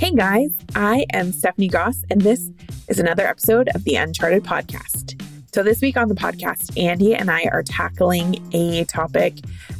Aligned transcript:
Hey 0.00 0.12
guys, 0.12 0.48
I 0.74 1.04
am 1.12 1.30
Stephanie 1.30 1.68
Goss, 1.68 2.04
and 2.08 2.22
this 2.22 2.48
is 2.88 2.98
another 2.98 3.26
episode 3.26 3.68
of 3.74 3.84
the 3.84 3.96
Uncharted 3.96 4.42
Podcast. 4.42 5.22
So, 5.54 5.62
this 5.62 5.82
week 5.82 5.98
on 5.98 6.08
the 6.08 6.14
podcast, 6.14 6.82
Andy 6.82 7.14
and 7.14 7.30
I 7.30 7.42
are 7.52 7.62
tackling 7.62 8.42
a 8.54 8.84
topic 8.86 9.34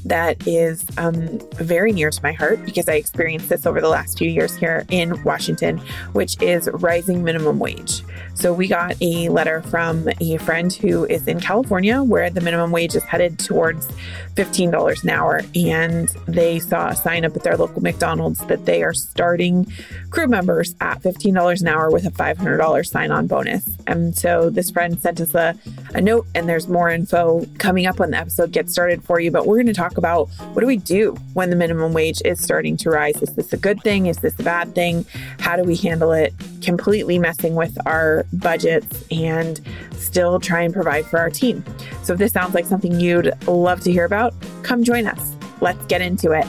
that 0.05 0.47
is 0.47 0.85
um, 0.99 1.39
very 1.55 1.93
near 1.93 2.11
to 2.11 2.23
my 2.23 2.33
heart 2.33 2.65
because 2.65 2.89
I 2.89 2.95
experienced 2.95 3.49
this 3.49 3.67
over 3.67 3.81
the 3.81 3.89
last 3.89 4.19
few 4.19 4.31
years 4.31 4.57
here 4.57 4.85
in 4.91 5.23
Washington, 5.25 5.79
which 6.13 6.41
is 6.43 6.69
rising 6.73 7.23
minimum 7.23 7.59
wage. 7.59 8.03
So, 8.35 8.53
we 8.53 8.69
got 8.69 8.97
a 9.01 9.29
letter 9.29 9.63
from 9.63 10.09
a 10.21 10.39
friend 10.39 10.73
who 10.73 11.05
is 11.05 11.27
in 11.27 11.41
California 11.41 12.03
where 12.03 12.31
the 12.31 12.41
minimum 12.41 12.71
wage 12.71 12.95
is 12.95 13.03
headed 13.03 13.39
towards 13.39 13.87
$15 14.35 15.03
an 15.03 15.11
hour. 15.11 15.43
And 15.55 16.09
they 16.27 16.59
saw 16.59 16.89
a 16.89 16.97
sign 16.97 17.25
up 17.25 17.37
at 17.37 17.43
their 17.43 17.57
local 17.57 17.83
McDonald's 17.83 18.45
that 18.47 18.67
they 18.67 18.83
are 18.83 18.95
starting 18.95 19.71
crew 20.11 20.27
members 20.27 20.75
at 20.81 21.03
$15 21.03 21.61
an 21.61 21.69
hour 21.69 21.91
with 21.91 22.07
a 22.07 22.11
$500 22.11 22.87
sign 22.87 23.11
on 23.11 23.27
bonus. 23.27 23.69
And 23.87 24.17
so, 24.17 24.49
this 24.51 24.71
friend 24.71 25.01
sent 25.01 25.21
us 25.21 25.35
a 25.35 25.55
a 25.95 26.01
note, 26.01 26.27
and 26.35 26.49
there's 26.49 26.69
more 26.69 26.89
info 26.89 27.45
coming 27.59 27.87
up 27.87 27.99
when 27.99 28.11
the 28.13 28.17
episode 28.17 28.53
gets 28.53 28.73
started 28.73 29.03
for 29.03 29.21
you. 29.21 29.31
But 29.31 29.47
we're 29.47 29.57
going 29.57 29.67
to 29.67 29.75
talk 29.75 29.90
about 29.97 30.29
what 30.53 30.61
do 30.61 30.67
we 30.67 30.77
do 30.77 31.17
when 31.35 31.51
the 31.51 31.57
minimum 31.57 31.93
wage 31.93 32.21
is 32.25 32.43
starting 32.43 32.77
to 32.79 32.91
rise? 32.91 33.21
Is 33.23 33.35
this 33.35 33.53
a 33.53 33.57
good 33.57 33.81
thing? 33.83 34.07
Is 34.07 34.19
this 34.19 34.39
a 34.39 34.43
bad 34.43 34.75
thing? 34.75 35.05
How 35.39 35.57
do 35.57 35.63
we 35.63 35.77
handle 35.77 36.13
it? 36.13 36.35
Completely 36.63 37.19
messing 37.19 37.55
with 37.55 37.77
our 37.87 38.27
budgets 38.33 39.05
and 39.11 39.61
still 39.93 40.41
try 40.41 40.63
and 40.63 40.73
provide 40.73 41.07
for 41.07 41.19
our 41.19 41.31
team. 41.31 41.65
So 42.03 42.15
if 42.15 42.19
this 42.19 42.33
sounds 42.33 42.55
like 42.55 42.67
something 42.67 42.99
you'd 43.01 43.33
love 43.47 43.81
to 43.81 43.93
hear 43.93 44.05
about, 44.05 44.35
come 44.63 44.85
join 44.85 45.07
us. 45.07 45.37
Let's 45.61 45.85
get 45.87 46.01
into 46.01 46.33
it. 46.33 46.47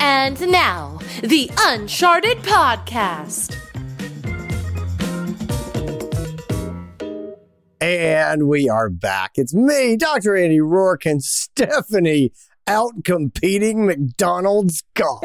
And 0.00 0.40
now, 0.50 0.98
the 1.22 1.50
Uncharted 1.58 2.38
Podcast. 2.38 3.67
And 7.80 8.48
we 8.48 8.68
are 8.68 8.90
back. 8.90 9.32
It's 9.36 9.54
me, 9.54 9.96
Dr. 9.96 10.36
Andy 10.36 10.58
Roark, 10.58 11.08
and 11.08 11.22
Stephanie 11.22 12.32
out 12.66 13.04
competing 13.04 13.86
McDonald's 13.86 14.82
Goss. 14.94 15.22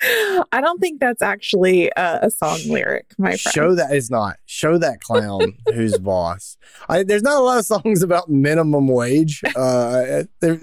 I 0.52 0.60
don't 0.60 0.78
think 0.78 1.00
that's 1.00 1.22
actually 1.22 1.90
a, 1.96 2.20
a, 2.22 2.30
song 2.30 2.60
lyric, 2.68 3.06
my 3.18 3.36
friend. 3.36 3.54
Show 3.54 3.74
that 3.74 3.92
is 3.92 4.10
not. 4.10 4.36
Show 4.46 4.78
that 4.78 5.00
clown 5.00 5.54
who's 5.74 5.98
boss. 5.98 6.56
I, 6.88 7.02
there's 7.02 7.22
not 7.22 7.40
a 7.40 7.44
lot 7.44 7.58
of 7.58 7.64
songs 7.64 8.04
about 8.04 8.28
minimum 8.28 8.86
wage. 8.86 9.42
Uh, 9.56 10.22
there, 10.40 10.58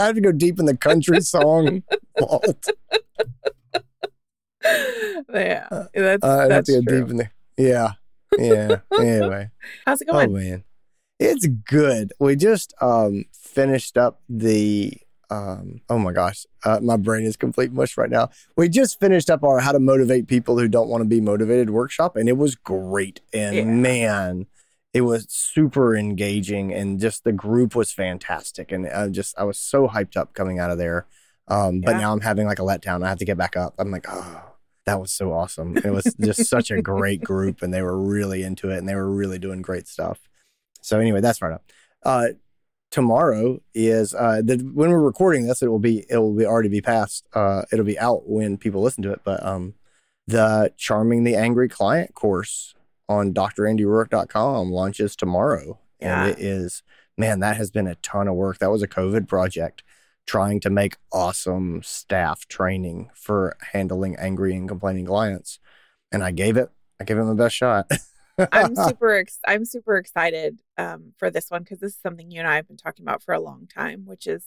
I 0.00 0.06
have 0.06 0.14
to 0.14 0.20
go 0.22 0.32
deep 0.32 0.58
in 0.58 0.64
the 0.64 0.76
country 0.76 1.20
song 1.20 1.82
vault. 2.18 2.70
Yeah, 5.34 5.68
that's, 5.94 6.24
uh, 6.24 6.46
I 6.50 6.54
have 6.54 6.64
to 6.64 6.80
go 6.80 6.82
true. 6.82 7.00
deep 7.00 7.10
in 7.10 7.16
the 7.18 7.30
yeah 7.58 7.92
yeah. 8.38 8.76
Anyway, 8.98 9.50
how's 9.86 10.00
it 10.00 10.06
going? 10.08 10.30
Oh 10.30 10.32
man, 10.32 10.64
it's 11.18 11.46
good. 11.46 12.12
We 12.20 12.36
just 12.36 12.74
um 12.80 13.24
finished 13.32 13.96
up 13.96 14.20
the 14.28 14.92
um 15.28 15.80
oh 15.88 15.98
my 15.98 16.12
gosh 16.12 16.46
uh, 16.64 16.78
my 16.80 16.96
brain 16.96 17.24
is 17.26 17.36
complete 17.36 17.72
mush 17.72 17.96
right 17.96 18.10
now 18.10 18.30
we 18.56 18.68
just 18.68 19.00
finished 19.00 19.28
up 19.28 19.42
our 19.42 19.58
how 19.58 19.72
to 19.72 19.80
motivate 19.80 20.28
people 20.28 20.56
who 20.56 20.68
don't 20.68 20.88
want 20.88 21.00
to 21.00 21.08
be 21.08 21.20
motivated 21.20 21.68
workshop 21.70 22.14
and 22.14 22.28
it 22.28 22.36
was 22.36 22.54
great 22.54 23.20
and 23.32 23.56
Yeah. 23.56 23.64
man 23.64 24.46
it 24.94 25.00
was 25.00 25.26
super 25.28 25.96
engaging 25.96 26.72
and 26.72 27.00
just 27.00 27.24
the 27.24 27.32
group 27.32 27.74
was 27.74 27.90
fantastic 27.90 28.70
and 28.70 28.86
i 28.86 29.08
just 29.08 29.36
i 29.36 29.42
was 29.42 29.58
so 29.58 29.88
hyped 29.88 30.16
up 30.16 30.32
coming 30.32 30.60
out 30.60 30.70
of 30.70 30.78
there 30.78 31.06
um 31.48 31.80
but 31.80 31.92
Yeah. 31.96 32.02
now 32.02 32.12
i'm 32.12 32.20
having 32.20 32.46
like 32.46 32.60
a 32.60 32.62
letdown 32.62 33.04
i 33.04 33.08
have 33.08 33.18
to 33.18 33.24
get 33.24 33.36
back 33.36 33.56
up 33.56 33.74
i'm 33.80 33.90
like 33.90 34.06
oh 34.08 34.42
that 34.86 35.00
was 35.00 35.12
so 35.12 35.32
awesome. 35.32 35.76
It 35.76 35.90
was 35.90 36.14
just 36.20 36.46
such 36.46 36.70
a 36.70 36.80
great 36.80 37.22
group 37.30 37.60
and 37.62 37.74
they 37.74 37.82
were 37.82 38.00
really 38.00 38.42
into 38.42 38.70
it 38.70 38.78
and 38.78 38.88
they 38.88 38.94
were 38.94 39.10
really 39.10 39.38
doing 39.38 39.60
great 39.62 39.86
stuff. 39.88 40.20
So 40.80 40.98
anyway 41.00 41.20
that's 41.20 41.42
right 41.42 41.52
up. 41.52 41.64
Uh 42.04 42.28
tomorrow 42.92 43.60
is 43.74 44.14
uh 44.14 44.40
the, 44.42 44.56
when 44.58 44.90
we're 44.90 45.00
recording 45.02 45.46
this 45.46 45.60
it 45.60 45.66
will 45.66 45.80
be 45.80 46.06
it 46.08 46.18
will 46.18 46.32
be 46.32 46.46
already 46.46 46.68
be 46.68 46.80
past 46.80 47.26
uh 47.34 47.62
it'll 47.72 47.84
be 47.84 47.98
out 47.98 48.28
when 48.28 48.56
people 48.56 48.80
listen 48.80 49.02
to 49.02 49.10
it 49.10 49.20
but 49.24 49.44
um 49.44 49.74
the 50.28 50.72
charming 50.76 51.24
the 51.24 51.34
angry 51.34 51.68
client 51.68 52.14
course 52.14 52.74
on 53.08 53.34
drandyroark.com 53.34 54.70
launches 54.70 55.16
tomorrow 55.16 55.78
Yeah. 56.00 56.26
and 56.26 56.30
it 56.30 56.38
is 56.42 56.84
man 57.18 57.40
that 57.40 57.56
has 57.56 57.70
been 57.72 57.86
a 57.88 57.96
ton 57.96 58.28
of 58.28 58.34
work. 58.34 58.58
That 58.58 58.70
was 58.70 58.82
a 58.82 58.88
covid 58.88 59.26
project 59.26 59.82
trying 60.26 60.60
to 60.60 60.70
make 60.70 60.96
awesome 61.12 61.82
staff 61.82 62.46
training 62.48 63.10
for 63.14 63.56
handling 63.72 64.16
angry 64.16 64.54
and 64.54 64.68
complaining 64.68 65.06
clients 65.06 65.58
and 66.10 66.22
i 66.22 66.30
gave 66.30 66.56
it 66.56 66.70
i 67.00 67.04
gave 67.04 67.18
it 67.18 67.24
my 67.24 67.34
best 67.34 67.54
shot 67.54 67.90
I'm 68.52 68.76
super 68.76 69.14
ex- 69.14 69.40
I'm 69.46 69.64
super 69.64 69.96
excited 69.96 70.60
um, 70.76 71.14
for 71.16 71.30
this 71.30 71.50
one 71.50 71.62
because 71.62 71.80
this 71.80 71.94
is 71.94 72.00
something 72.02 72.30
you 72.30 72.40
and 72.40 72.48
I 72.48 72.56
have 72.56 72.68
been 72.68 72.76
talking 72.76 73.02
about 73.02 73.22
for 73.22 73.32
a 73.32 73.40
long 73.40 73.66
time, 73.66 74.04
which 74.04 74.26
is 74.26 74.44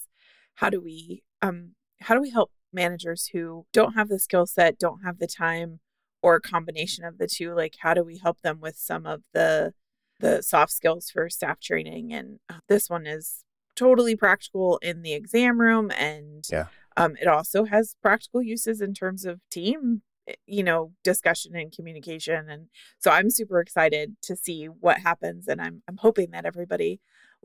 how 0.55 0.69
do 0.69 0.79
we 0.79 1.23
um, 1.41 1.71
how 2.01 2.13
do 2.13 2.21
we 2.21 2.29
help 2.29 2.51
managers 2.71 3.29
who 3.33 3.65
don't 3.73 3.93
have 3.93 4.09
the 4.09 4.19
skill 4.19 4.45
set, 4.45 4.77
don't 4.77 5.03
have 5.03 5.17
the 5.17 5.27
time, 5.27 5.79
or 6.21 6.35
a 6.35 6.41
combination 6.41 7.03
of 7.03 7.17
the 7.17 7.27
two? 7.27 7.53
Like, 7.53 7.75
how 7.79 7.93
do 7.93 8.03
we 8.03 8.17
help 8.17 8.41
them 8.41 8.59
with 8.61 8.77
some 8.77 9.05
of 9.05 9.23
the 9.33 9.73
the 10.19 10.41
soft 10.43 10.71
skills 10.71 11.09
for 11.09 11.29
staff 11.29 11.59
training? 11.59 12.13
And 12.13 12.39
uh, 12.49 12.59
this 12.67 12.89
one 12.89 13.07
is 13.07 13.43
totally 13.79 14.15
practical 14.15 14.77
in 14.89 15.01
the 15.01 15.13
exam 15.13 15.59
room, 15.61 15.91
and 15.91 16.43
Yeah. 16.51 16.67
um, 16.97 17.15
it 17.21 17.27
also 17.27 17.59
has 17.65 17.95
practical 18.01 18.41
uses 18.41 18.81
in 18.81 18.93
terms 18.93 19.25
of 19.25 19.39
team 19.49 20.01
eh, 20.27 20.33
you 20.57 20.63
know 20.63 20.81
discussion 21.03 21.55
and 21.55 21.71
communication 21.77 22.41
and 22.53 22.63
so 23.03 23.07
I'm 23.11 23.29
super 23.29 23.59
excited 23.65 24.07
to 24.27 24.35
see 24.35 24.65
what 24.65 24.97
happens, 25.09 25.47
and 25.47 25.59
I'm 25.61 25.81
I'm 25.87 25.97
hoping 25.97 26.31
that 26.31 26.45
everybody 26.45 26.99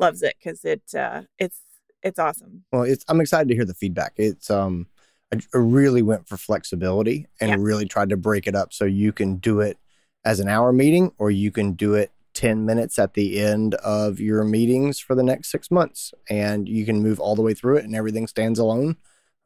loves 0.05 0.22
it 0.22 0.34
because 0.39 0.65
it 0.65 0.83
uh, 1.05 1.22
it's 1.39 1.61
it's 2.03 2.19
awesome. 2.19 2.65
Well, 2.72 2.83
it's 2.83 3.05
I'm 3.09 3.21
excited 3.21 3.49
to 3.49 3.55
hear 3.55 3.65
the 3.72 3.75
feedback. 3.83 4.12
It's 4.16 4.51
um 4.51 4.87
I, 5.33 5.37
I 5.55 5.59
really 5.59 6.03
went 6.03 6.28
for 6.28 6.37
flexibility 6.37 7.27
and 7.41 7.51
Yeah. 7.51 7.56
really 7.71 7.87
tried 7.87 8.11
to 8.11 8.16
break 8.16 8.47
it 8.47 8.55
up 8.55 8.72
so 8.72 8.84
you 8.84 9.12
can 9.12 9.37
do 9.37 9.61
it 9.61 9.78
as 10.25 10.41
an 10.41 10.49
hour 10.49 10.72
meeting 10.72 11.12
or 11.19 11.31
you 11.31 11.51
can 11.51 11.72
do 11.72 11.95
it 11.95 12.11
10 12.34 12.65
minutes 12.65 12.99
at 12.99 13.15
the 13.15 13.41
end 13.41 13.75
of 13.77 14.21
your 14.21 14.45
meetings 14.45 14.99
for 14.99 15.15
the 15.15 15.22
next 15.22 15.50
6 15.50 15.71
months 15.71 16.12
and 16.28 16.69
you 16.69 16.84
can 16.84 17.03
move 17.03 17.21
all 17.21 17.34
the 17.34 17.43
way 17.43 17.55
through 17.55 17.77
it 17.77 17.84
and 17.84 17.95
everything 17.95 18.27
stands 18.27 18.59
alone. 18.59 18.97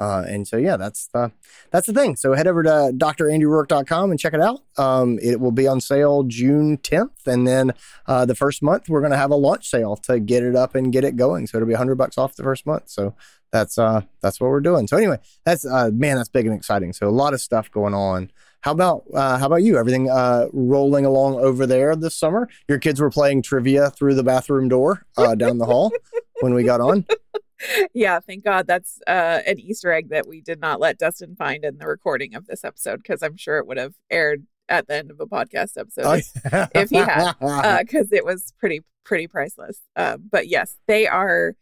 Uh, 0.01 0.25
and 0.29 0.47
so 0.47 0.57
yeah, 0.57 0.77
that's 0.77 1.09
the 1.09 1.33
that's 1.73 1.89
the 1.89 1.93
thing. 1.93 2.15
So 2.15 2.33
head 2.35 2.47
over 2.47 2.63
to 2.63 2.93
drandyroark.com 2.95 4.11
and 4.13 4.21
check 4.21 4.33
it 4.33 4.41
out. 4.41 4.61
Um, 4.77 5.19
it 5.21 5.41
will 5.41 5.51
be 5.51 5.67
on 5.67 5.81
sale 5.81 6.23
June 6.23 6.79
10th, 6.79 7.27
and 7.27 7.49
then 7.49 7.73
uh, 8.07 8.25
the 8.25 8.37
first 8.37 8.63
month 8.63 8.89
we're 8.89 9.01
going 9.01 9.11
to 9.11 9.19
have 9.19 9.33
a 9.33 9.37
launch 9.37 9.69
sale 9.69 9.97
to 10.05 10.21
get 10.21 10.45
it 10.45 10.55
up 10.55 10.77
and 10.77 10.93
get 10.93 11.03
it 11.03 11.17
going. 11.17 11.49
So 11.49 11.59
it'll 11.59 11.67
be 11.67 11.73
100 11.73 11.97
bucks 11.97 12.17
off 12.17 12.37
the 12.37 12.45
first 12.45 12.65
month. 12.65 12.89
So 12.91 13.17
that's 13.51 13.79
uh 13.79 14.03
that's 14.21 14.41
what 14.41 14.51
we're 14.51 14.61
doing. 14.61 14.87
So 14.87 14.97
anyway, 14.97 15.19
that's 15.45 15.67
uh 15.67 15.91
man, 15.93 16.17
that's 16.17 16.29
big 16.29 16.47
and 16.47 16.55
exciting. 16.55 16.93
So 16.93 17.09
a 17.09 17.11
lot 17.11 17.35
of 17.35 17.41
stuff 17.41 17.71
going 17.71 17.95
on. 17.95 18.31
How 18.61 18.73
about 18.73 19.05
uh, 19.15 19.39
how 19.39 19.47
about 19.47 19.63
you? 19.63 19.79
Everything 19.79 20.11
uh, 20.11 20.47
rolling 20.53 21.05
along 21.05 21.37
over 21.37 21.67
there 21.67 21.95
this 21.95 22.17
summer? 22.17 22.49
Your 22.69 22.79
kids 22.79 23.01
were 23.01 23.11
playing 23.11 23.43
trivia 23.43 23.91
through 23.91 24.15
the 24.15 24.23
bathroom 24.25 24.69
door 24.69 25.05
uh, 25.17 25.35
down 25.35 25.59
the 25.59 25.65
hall 25.67 25.93
when 26.41 26.55
we 26.55 26.65
got 26.65 26.81
on. 26.81 27.07
yeah, 27.95 28.21
thank 28.21 28.45
God 28.45 28.67
that's 28.67 29.01
uh, 29.07 29.41
an 29.47 29.59
Easter 29.61 29.93
egg 29.93 30.09
that 30.11 30.27
we 30.27 30.41
did 30.41 30.61
not 30.61 30.81
let 30.81 30.99
Dustin 30.99 31.37
find 31.37 31.65
in 31.65 31.79
the 31.79 31.87
recording 31.87 32.35
of 32.35 32.47
this 32.47 32.65
episode 32.65 32.97
because 33.03 33.23
I'm 33.23 33.37
sure 33.37 33.59
it 33.59 33.67
would 33.67 33.79
have 33.79 33.95
aired 34.11 34.45
at 34.69 34.87
the 34.89 34.97
end 34.97 35.11
of 35.11 35.21
a 35.21 35.27
podcast 35.27 35.79
episode 35.79 36.05
Oh, 36.53 36.67
if 36.75 36.91
he 36.91 36.97
had. 36.97 37.35
because 37.81 38.13
it 38.13 38.25
was 38.25 38.53
pretty 38.59 38.83
pretty 39.05 39.27
priceless. 39.29 39.81
Uh, 39.97 40.19
but 40.19 40.49
yes, 40.49 40.77
they 40.87 41.07
are 41.07 41.55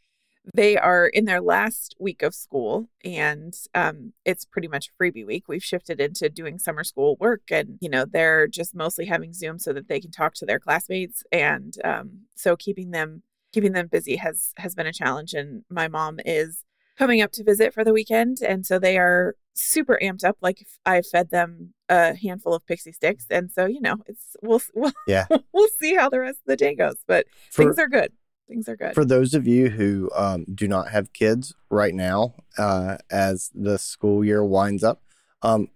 they 0.54 0.76
are 0.76 1.06
in 1.06 1.24
their 1.24 1.40
last 1.40 1.94
week 1.98 2.22
of 2.22 2.34
school, 2.34 2.88
and 3.04 3.54
um, 3.74 4.12
it's 4.24 4.44
pretty 4.44 4.68
much 4.68 4.90
freebie 5.00 5.26
week. 5.26 5.44
We've 5.48 5.62
shifted 5.64 6.00
into 6.00 6.28
doing 6.28 6.58
summer 6.58 6.84
school 6.84 7.16
work, 7.18 7.42
and 7.50 7.78
you 7.80 7.88
know 7.88 8.04
they're 8.04 8.46
just 8.46 8.74
mostly 8.74 9.06
having 9.06 9.32
Zoom 9.32 9.58
so 9.58 9.72
that 9.72 9.88
they 9.88 10.00
can 10.00 10.10
talk 10.10 10.34
to 10.34 10.46
their 10.46 10.58
classmates, 10.60 11.24
and 11.32 11.76
um, 11.84 12.20
so 12.34 12.56
keeping 12.56 12.90
them 12.92 13.22
keeping 13.52 13.72
them 13.72 13.86
busy 13.88 14.16
has 14.16 14.52
has 14.58 14.74
been 14.74 14.86
a 14.86 14.92
challenge. 14.92 15.34
And 15.34 15.64
my 15.70 15.88
mom 15.88 16.18
is 16.24 16.62
coming 16.98 17.20
up 17.20 17.32
to 17.32 17.44
visit 17.44 17.74
for 17.74 17.84
the 17.84 17.92
weekend, 17.92 18.38
and 18.40 18.64
so 18.64 18.78
they 18.78 18.96
are 18.98 19.34
super 19.54 19.98
amped 20.02 20.24
up. 20.24 20.36
Like 20.40 20.66
I 20.84 21.02
fed 21.02 21.30
them 21.30 21.72
a 21.88 22.14
handful 22.14 22.54
of 22.54 22.64
Pixy 22.66 22.96
Stix, 22.96 23.24
and 23.30 23.50
so 23.50 23.66
you 23.66 23.80
know 23.80 23.96
it's 24.06 24.36
we'll 24.42 24.60
we'll, 24.74 24.92
Yeah. 25.08 25.26
we'll 25.52 25.68
see 25.80 25.94
how 25.96 26.08
the 26.08 26.20
rest 26.20 26.38
of 26.40 26.46
the 26.46 26.56
day 26.56 26.74
goes. 26.74 26.96
But 27.06 27.26
For- 27.50 27.64
things 27.64 27.78
are 27.78 27.88
good. 27.88 28.12
Things 28.48 28.68
are 28.68 28.76
good. 28.76 28.94
For 28.94 29.04
those 29.04 29.34
of 29.34 29.46
you 29.46 29.70
who 29.70 30.10
um, 30.14 30.44
do 30.54 30.68
not 30.68 30.90
have 30.90 31.12
kids 31.12 31.54
right 31.70 31.94
now, 31.94 32.34
uh, 32.56 32.98
as 33.10 33.50
the 33.54 33.76
school 33.78 34.24
year 34.24 34.44
winds 34.44 34.84
up, 34.84 35.02
um, 35.42 35.68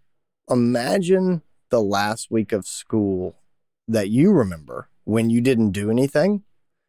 imagine 0.49 1.43
the 1.71 1.81
last 1.81 2.31
week 2.31 2.53
of 2.53 2.67
school 2.67 3.37
that 3.89 4.09
you 4.09 4.31
remember 4.33 4.89
when 5.05 5.31
you 5.31 5.41
didn't 5.41 5.73
do 5.73 5.91
anything. 5.91 6.45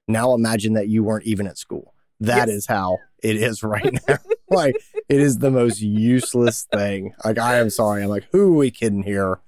Now 0.08 0.34
imagine 0.34 0.74
that 0.74 0.88
you 0.88 1.04
weren't 1.04 1.26
even 1.26 1.48
at 1.48 1.58
school. 1.58 1.94
That 2.20 2.48
Yes. 2.48 2.58
is 2.58 2.68
how 2.68 3.00
it 3.24 3.36
is 3.38 3.64
right 3.64 3.92
now. 4.08 4.18
like 4.52 4.76
it 5.10 5.20
is 5.20 5.40
the 5.40 5.50
most 5.52 5.82
useless 5.82 6.68
thing. 6.72 7.14
Like 7.26 7.40
I 7.40 7.56
am 7.58 7.70
sorry. 7.72 8.04
I'm 8.04 8.10
like, 8.10 8.28
who 8.32 8.54
are 8.54 8.58
we 8.58 8.70
kidding 8.72 9.04
here? 9.04 9.40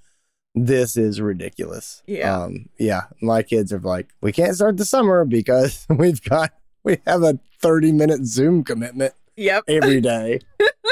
This 0.56 0.98
is 0.98 1.20
ridiculous. 1.20 2.04
Yeah. 2.06 2.44
Um, 2.44 2.70
yeah. 2.78 3.04
My 3.22 3.42
kids 3.44 3.74
are 3.74 3.80
like, 3.80 4.10
we 4.22 4.32
can't 4.32 4.56
start 4.56 4.78
the 4.78 4.86
summer 4.86 5.26
because 5.26 5.86
we've 5.90 6.22
got 6.24 6.52
we 6.84 6.98
have 7.08 7.24
a 7.24 7.40
30 7.62 7.92
minute 7.92 8.26
Zoom 8.26 8.64
commitment 8.64 9.14
Yep. 9.36 9.64
every 9.68 10.00
day. 10.14 10.40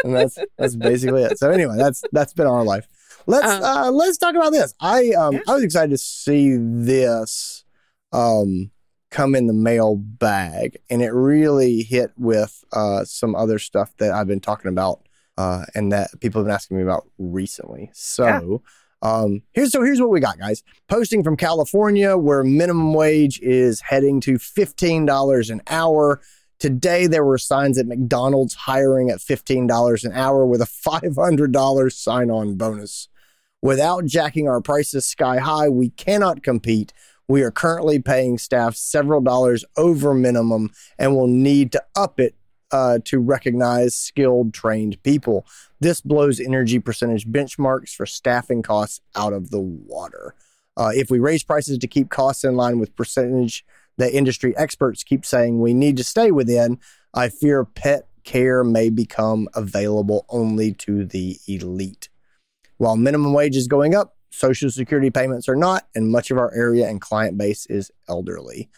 and 0.03 0.15
that's 0.15 0.37
that's 0.57 0.75
basically 0.75 1.23
it. 1.23 1.37
So 1.37 1.51
anyway, 1.51 1.75
that's 1.77 2.03
that's 2.11 2.33
been 2.33 2.47
our 2.47 2.63
life. 2.63 2.87
Let's 3.27 3.45
Um, 3.45 3.63
uh 3.63 3.91
let's 3.91 4.17
talk 4.17 4.33
about 4.35 4.51
this. 4.51 4.73
I 4.79 5.11
um 5.11 5.35
Yeah. 5.35 5.41
I 5.47 5.53
was 5.53 5.63
excited 5.63 5.91
to 5.91 5.97
see 5.99 6.55
this 6.57 7.63
um 8.11 8.71
come 9.11 9.35
in 9.35 9.45
the 9.45 9.53
mail 9.53 9.95
bag 9.95 10.77
and 10.89 11.01
it 11.03 11.09
really 11.11 11.83
hit 11.83 12.11
with 12.17 12.63
uh 12.73 13.05
some 13.05 13.35
other 13.35 13.59
stuff 13.59 13.95
that 13.97 14.11
I've 14.11 14.27
been 14.27 14.39
talking 14.39 14.69
about 14.69 15.01
uh 15.37 15.65
and 15.75 15.91
that 15.91 16.09
people 16.19 16.39
have 16.41 16.45
been 16.47 16.55
asking 16.55 16.77
me 16.77 16.83
about 16.83 17.07
recently. 17.19 17.91
So 17.93 18.63
um 19.01 19.41
here's 19.53 19.71
so 19.71 19.81
here's 19.81 19.99
what 19.99 20.09
we 20.09 20.19
got 20.19 20.37
guys. 20.37 20.63
Posting 20.87 21.23
from 21.23 21.37
California 21.37 22.17
where 22.17 22.43
minimum 22.43 22.93
wage 22.93 23.39
is 23.41 23.81
heading 23.81 24.21
to 24.21 24.33
$15 24.33 25.49
an 25.49 25.61
hour. 25.67 26.21
Today, 26.59 27.07
there 27.07 27.25
were 27.25 27.39
signs 27.39 27.79
at 27.79 27.87
McDonald's 27.87 28.53
hiring 28.53 29.09
at 29.09 29.17
$15 29.17 30.03
an 30.03 30.11
hour 30.11 30.45
with 30.45 30.61
a 30.61 30.65
$500 30.65 31.91
sign 31.91 32.29
on 32.29 32.55
bonus. 32.55 33.07
Without 33.63 34.05
jacking 34.05 34.47
our 34.47 34.61
prices 34.61 35.05
sky 35.05 35.39
high, 35.39 35.69
we 35.69 35.89
cannot 35.89 36.43
compete. 36.43 36.93
We 37.27 37.43
are 37.43 37.51
currently 37.51 37.99
paying 37.99 38.37
staff 38.37 38.75
several 38.75 39.21
dollars 39.21 39.63
over 39.77 40.13
minimum 40.13 40.69
and 40.99 41.15
will 41.15 41.27
need 41.27 41.71
to 41.71 41.83
up 41.95 42.19
it 42.19 42.35
uh, 42.71 42.99
to 43.05 43.19
recognize 43.19 43.95
skilled, 43.95 44.53
trained 44.53 45.01
people. 45.03 45.45
This 45.79 46.01
blows 46.01 46.39
energy 46.39 46.79
percentage 46.79 47.27
benchmarks 47.27 47.93
for 47.93 48.05
staffing 48.05 48.61
costs 48.61 49.01
out 49.15 49.33
of 49.33 49.49
the 49.49 49.59
water. 49.59 50.35
Uh, 50.77 50.91
if 50.93 51.11
we 51.11 51.19
raise 51.19 51.43
prices 51.43 51.77
to 51.77 51.87
keep 51.87 52.09
costs 52.09 52.43
in 52.43 52.55
line 52.55 52.79
with 52.79 52.95
percentage 52.95 53.65
that 53.97 54.13
industry 54.13 54.55
experts 54.57 55.03
keep 55.03 55.25
saying 55.25 55.59
we 55.59 55.73
need 55.73 55.97
to 55.97 56.03
stay 56.03 56.31
within, 56.31 56.79
I 57.13 57.29
fear 57.29 57.65
pet 57.65 58.07
care 58.23 58.63
may 58.63 58.89
become 58.89 59.49
available 59.53 60.25
only 60.29 60.71
to 60.73 61.05
the 61.05 61.37
elite. 61.47 62.09
While 62.77 62.97
minimum 62.97 63.33
wage 63.33 63.55
is 63.55 63.67
going 63.67 63.93
up, 63.93 64.15
social 64.31 64.71
security 64.71 65.09
payments 65.09 65.49
are 65.49 65.55
not, 65.55 65.87
and 65.93 66.11
much 66.11 66.31
of 66.31 66.37
our 66.37 66.53
area 66.53 66.87
and 66.87 67.01
client 67.01 67.37
base 67.37 67.65
is 67.65 67.91
elderly. 68.07 68.69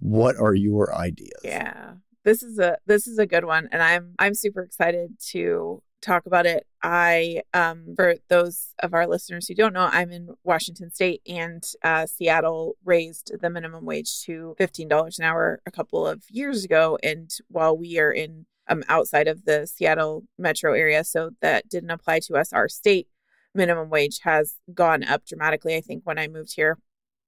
What 0.00 0.36
are 0.36 0.54
your 0.54 0.94
ideas? 0.94 1.40
Yeah. 1.44 1.92
This 2.26 2.42
is 2.42 2.58
a 2.58 2.76
this 2.86 3.06
is 3.06 3.18
a 3.18 3.26
good 3.26 3.44
one 3.44 3.68
and 3.70 3.80
I'm 3.80 4.16
I'm 4.18 4.34
super 4.34 4.62
excited 4.62 5.16
to 5.28 5.80
talk 6.02 6.26
about 6.26 6.44
it. 6.44 6.66
I 6.82 7.42
um 7.54 7.94
for 7.94 8.16
those 8.28 8.74
of 8.80 8.94
our 8.94 9.06
listeners 9.06 9.46
who 9.46 9.54
don't 9.54 9.72
know, 9.72 9.88
I'm 9.92 10.10
in 10.10 10.30
Washington 10.42 10.90
state 10.90 11.22
and 11.24 11.62
uh 11.84 12.06
Seattle 12.06 12.74
raised 12.84 13.30
the 13.40 13.48
minimum 13.48 13.84
wage 13.84 14.22
to 14.24 14.56
$15 14.58 15.18
an 15.20 15.24
hour 15.24 15.60
a 15.66 15.70
couple 15.70 16.04
of 16.04 16.24
years 16.28 16.64
ago 16.64 16.98
and 17.00 17.30
while 17.46 17.78
we 17.78 17.96
are 18.00 18.10
in 18.10 18.46
um 18.68 18.82
outside 18.88 19.28
of 19.28 19.44
the 19.44 19.64
Seattle 19.64 20.24
metro 20.36 20.72
area 20.72 21.04
so 21.04 21.30
that 21.42 21.68
didn't 21.68 21.90
apply 21.90 22.18
to 22.24 22.34
us 22.34 22.52
our 22.52 22.68
state 22.68 23.06
minimum 23.54 23.88
wage 23.88 24.18
has 24.24 24.56
gone 24.74 25.04
up 25.04 25.24
dramatically. 25.24 25.76
I 25.76 25.80
think 25.80 26.02
when 26.04 26.18
I 26.18 26.26
moved 26.26 26.54
here 26.56 26.76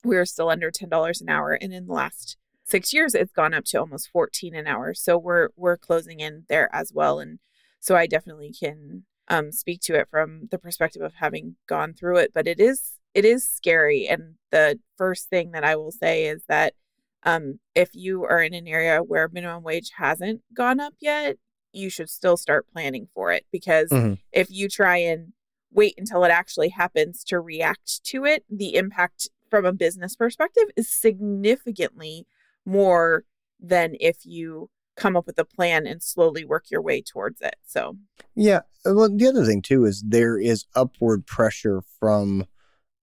we 0.02 0.16
were 0.16 0.26
still 0.26 0.50
under 0.50 0.72
$10 0.72 1.20
an 1.20 1.28
hour 1.28 1.52
and 1.52 1.72
in 1.72 1.86
the 1.86 1.92
last 1.92 2.36
six 2.68 2.92
years 2.92 3.14
it's 3.14 3.32
gone 3.32 3.54
up 3.54 3.64
to 3.64 3.78
almost 3.78 4.10
14 4.10 4.54
an 4.54 4.66
hour 4.66 4.92
so 4.94 5.16
we're 5.16 5.48
we're 5.56 5.76
closing 5.76 6.20
in 6.20 6.44
there 6.48 6.68
as 6.74 6.92
well 6.92 7.18
and 7.18 7.38
so 7.80 7.96
i 7.96 8.06
definitely 8.06 8.52
can 8.52 9.04
um, 9.28 9.52
speak 9.52 9.80
to 9.82 9.94
it 9.94 10.08
from 10.10 10.48
the 10.50 10.58
perspective 10.58 11.02
of 11.02 11.14
having 11.14 11.56
gone 11.66 11.92
through 11.94 12.16
it 12.16 12.30
but 12.34 12.46
it 12.46 12.60
is 12.60 12.92
it 13.14 13.24
is 13.24 13.48
scary 13.48 14.06
and 14.06 14.34
the 14.50 14.78
first 14.96 15.28
thing 15.28 15.50
that 15.52 15.64
i 15.64 15.74
will 15.76 15.92
say 15.92 16.26
is 16.26 16.44
that 16.48 16.74
um, 17.24 17.58
if 17.74 17.90
you 17.94 18.22
are 18.24 18.40
in 18.42 18.54
an 18.54 18.68
area 18.68 19.00
where 19.02 19.28
minimum 19.32 19.62
wage 19.62 19.90
hasn't 19.96 20.40
gone 20.54 20.80
up 20.80 20.94
yet 21.00 21.36
you 21.72 21.90
should 21.90 22.08
still 22.08 22.36
start 22.36 22.66
planning 22.72 23.08
for 23.14 23.32
it 23.32 23.44
because 23.52 23.90
Mhm. 23.90 24.18
if 24.32 24.50
you 24.50 24.68
try 24.68 24.96
and 24.98 25.32
wait 25.70 25.94
until 25.98 26.24
it 26.24 26.30
actually 26.30 26.70
happens 26.70 27.22
to 27.24 27.40
react 27.40 28.02
to 28.04 28.24
it 28.24 28.44
the 28.48 28.74
impact 28.76 29.28
from 29.50 29.66
a 29.66 29.72
business 29.72 30.16
perspective 30.16 30.64
is 30.76 30.88
significantly 30.88 32.26
more 32.68 33.24
than 33.58 33.96
if 33.98 34.18
you 34.24 34.70
come 34.96 35.16
up 35.16 35.26
with 35.26 35.38
a 35.38 35.44
plan 35.44 35.86
and 35.86 36.02
slowly 36.02 36.44
work 36.44 36.70
your 36.70 36.82
way 36.82 37.00
towards 37.00 37.40
it. 37.40 37.56
So, 37.66 37.96
Yeah. 38.34 38.60
Well, 38.84 39.08
the 39.16 39.26
other 39.28 39.44
thing 39.44 39.62
too 39.62 39.84
is 39.84 40.02
there 40.06 40.38
is 40.38 40.64
upward 40.74 41.26
pressure 41.26 41.82
from 42.00 42.46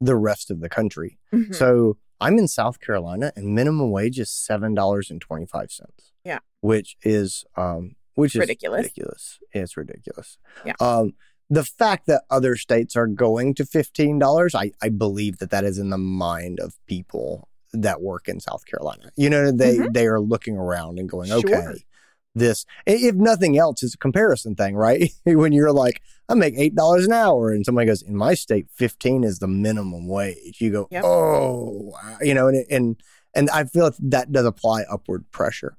the 0.01 0.15
rest 0.15 0.51
of 0.51 0.59
the 0.59 0.69
country. 0.69 1.17
mhm. 1.33 1.55
So 1.55 1.97
I'm 2.21 2.37
in 2.37 2.47
South 2.47 2.79
Carolina 2.79 3.31
and 3.35 3.55
minimum 3.55 3.91
wage 3.91 4.19
is 4.19 4.29
seven 4.29 4.73
dollars 4.73 5.09
and 5.09 5.19
twenty 5.21 5.45
five 5.45 5.71
cents. 5.71 6.11
Yeah. 6.23 6.39
Which 6.61 6.97
is 7.03 7.45
um 7.55 7.95
which 8.15 8.35
is 8.35 8.39
Ridiculous. 8.41 8.83
Ridiculous. 8.83 9.39
It's 9.53 9.77
ridiculous. 9.77 10.37
Yeah. 10.65 10.73
Um 10.79 11.13
the 11.49 11.63
fact 11.63 12.07
that 12.07 12.23
other 12.29 12.55
states 12.55 12.95
are 12.95 13.07
going 13.07 13.53
to 13.55 13.65
fifteen 13.65 14.19
dollars, 14.19 14.53
I, 14.55 14.71
I 14.81 14.89
believe 14.89 15.37
that 15.37 15.51
that 15.51 15.63
is 15.63 15.77
in 15.77 15.89
the 15.91 15.97
mind 15.97 16.59
of 16.59 16.75
people 16.87 17.47
that 17.81 18.01
work 18.01 18.27
in 18.27 18.39
South 18.39 18.65
Carolina. 18.65 19.11
You 19.15 19.29
know, 19.29 19.51
they 19.51 19.77
Mhm. 19.77 19.93
they 19.93 20.07
are 20.07 20.19
looking 20.19 20.57
around 20.57 20.99
and 20.99 21.09
going, 21.09 21.27
Sure. 21.29 21.37
okay, 21.39 21.85
this 22.33 22.65
if 22.85 23.15
nothing 23.15 23.57
else 23.57 23.83
is 23.83 23.93
a 23.93 23.97
comparison 23.97 24.55
thing, 24.55 24.75
right? 24.75 25.11
when 25.25 25.51
you're 25.53 25.71
like, 25.71 26.01
I 26.29 26.33
make 26.33 26.55
eight 26.57 26.75
dollars 26.75 27.05
an 27.05 27.13
hour, 27.13 27.51
and 27.51 27.65
somebody 27.65 27.87
goes, 27.87 28.01
in 28.01 28.15
my 28.15 28.33
state, 28.33 28.67
fifteen 28.75 29.23
is 29.23 29.39
the 29.39 29.47
minimum 29.47 30.07
wage. 30.07 30.59
You 30.59 30.71
go, 30.71 30.87
Yep. 30.91 31.03
oh, 31.05 31.93
you 32.21 32.33
know, 32.33 32.47
and 32.47 32.65
and 32.69 32.95
and 33.33 33.49
I 33.49 33.65
feel 33.65 33.85
like 33.85 33.95
that 33.99 34.31
does 34.31 34.45
apply 34.45 34.83
upward 34.89 35.29
pressure. 35.31 35.77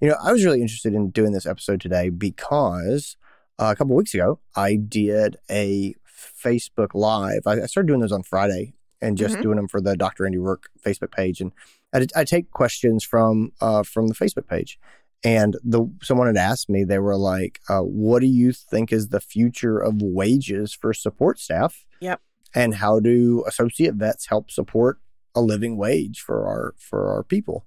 You 0.00 0.08
know, 0.08 0.16
I 0.22 0.32
was 0.32 0.44
really 0.44 0.62
interested 0.62 0.94
in 0.94 1.10
doing 1.10 1.32
this 1.32 1.46
episode 1.46 1.80
today 1.80 2.08
because 2.08 3.16
uh, 3.58 3.66
a 3.72 3.76
couple 3.76 3.94
weeks 3.94 4.14
ago 4.14 4.40
I 4.56 4.76
did 4.76 5.36
a 5.50 5.94
Facebook 6.42 6.88
Live. 6.94 7.42
I, 7.46 7.62
I 7.62 7.66
started 7.66 7.88
doing 7.88 8.00
those 8.00 8.12
on 8.12 8.22
Friday 8.22 8.74
and 9.00 9.16
just 9.18 9.36
Mhm. 9.36 9.42
doing 9.42 9.56
them 9.56 9.68
for 9.68 9.80
the 9.80 9.96
Dr. 9.96 10.26
Andy 10.26 10.38
Roark 10.38 10.64
Facebook 10.84 11.10
page, 11.12 11.40
and 11.40 11.52
I, 11.92 12.06
I 12.16 12.24
take 12.24 12.50
questions 12.50 13.04
from 13.04 13.52
uh, 13.60 13.82
from 13.82 14.08
the 14.08 14.14
Facebook 14.14 14.46
page. 14.48 14.78
And 15.22 15.56
the 15.64 15.90
someone 16.02 16.26
had 16.26 16.36
asked 16.36 16.68
me, 16.68 16.84
they 16.84 16.98
were 16.98 17.16
like, 17.16 17.60
uh, 17.68 17.80
"What 17.80 18.20
do 18.20 18.26
you 18.26 18.52
think 18.52 18.92
is 18.92 19.08
the 19.08 19.20
future 19.20 19.78
of 19.78 20.02
wages 20.02 20.74
for 20.74 20.92
support 20.92 21.38
staff? 21.38 21.86
Yep. 22.00 22.20
And 22.54 22.74
how 22.76 23.00
do 23.00 23.42
associate 23.46 23.94
vets 23.94 24.26
help 24.26 24.50
support 24.50 24.98
a 25.34 25.40
living 25.40 25.76
wage 25.76 26.20
for 26.20 26.46
our 26.46 26.74
for 26.78 27.08
our 27.08 27.22
people?" 27.22 27.64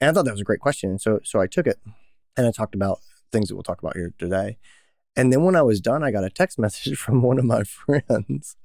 And 0.00 0.10
I 0.10 0.12
thought 0.12 0.24
that 0.26 0.32
was 0.32 0.40
a 0.40 0.44
great 0.44 0.60
question, 0.60 0.90
and 0.90 1.00
so 1.00 1.20
so 1.24 1.40
I 1.40 1.46
took 1.46 1.66
it 1.66 1.78
and 2.36 2.46
I 2.46 2.50
talked 2.52 2.74
about 2.74 2.98
things 3.32 3.48
that 3.48 3.54
we'll 3.54 3.62
talk 3.62 3.80
about 3.80 3.96
here 3.96 4.12
today. 4.18 4.58
And 5.16 5.32
then 5.32 5.42
when 5.42 5.56
I 5.56 5.62
was 5.62 5.80
done, 5.80 6.02
I 6.02 6.10
got 6.10 6.24
a 6.24 6.30
text 6.30 6.58
message 6.58 6.96
from 6.96 7.22
one 7.22 7.38
of 7.38 7.44
my 7.44 7.64
friends, 7.64 8.56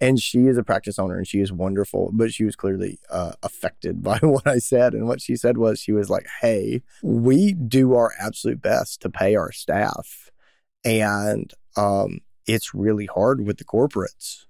and 0.00 0.20
she 0.20 0.46
is 0.46 0.56
a 0.56 0.62
practice 0.62 0.98
owner 0.98 1.16
and 1.16 1.26
she 1.26 1.40
is 1.40 1.52
wonderful, 1.52 2.10
but 2.12 2.32
she 2.32 2.44
was 2.44 2.56
clearly 2.56 2.98
uh, 3.10 3.32
affected 3.42 4.02
by 4.02 4.18
what 4.18 4.46
I 4.46 4.58
said. 4.58 4.94
And 4.94 5.06
what 5.06 5.20
she 5.20 5.36
said 5.36 5.58
was, 5.58 5.80
she 5.80 5.92
was 5.92 6.10
like, 6.10 6.26
"Hey, 6.40 6.82
we 7.02 7.52
do 7.52 7.94
our 7.94 8.12
absolute 8.20 8.62
best 8.62 9.00
to 9.02 9.10
pay 9.10 9.36
our 9.36 9.52
staff, 9.52 10.30
and 10.84 11.52
um, 11.76 12.20
it's 12.46 12.74
really 12.74 13.06
hard 13.06 13.46
with 13.46 13.58
the 13.58 13.64
corporates." 13.64 14.44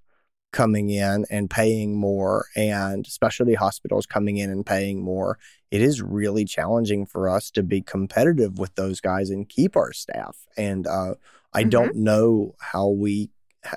coming 0.50 0.88
in 0.88 1.26
and 1.30 1.50
paying 1.50 1.94
more 1.94 2.46
and 2.56 3.06
specialty 3.06 3.52
hospitals 3.52 4.06
coming 4.06 4.38
in 4.38 4.48
and 4.48 4.64
paying 4.64 4.98
more 4.98 5.38
it 5.70 5.82
is 5.82 6.00
really 6.00 6.44
challenging 6.44 7.04
for 7.04 7.28
us 7.28 7.50
to 7.50 7.62
be 7.62 7.82
competitive 7.82 8.58
with 8.58 8.74
those 8.74 9.00
guys 9.00 9.30
and 9.30 9.48
keep 9.48 9.76
our 9.76 9.92
staff. 9.92 10.36
And 10.56 10.86
uh, 10.86 11.14
I 11.52 11.64
Mhm. 11.64 11.70
don't 11.70 11.96
know 11.96 12.54
how 12.60 12.88
we, 12.88 13.30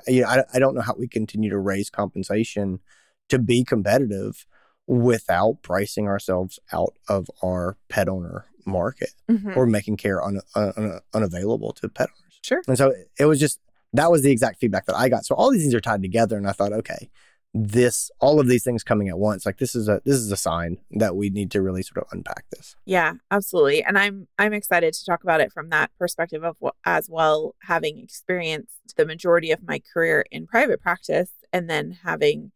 you 0.06 0.22
know, 0.22 0.28
I, 0.28 0.44
I 0.54 0.58
don't 0.58 0.74
know 0.74 0.80
how 0.82 0.94
we 0.98 1.08
continue 1.08 1.50
to 1.50 1.58
raise 1.58 1.90
compensation 1.90 2.80
to 3.28 3.38
be 3.38 3.64
competitive 3.64 4.46
without 4.86 5.62
pricing 5.62 6.06
ourselves 6.06 6.58
out 6.72 6.94
of 7.08 7.30
our 7.42 7.76
pet 7.88 8.08
owner 8.08 8.46
market 8.66 9.10
Mhm. 9.28 9.56
or 9.56 9.66
making 9.66 9.96
care 9.96 10.22
un, 10.22 10.40
un, 10.54 11.00
unavailable 11.14 11.72
to 11.74 11.88
pet 11.88 12.08
owners. 12.10 12.38
Sure. 12.42 12.62
And 12.68 12.76
so 12.76 12.92
it 13.18 13.24
was 13.26 13.40
just 13.40 13.58
that 13.94 14.10
was 14.10 14.22
the 14.22 14.30
exact 14.30 14.58
feedback 14.58 14.86
that 14.86 14.96
I 14.96 15.08
got. 15.10 15.26
So 15.26 15.34
all 15.34 15.50
these 15.50 15.60
things 15.62 15.74
are 15.74 15.80
tied 15.80 16.00
together, 16.02 16.36
and 16.38 16.48
I 16.48 16.52
thought, 16.52 16.72
okay, 16.72 17.10
this 17.54 18.10
all 18.18 18.40
of 18.40 18.48
these 18.48 18.64
things 18.64 18.82
coming 18.82 19.08
at 19.08 19.18
once, 19.18 19.44
like 19.44 19.58
this 19.58 19.74
is 19.74 19.88
a 19.88 20.00
this 20.04 20.16
is 20.16 20.32
a 20.32 20.36
sign 20.36 20.78
that 20.92 21.16
we 21.16 21.28
need 21.28 21.50
to 21.50 21.60
really 21.60 21.82
sort 21.82 21.98
of 21.98 22.12
unpack 22.12 22.44
this. 22.50 22.76
Yeah, 22.86 23.14
absolutely. 23.30 23.84
And 23.84 23.98
I'm 23.98 24.28
I'm 24.38 24.52
excited 24.54 24.94
to 24.94 25.04
talk 25.04 25.22
about 25.22 25.40
it 25.40 25.52
from 25.52 25.68
that 25.68 25.90
perspective 25.98 26.44
of 26.44 26.56
as 26.86 27.08
well 27.10 27.54
having 27.62 27.98
experienced 27.98 28.96
the 28.96 29.06
majority 29.06 29.50
of 29.50 29.62
my 29.62 29.80
career 29.92 30.24
in 30.30 30.46
private 30.46 30.80
practice 30.80 31.30
and 31.52 31.68
then 31.68 31.98
having 32.04 32.52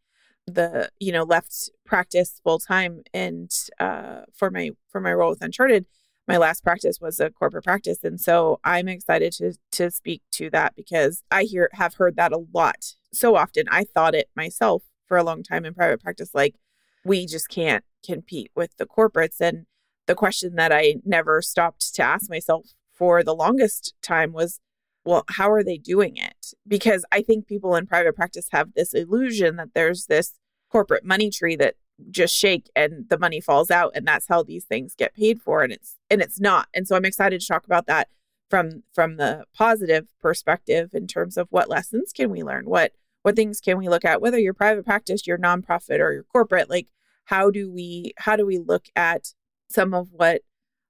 the 0.47 0.89
you 0.99 1.11
know 1.11 1.23
left 1.23 1.69
practice 1.85 2.39
full 2.43 2.57
time 2.57 3.03
and 3.13 3.51
uh 3.79 4.21
for 4.33 4.49
my 4.49 4.71
for 4.89 5.01
my 5.01 5.13
role 5.13 5.31
with 5.31 5.41
Uncharted 5.41 5.85
my 6.25 6.37
last 6.37 6.63
practice 6.63 6.99
was 7.01 7.19
a 7.19 7.29
corporate 7.29 7.65
practice 7.65 7.99
and 8.03 8.19
so 8.19 8.59
i'm 8.63 8.87
excited 8.87 9.33
to 9.33 9.53
to 9.71 9.91
speak 9.91 10.21
to 10.31 10.49
that 10.49 10.73
because 10.75 11.21
i 11.31 11.43
hear 11.43 11.69
have 11.73 11.95
heard 11.95 12.15
that 12.15 12.31
a 12.31 12.45
lot 12.53 12.95
so 13.17 13.35
often 13.35 13.65
i 13.69 13.83
thought 13.83 14.15
it 14.15 14.29
myself 14.35 14.83
for 15.07 15.17
a 15.17 15.23
long 15.23 15.43
time 15.43 15.65
in 15.65 15.73
private 15.73 16.01
practice 16.01 16.31
like 16.33 16.55
we 17.03 17.25
just 17.25 17.49
can't 17.49 17.85
compete 18.05 18.51
with 18.55 18.75
the 18.77 18.85
corporates. 18.85 19.39
And 19.39 19.65
the 20.05 20.15
question 20.15 20.55
that 20.55 20.71
i 20.71 20.95
never 21.05 21.41
stopped 21.41 21.93
to 21.95 22.03
ask 22.03 22.29
myself 22.29 22.73
for 22.93 23.23
the 23.23 23.35
longest 23.35 23.93
time 24.01 24.33
was 24.33 24.59
well 25.05 25.23
how 25.29 25.49
are 25.49 25.63
they 25.63 25.77
doing 25.77 26.17
it? 26.17 26.53
Because 26.67 27.05
i 27.11 27.21
think 27.21 27.47
people 27.47 27.75
in 27.75 27.87
private 27.87 28.15
practice 28.15 28.47
have 28.51 28.73
this 28.73 28.93
illusion 28.93 29.55
that 29.55 29.73
there's 29.73 30.05
this 30.05 30.33
corporate 30.71 31.05
money 31.05 31.29
tree 31.29 31.55
that 31.55 31.75
just 32.11 32.35
shake 32.35 32.69
and 32.75 33.09
the 33.09 33.17
money 33.17 33.41
falls 33.41 33.71
out 33.71 33.91
and 33.95 34.07
that's 34.07 34.27
how 34.27 34.43
these 34.43 34.65
things 34.65 34.93
get 34.95 35.15
paid 35.15 35.41
for 35.41 35.63
and 35.63 35.73
it's 35.73 35.95
and 36.09 36.21
it's 36.21 36.39
not. 36.39 36.67
And 36.73 36.87
so 36.87 36.95
i'm 36.95 37.05
excited 37.05 37.41
to 37.41 37.47
talk 37.47 37.65
about 37.65 37.87
that 37.87 38.09
from 38.49 38.83
from 38.93 39.17
the 39.17 39.45
positive 39.53 40.07
perspective 40.21 40.91
in 40.93 41.07
terms 41.07 41.37
of 41.37 41.47
what 41.49 41.69
lessons 41.69 42.13
can 42.13 42.29
we 42.29 42.43
learn? 42.43 42.65
What 42.65 42.93
what 43.27 43.35
things 43.35 43.59
can 43.59 43.77
we 43.77 43.89
look 43.89 44.05
at 44.05 44.21
whether 44.21 44.39
you're 44.39 44.53
private 44.53 44.85
practice 44.85 45.27
you're 45.27 45.37
nonprofit 45.37 45.99
or 45.99 46.13
you're 46.13 46.23
corporate 46.23 46.69
like 46.69 46.87
how 47.25 47.51
do 47.51 47.69
we 47.69 48.13
how 48.19 48.37
do 48.37 48.45
we 48.45 48.57
look 48.57 48.85
at 48.95 49.33
some 49.69 49.93
of 49.93 50.07
what 50.13 50.43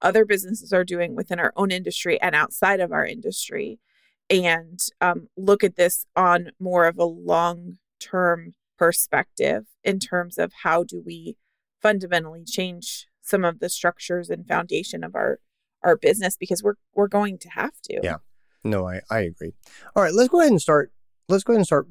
other 0.04 0.24
businesses 0.24 0.72
are 0.72 0.84
doing 0.84 1.16
within 1.16 1.40
our 1.40 1.52
own 1.56 1.72
industry 1.72 2.22
and 2.22 2.36
outside 2.36 2.80
of 2.80 2.92
our 2.92 3.04
industry 3.04 3.80
and 4.30 4.82
um, 5.02 5.30
look 5.36 5.64
at 5.64 5.78
this 5.78 6.06
on 6.16 6.52
more 6.60 6.86
of 6.86 7.00
a 7.00 7.06
long 7.06 7.80
term 8.00 8.54
perspective 8.78 9.66
in 9.84 9.98
terms 9.98 10.38
of 10.38 10.54
how 10.62 10.84
do 10.84 11.02
we 11.04 11.38
fundamentally 11.82 12.46
change 12.46 13.08
some 13.24 13.44
of 13.44 13.58
the 13.58 13.68
structures 13.68 14.30
and 14.30 14.48
foundation 14.48 15.04
of 15.04 15.16
our 15.16 15.40
our 15.84 15.98
business 15.98 16.38
because 16.38 16.62
we're 16.62 16.76
we're 16.94 17.08
going 17.08 17.40
to 17.40 17.50
have 17.50 17.82
to. 17.86 18.00
Yeah. 18.04 18.18
No, 18.64 18.88
I, 18.88 19.02
I 19.10 19.22
agree. 19.22 19.54
All 19.96 20.04
right, 20.04 20.14
let's 20.14 20.30
go 20.30 20.40
ahead 20.40 20.52
and 20.52 20.62
start 20.62 20.92
let's 21.30 21.44
go 21.44 21.54
ahead 21.54 21.60
and 21.60 21.66
start 21.66 21.88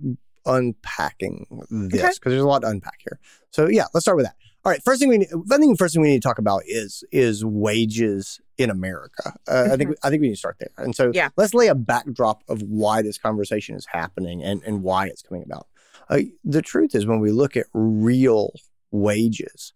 unpacking 0.47 1.47
this 1.71 1.93
because 1.93 2.17
okay. 2.17 2.31
there's 2.31 2.43
a 2.43 2.47
lot 2.47 2.63
to 2.63 2.69
unpack 2.69 3.01
here. 3.01 3.19
So 3.51 3.69
yeah, 3.69 3.85
let's 3.93 4.05
start 4.05 4.17
with 4.17 4.27
that. 4.27 4.37
All 4.65 4.73
right, 4.73 4.83
first 4.85 5.01
thing 5.01 5.09
we 5.09 5.19
need, 5.19 5.29
I 5.53 5.59
think 5.59 5.79
first 5.79 5.95
thing 5.95 6.03
we 6.03 6.09
need 6.09 6.23
to 6.23 6.29
talk 6.29 6.39
about 6.39 6.63
is 6.67 7.05
is 7.13 7.45
wages 7.45 8.41
in 8.59 8.69
America. 8.69 9.35
Uh, 9.47 9.53
mm-hmm. 9.53 9.73
I 9.73 9.77
think 9.77 9.91
mm-hmm. 9.91 10.07
I 10.07 10.11
think 10.11 10.21
we 10.23 10.29
need 10.29 10.35
to 10.35 10.39
start 10.39 10.57
there. 10.59 10.71
And 10.77 10.95
so 10.95 11.13
yeah. 11.15 11.29
let's 11.37 11.55
lay 11.55 11.69
a 11.69 11.75
backdrop 11.75 12.43
of 12.49 12.63
why 12.63 13.03
this 13.03 13.19
conversation 13.19 13.77
is 13.77 13.87
happening 13.87 14.43
and 14.43 14.63
and 14.65 14.83
why 14.83 15.07
it's 15.07 15.23
coming 15.23 15.45
about. 15.45 15.69
Uh, 16.09 16.21
the 16.45 16.63
truth 16.63 16.95
is, 16.95 17.07
when 17.07 17.21
we 17.21 17.31
look 17.31 17.57
at 17.57 17.67
real 17.75 18.55
wages, 18.91 19.73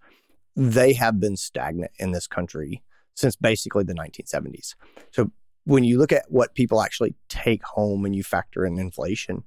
they 0.56 0.92
have 0.94 1.20
been 1.20 1.36
stagnant 1.36 1.92
in 1.98 2.12
this 2.12 2.26
country 2.26 2.82
since 3.14 3.36
basically 3.36 3.84
the 3.84 3.94
1970s. 3.94 4.74
So 5.12 5.30
when 5.64 5.84
you 5.84 5.98
look 5.98 6.12
at 6.12 6.24
what 6.28 6.54
people 6.54 6.82
actually 6.82 7.14
take 7.28 7.62
home 7.62 8.04
and 8.04 8.14
you 8.14 8.22
factor 8.22 8.64
in 8.64 8.78
inflation, 8.78 9.44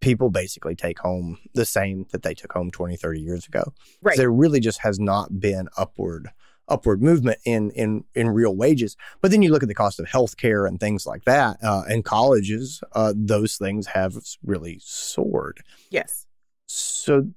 people 0.00 0.30
basically 0.30 0.74
take 0.74 0.98
home 0.98 1.38
the 1.54 1.64
same 1.64 2.06
that 2.10 2.22
they 2.22 2.34
took 2.34 2.52
home 2.52 2.70
20, 2.70 2.96
30 2.96 3.20
years 3.20 3.46
ago. 3.46 3.72
Right. 4.02 4.16
There 4.16 4.30
really 4.30 4.60
just 4.60 4.80
has 4.80 4.98
not 4.98 5.40
been 5.40 5.68
upward 5.76 6.30
upward 6.70 7.02
movement 7.02 7.38
in 7.44 7.70
in 7.72 8.04
in 8.14 8.30
real 8.30 8.56
wages. 8.56 8.96
But 9.20 9.30
then 9.30 9.42
you 9.42 9.50
look 9.50 9.62
at 9.62 9.68
the 9.68 9.74
cost 9.74 9.98
of 10.00 10.06
healthcare 10.06 10.66
and 10.66 10.78
things 10.78 11.04
like 11.04 11.24
that, 11.24 11.58
uh, 11.62 11.82
and 11.88 12.04
colleges, 12.04 12.82
uh, 12.92 13.12
those 13.14 13.56
things 13.56 13.88
have 13.88 14.16
really 14.42 14.78
soared. 14.82 15.60
Yes. 15.90 16.26
So 16.66 17.28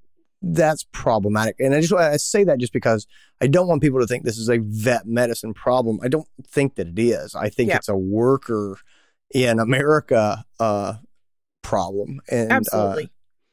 that's 0.41 0.85
problematic, 0.91 1.55
and 1.59 1.73
I 1.73 1.81
just 1.81 1.93
I 1.93 2.17
say 2.17 2.43
that 2.43 2.59
just 2.59 2.73
because 2.73 3.07
I 3.41 3.47
don't 3.47 3.67
want 3.67 3.81
people 3.81 3.99
to 3.99 4.07
think 4.07 4.23
this 4.23 4.37
is 4.37 4.49
a 4.49 4.59
vet 4.59 5.07
medicine 5.07 5.53
problem. 5.53 5.99
I 6.03 6.07
don't 6.07 6.27
think 6.45 6.75
that 6.75 6.87
it 6.87 6.99
is. 6.99 7.33
I 7.33 7.49
think 7.49 7.69
yeah. 7.69 7.77
it's 7.77 7.89
a 7.89 7.97
worker 7.97 8.77
in 9.33 9.59
America 9.59 10.45
uh, 10.59 10.95
problem, 11.63 12.21
and 12.29 12.67
uh. 12.71 12.97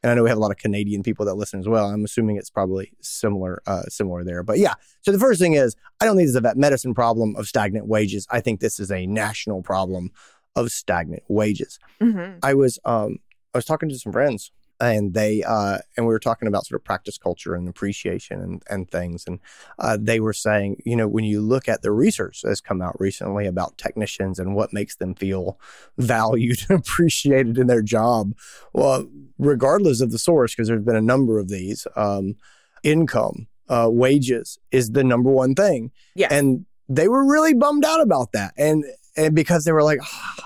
And 0.03 0.09
I 0.09 0.15
know 0.15 0.23
we 0.23 0.29
have 0.29 0.37
a 0.39 0.41
lot 0.41 0.49
of 0.49 0.57
Canadian 0.57 1.03
people 1.03 1.27
that 1.27 1.35
listen 1.35 1.59
as 1.59 1.67
well. 1.67 1.85
I'm 1.85 2.03
assuming 2.03 2.37
it's 2.37 2.49
probably 2.49 2.91
similar, 3.01 3.61
uh, 3.67 3.83
similar 3.83 4.23
there. 4.23 4.41
But 4.41 4.57
yeah, 4.57 4.73
so 5.01 5.11
the 5.11 5.19
first 5.19 5.39
thing 5.39 5.53
is, 5.53 5.75
I 5.99 6.05
don't 6.05 6.15
think 6.15 6.25
this 6.25 6.31
is 6.31 6.37
a 6.37 6.41
vet 6.41 6.57
medicine 6.57 6.95
problem 6.95 7.35
of 7.35 7.47
stagnant 7.47 7.85
wages. 7.85 8.25
I 8.31 8.41
think 8.41 8.61
this 8.61 8.79
is 8.79 8.91
a 8.91 9.05
national 9.05 9.61
problem 9.61 10.09
of 10.55 10.71
stagnant 10.71 11.21
wages. 11.27 11.77
Mm-hmm. 12.01 12.39
I 12.41 12.55
was, 12.55 12.79
um, 12.83 13.19
I 13.53 13.59
was 13.59 13.65
talking 13.65 13.89
to 13.89 13.99
some 13.99 14.11
friends 14.11 14.51
and 14.81 15.13
they 15.13 15.43
uh, 15.43 15.77
and 15.95 16.05
we 16.05 16.13
were 16.13 16.19
talking 16.19 16.47
about 16.47 16.65
sort 16.65 16.79
of 16.79 16.83
practice 16.83 17.17
culture 17.17 17.55
and 17.55 17.69
appreciation 17.69 18.41
and, 18.41 18.63
and 18.69 18.89
things 18.89 19.23
and 19.27 19.39
uh, 19.79 19.97
they 19.99 20.19
were 20.19 20.33
saying 20.33 20.81
you 20.85 20.95
know 20.95 21.07
when 21.07 21.23
you 21.23 21.39
look 21.39 21.69
at 21.69 21.81
the 21.81 21.91
research 21.91 22.41
that's 22.41 22.61
come 22.61 22.81
out 22.81 22.99
recently 22.99 23.45
about 23.45 23.77
technicians 23.77 24.39
and 24.39 24.55
what 24.55 24.73
makes 24.73 24.95
them 24.95 25.13
feel 25.15 25.59
valued 25.97 26.59
and 26.69 26.79
appreciated 26.81 27.57
in 27.57 27.67
their 27.67 27.81
job 27.81 28.33
well 28.73 29.07
regardless 29.37 30.01
of 30.01 30.11
the 30.11 30.19
source 30.19 30.53
because 30.53 30.67
there's 30.67 30.83
been 30.83 30.95
a 30.95 31.01
number 31.01 31.39
of 31.39 31.47
these 31.47 31.87
um, 31.95 32.35
income 32.83 33.47
uh, 33.69 33.87
wages 33.89 34.59
is 34.71 34.91
the 34.91 35.03
number 35.03 35.31
one 35.31 35.55
thing. 35.55 35.91
Yeah 36.13 36.27
and 36.29 36.65
they 36.89 37.07
were 37.07 37.25
really 37.25 37.53
bummed 37.53 37.85
out 37.85 38.01
about 38.01 38.33
that. 38.33 38.53
And 38.57 38.83
and 39.15 39.35
because 39.35 39.63
they 39.63 39.71
were 39.71 39.83
like 39.83 39.99
oh, 40.03 40.43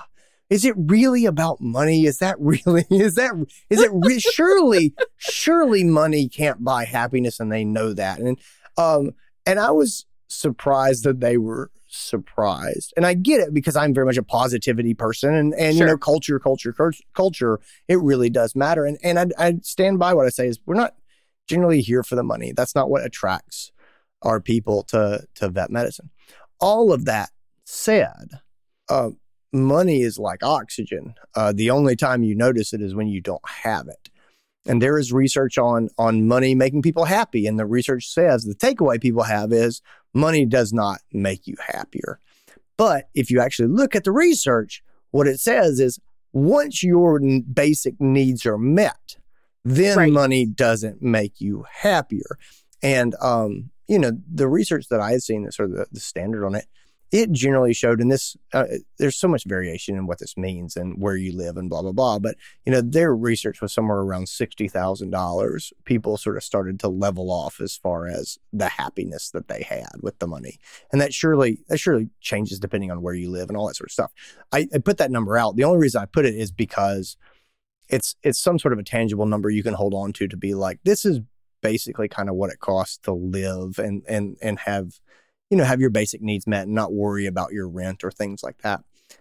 is 0.48 0.64
it 0.64 0.74
really 0.76 1.26
about 1.26 1.60
money? 1.60 2.06
Is 2.06 2.18
that 2.18 2.36
really, 2.38 2.84
is 2.90 3.14
that, 3.16 3.32
is 3.70 3.80
it 3.80 3.90
re- 3.92 4.20
surely, 4.20 4.94
surely 5.16 5.84
money 5.84 6.28
can't 6.28 6.62
buy 6.64 6.84
happiness 6.84 7.40
and 7.40 7.50
they 7.50 7.64
know 7.64 7.92
that. 7.92 8.18
And, 8.18 8.38
um, 8.76 9.12
and 9.44 9.58
I 9.58 9.70
was 9.70 10.06
surprised 10.28 11.04
that 11.04 11.20
they 11.20 11.36
were 11.36 11.70
surprised. 11.88 12.92
And 12.96 13.06
I 13.06 13.14
get 13.14 13.40
it 13.40 13.54
because 13.54 13.76
I'm 13.76 13.94
very 13.94 14.06
much 14.06 14.16
a 14.16 14.22
positivity 14.22 14.94
person 14.94 15.34
and, 15.34 15.54
and 15.54 15.76
sure. 15.76 15.86
you 15.86 15.92
know, 15.92 15.98
culture, 15.98 16.38
culture, 16.38 16.74
culture, 17.14 17.60
it 17.88 18.00
really 18.00 18.30
does 18.30 18.54
matter. 18.54 18.84
And, 18.84 18.98
and 19.02 19.18
I, 19.18 19.26
I 19.38 19.54
stand 19.62 19.98
by 19.98 20.14
what 20.14 20.26
I 20.26 20.30
say 20.30 20.46
is 20.46 20.58
we're 20.66 20.74
not 20.74 20.94
generally 21.48 21.80
here 21.80 22.02
for 22.02 22.16
the 22.16 22.22
money. 22.22 22.52
That's 22.52 22.74
not 22.74 22.90
what 22.90 23.04
attracts 23.04 23.72
our 24.22 24.40
people 24.40 24.82
to, 24.84 25.24
to 25.36 25.48
vet 25.48 25.70
medicine. 25.70 26.10
All 26.60 26.92
of 26.92 27.04
that 27.04 27.30
said, 27.64 28.40
uh, 28.88 29.10
money 29.64 30.02
is 30.02 30.18
like 30.18 30.42
oxygen. 30.42 31.14
Uh, 31.34 31.52
the 31.52 31.70
only 31.70 31.96
time 31.96 32.22
you 32.22 32.34
notice 32.34 32.72
it 32.72 32.80
is 32.80 32.94
when 32.94 33.08
you 33.08 33.20
don't 33.20 33.46
have 33.48 33.88
it. 33.88 34.10
And 34.66 34.82
there 34.82 34.98
is 34.98 35.12
research 35.12 35.58
on 35.58 35.90
on 35.96 36.26
money 36.26 36.54
making 36.54 36.82
people 36.82 37.04
happy, 37.04 37.46
and 37.46 37.58
the 37.58 37.66
research 37.66 38.08
says 38.08 38.44
the 38.44 38.54
takeaway 38.54 39.00
people 39.00 39.22
have 39.22 39.52
is 39.52 39.80
money 40.12 40.44
does 40.44 40.72
not 40.72 40.98
make 41.12 41.46
you 41.46 41.54
happier. 41.64 42.18
But 42.76 43.08
if 43.14 43.30
you 43.30 43.40
actually 43.40 43.68
look 43.68 43.94
at 43.94 44.04
the 44.04 44.12
research, 44.12 44.82
what 45.12 45.28
it 45.28 45.38
says 45.38 45.78
is 45.78 46.00
once 46.32 46.82
your 46.82 47.20
basic 47.20 48.00
needs 48.00 48.44
are 48.44 48.58
met, 48.58 49.16
then 49.64 49.96
right. 49.96 50.12
money 50.12 50.46
doesn't 50.46 51.00
make 51.00 51.40
you 51.40 51.64
happier. 51.70 52.36
And 52.82 53.14
um, 53.20 53.70
you 53.88 53.98
know, 53.98 54.12
the 54.32 54.48
research 54.48 54.88
that 54.88 55.00
I 55.00 55.12
had 55.12 55.22
seen, 55.22 55.44
that's 55.44 55.56
sort 55.56 55.70
of 55.70 55.76
the, 55.76 55.86
the 55.92 56.00
standard 56.00 56.44
on 56.44 56.54
it, 56.54 56.66
it 57.12 57.30
generally 57.32 57.72
showed 57.72 58.00
in 58.00 58.08
this 58.08 58.36
uh, 58.52 58.64
there's 58.98 59.16
so 59.16 59.28
much 59.28 59.44
variation 59.44 59.96
in 59.96 60.06
what 60.06 60.18
this 60.18 60.36
means 60.36 60.76
and 60.76 61.00
where 61.00 61.16
you 61.16 61.36
live 61.36 61.56
and 61.56 61.70
blah 61.70 61.82
blah 61.82 61.92
blah 61.92 62.18
but 62.18 62.36
you 62.64 62.72
know 62.72 62.80
their 62.80 63.14
research 63.14 63.60
was 63.60 63.72
somewhere 63.72 63.98
around 63.98 64.26
$60,000 64.26 65.72
people 65.84 66.16
sort 66.16 66.36
of 66.36 66.42
started 66.42 66.80
to 66.80 66.88
level 66.88 67.30
off 67.30 67.60
as 67.60 67.76
far 67.76 68.06
as 68.06 68.38
the 68.52 68.68
happiness 68.68 69.30
that 69.30 69.48
they 69.48 69.62
had 69.62 69.88
with 70.00 70.18
the 70.18 70.26
money. 70.26 70.58
And 70.92 71.00
that 71.00 71.14
surely 71.14 71.60
that 71.68 71.78
surely 71.78 72.10
changes 72.20 72.58
depending 72.58 72.90
on 72.90 73.02
where 73.02 73.14
you 73.14 73.30
live 73.30 73.48
and 73.48 73.56
all 73.56 73.66
that 73.68 73.76
sort 73.76 73.88
of 73.88 73.92
stuff. 73.92 74.12
I, 74.52 74.68
I 74.74 74.78
put 74.78 74.98
that 74.98 75.10
number 75.10 75.36
out. 75.36 75.56
The 75.56 75.64
only 75.64 75.78
reason 75.78 76.00
I 76.00 76.06
put 76.06 76.26
it 76.26 76.34
is 76.34 76.50
because 76.50 77.16
it's 77.88 78.16
it's 78.22 78.40
some 78.40 78.58
sort 78.58 78.72
of 78.72 78.78
a 78.78 78.84
tangible 78.84 79.26
number 79.26 79.50
you 79.50 79.62
can 79.62 79.74
hold 79.74 79.94
on 79.94 80.12
to 80.14 80.26
to 80.28 80.36
be 80.36 80.54
like 80.54 80.80
this 80.84 81.04
is 81.04 81.20
basically 81.62 82.08
kind 82.08 82.28
of 82.28 82.34
what 82.34 82.50
it 82.50 82.60
costs 82.60 82.98
to 82.98 83.12
live 83.12 83.78
and 83.78 84.02
and 84.08 84.36
and 84.42 84.58
have 84.60 85.00
you 85.50 85.56
know, 85.56 85.64
have 85.64 85.80
your 85.80 85.90
basic 85.90 86.20
needs 86.20 86.46
met 86.46 86.64
and 86.66 86.74
not 86.74 86.92
worry 86.92 87.26
about 87.26 87.52
your 87.52 87.68
rent 87.68 88.02
or 88.04 88.10
things 88.10 88.42
like 88.42 88.58
that. 88.58 88.80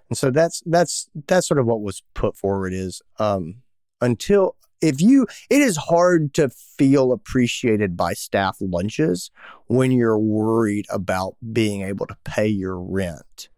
And 0.10 0.18
so 0.18 0.32
that's 0.32 0.62
that's 0.66 1.10
that's 1.28 1.48
sort 1.48 1.60
of 1.60 1.66
what 1.66 1.82
was 1.82 2.04
put 2.14 2.36
forward 2.36 2.74
is 2.74 3.02
um, 3.20 3.58
until 4.02 4.56
if 4.82 5.02
you 5.02 5.26
it 5.50 5.62
is 5.62 5.78
hard 5.78 6.34
to 6.36 6.50
feel 6.50 7.12
appreciated 7.12 7.96
by 7.96 8.14
staff 8.14 8.58
lunches 8.60 9.32
when 9.68 9.92
you're 9.92 10.20
worried 10.20 10.86
about 10.90 11.36
being 11.54 11.82
able 11.82 12.06
to 12.08 12.18
pay 12.24 12.48
your 12.48 12.80
rent 12.80 13.50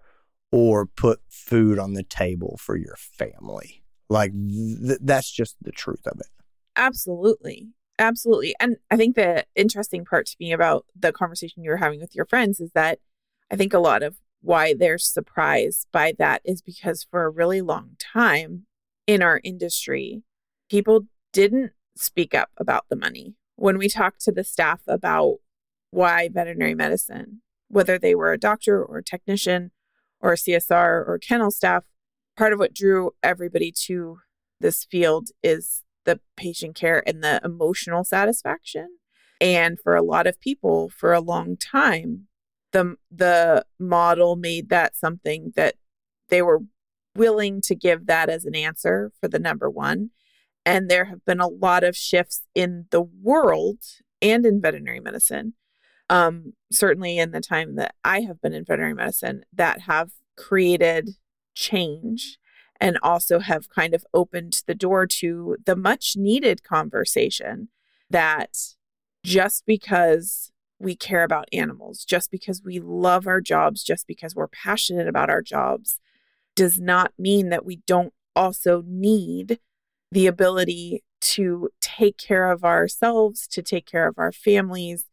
or 0.52 0.86
put 0.86 1.20
food 1.30 1.80
on 1.80 1.94
the 1.94 2.04
table 2.04 2.58
for 2.60 2.76
your 2.76 2.96
family. 2.98 3.84
Like 4.10 4.32
th- 4.34 5.00
that's 5.02 5.30
just 5.32 5.56
the 5.62 5.72
truth 5.72 6.06
of 6.08 6.20
it. 6.20 6.28
Absolutely. 6.76 7.68
Absolutely. 8.00 8.56
And 8.60 8.78
I 8.92 8.98
think 8.98 9.16
the 9.16 9.46
interesting 9.56 10.06
part 10.06 10.28
to 10.28 10.36
me 10.40 10.52
about 10.52 10.86
the 10.98 11.12
conversation 11.12 11.64
you 11.64 11.72
were 11.72 11.78
having 11.78 12.00
with 12.00 12.16
your 12.16 12.26
friends 12.26 12.60
is 12.60 12.72
that 12.74 13.00
I 13.52 13.56
think 13.56 13.74
a 13.74 13.80
lot 13.80 14.04
of 14.04 14.18
why 14.42 14.74
they're 14.74 15.00
surprised 15.00 15.88
by 15.92 16.14
that 16.20 16.42
is 16.46 16.62
because 16.62 17.08
for 17.10 17.24
a 17.24 17.30
really 17.30 17.62
long 17.62 17.92
time 18.00 18.66
in 19.08 19.24
our 19.24 19.42
industry, 19.44 20.22
people 20.70 21.08
didn't 21.34 21.72
speak 21.96 22.36
up 22.36 22.50
about 22.58 22.86
the 22.90 22.96
money. 22.96 23.34
When 23.56 23.80
we 23.80 23.90
talked 23.90 24.22
to 24.26 24.32
the 24.32 24.44
staff 24.44 24.82
about 24.88 25.38
why 25.90 26.30
veterinary 26.30 26.76
medicine 26.76 27.42
whether 27.70 27.98
they 27.98 28.16
were 28.16 28.32
a 28.32 28.40
doctor 28.40 28.84
or 28.84 29.00
a 29.00 29.04
technician 29.04 29.72
or 30.20 30.34
a 30.34 30.38
CSR 30.38 31.08
or 31.08 31.20
kennel 31.22 31.52
staff, 31.52 31.84
part 32.36 32.54
of 32.54 32.60
what 32.60 32.74
drew 32.74 33.12
everybody 33.22 33.72
to 33.86 34.20
this 34.60 34.86
field 34.86 35.30
is 35.44 35.84
the 36.08 36.20
patient 36.36 36.74
care 36.74 37.04
and 37.06 37.24
the 37.24 37.40
emotional 37.44 38.04
satisfaction. 38.04 38.98
And 39.40 39.80
for 39.80 39.96
a 39.96 40.02
lot 40.02 40.26
of 40.26 40.40
people 40.40 40.90
for 40.90 41.14
a 41.14 41.20
long 41.20 41.56
time, 41.58 42.28
the 42.72 42.96
the 43.12 43.66
model 43.80 44.36
made 44.36 44.70
that 44.70 44.98
something 44.98 45.54
that 45.56 45.76
they 46.30 46.42
were 46.42 46.62
willing 47.16 47.62
to 47.62 47.76
give 47.76 48.08
that 48.08 48.30
as 48.30 48.46
an 48.46 48.56
answer 48.56 49.12
for 49.20 49.28
the 49.28 49.40
number 49.40 49.70
one. 49.70 50.10
And 50.66 50.90
there 50.90 51.06
have 51.06 51.24
been 51.26 51.40
a 51.40 51.48
lot 51.48 51.84
of 51.84 51.96
shifts 51.96 52.44
in 52.56 52.86
the 52.90 53.02
world 53.02 53.80
and 54.22 54.46
in 54.46 54.62
veterinary 54.62 55.00
medicine, 55.00 55.54
um, 56.10 56.54
certainly 56.72 57.18
in 57.18 57.32
the 57.32 57.42
time 57.42 57.76
that 57.76 57.96
I 58.04 58.22
have 58.22 58.42
been 58.42 58.54
in 58.54 58.66
veterinary 58.66 58.94
medicine, 58.94 59.44
that 59.54 59.82
have 59.82 60.12
created 60.36 61.12
change 61.56 62.38
and 62.80 62.98
also 63.02 63.40
have 63.40 63.70
kind 63.70 63.94
of 63.94 64.06
opened 64.14 64.62
the 64.68 64.76
door 64.76 65.08
to 65.08 65.58
the 65.66 65.76
much 65.76 66.16
needed 66.16 66.64
conversation 66.64 67.70
that 68.10 68.58
just 69.24 69.66
because 69.66 70.52
we 70.80 70.96
care 70.96 71.24
about 71.24 71.50
animals, 71.52 72.06
just 72.06 72.30
because 72.30 72.62
we 72.64 72.80
love 72.80 73.28
our 73.28 73.42
jobs, 73.42 73.84
just 73.84 74.08
because 74.08 74.36
we're 74.36 74.48
passionate 74.48 75.08
about 75.08 75.30
our 75.30 75.42
jobs, 75.42 76.00
does 76.56 76.80
not 76.80 77.14
mean 77.18 77.50
that 77.50 77.66
we 77.66 77.78
don't 77.88 78.14
also 78.36 78.84
need 78.86 79.60
the 80.12 80.28
ability 80.28 81.04
to 81.20 81.70
take 81.82 82.18
care 82.18 82.52
of 82.52 82.64
ourselves, 82.64 83.48
to 83.48 83.62
take 83.62 83.86
care 83.86 84.08
of 84.08 84.18
our 84.18 84.32
families, 84.32 85.06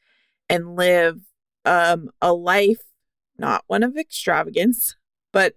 and 0.49 0.77
live 0.77 1.21
um, 1.65 2.11
a 2.21 2.33
life, 2.33 2.83
not 3.39 3.65
one 3.67 3.83
of 3.83 3.97
extravagance, 3.97 4.97
but 5.33 5.55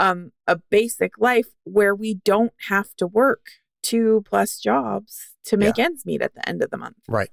um, 0.00 0.32
a 0.48 0.56
basic 0.56 1.18
life 1.18 1.48
where 1.64 1.94
we 1.94 2.14
don't 2.14 2.52
have 2.68 2.96
to 2.96 3.06
work 3.06 3.46
two 3.82 4.24
plus 4.26 4.58
jobs 4.58 5.34
to 5.44 5.56
make 5.56 5.76
yeah. 5.76 5.84
ends 5.84 6.04
meet 6.04 6.22
at 6.22 6.34
the 6.34 6.48
end 6.48 6.62
of 6.62 6.70
the 6.70 6.78
month. 6.78 6.96
Right. 7.06 7.30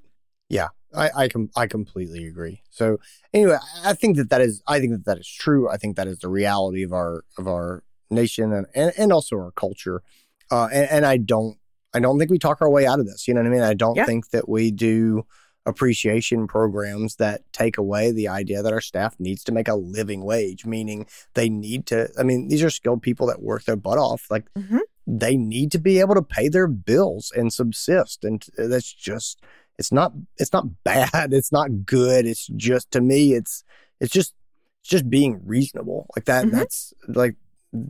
Yeah. 0.49 0.67
I 0.93 1.09
I, 1.15 1.27
com- 1.27 1.49
I 1.55 1.67
completely 1.67 2.25
agree. 2.25 2.61
So 2.69 2.99
anyway, 3.33 3.57
I 3.83 3.93
think 3.93 4.17
that 4.17 4.29
that 4.29 4.41
is 4.41 4.61
I 4.67 4.79
think 4.79 4.91
that 4.91 5.05
that 5.05 5.17
is 5.17 5.27
true. 5.27 5.69
I 5.69 5.77
think 5.77 5.95
that 5.95 6.07
is 6.07 6.19
the 6.19 6.29
reality 6.29 6.83
of 6.83 6.93
our 6.93 7.23
of 7.37 7.47
our 7.47 7.83
nation 8.09 8.53
and, 8.53 8.67
and, 8.75 8.93
and 8.97 9.11
also 9.11 9.37
our 9.37 9.51
culture. 9.51 10.01
Uh, 10.49 10.69
and, 10.71 10.89
and, 10.89 11.05
I 11.05 11.17
don't, 11.17 11.57
I 11.93 11.99
don't 11.99 12.17
think 12.17 12.31
we 12.31 12.39
talk 12.39 12.61
our 12.61 12.69
way 12.69 12.85
out 12.85 13.01
of 13.01 13.05
this. 13.05 13.27
You 13.27 13.33
know 13.33 13.41
what 13.41 13.47
I 13.47 13.51
mean? 13.51 13.61
I 13.63 13.73
don't 13.73 13.97
yeah. 13.97 14.05
think 14.05 14.29
that 14.29 14.47
we 14.47 14.71
do 14.71 15.25
appreciation 15.67 16.47
programs 16.47 17.17
that 17.17 17.41
take 17.51 17.77
away 17.77 18.11
the 18.11 18.27
idea 18.27 18.63
that 18.63 18.73
our 18.73 18.81
staff 18.81 19.15
needs 19.19 19.43
to 19.43 19.51
make 19.51 19.67
a 19.67 19.75
living 19.75 20.23
wage, 20.23 20.65
meaning 20.65 21.05
they 21.33 21.49
need 21.49 21.85
to, 21.87 22.09
I 22.17 22.23
mean, 22.23 22.47
these 22.47 22.63
are 22.63 22.69
skilled 22.69 23.01
people 23.01 23.27
that 23.27 23.41
work 23.41 23.65
their 23.65 23.75
butt 23.75 23.97
off. 23.97 24.31
Like 24.31 24.51
mm-hmm. 24.53 24.79
they 25.05 25.35
need 25.35 25.71
to 25.73 25.77
be 25.77 25.99
able 25.99 26.15
to 26.15 26.21
pay 26.21 26.47
their 26.47 26.67
bills 26.67 27.33
and 27.35 27.51
subsist. 27.51 28.23
And 28.23 28.43
that's 28.57 28.91
just, 28.91 29.41
it's 29.77 29.91
not, 29.91 30.13
it's 30.37 30.53
not 30.53 30.65
bad. 30.83 31.33
It's 31.33 31.51
not 31.51 31.85
good. 31.85 32.25
It's 32.25 32.47
just, 32.47 32.89
to 32.91 33.01
me, 33.01 33.33
it's, 33.33 33.65
it's 33.99 34.13
just, 34.13 34.33
it's 34.79 34.89
just 34.89 35.09
being 35.09 35.41
reasonable. 35.45 36.07
Like 36.15 36.25
that, 36.25 36.45
mm-hmm. 36.45 36.55
that's 36.55 36.93
like, 37.09 37.35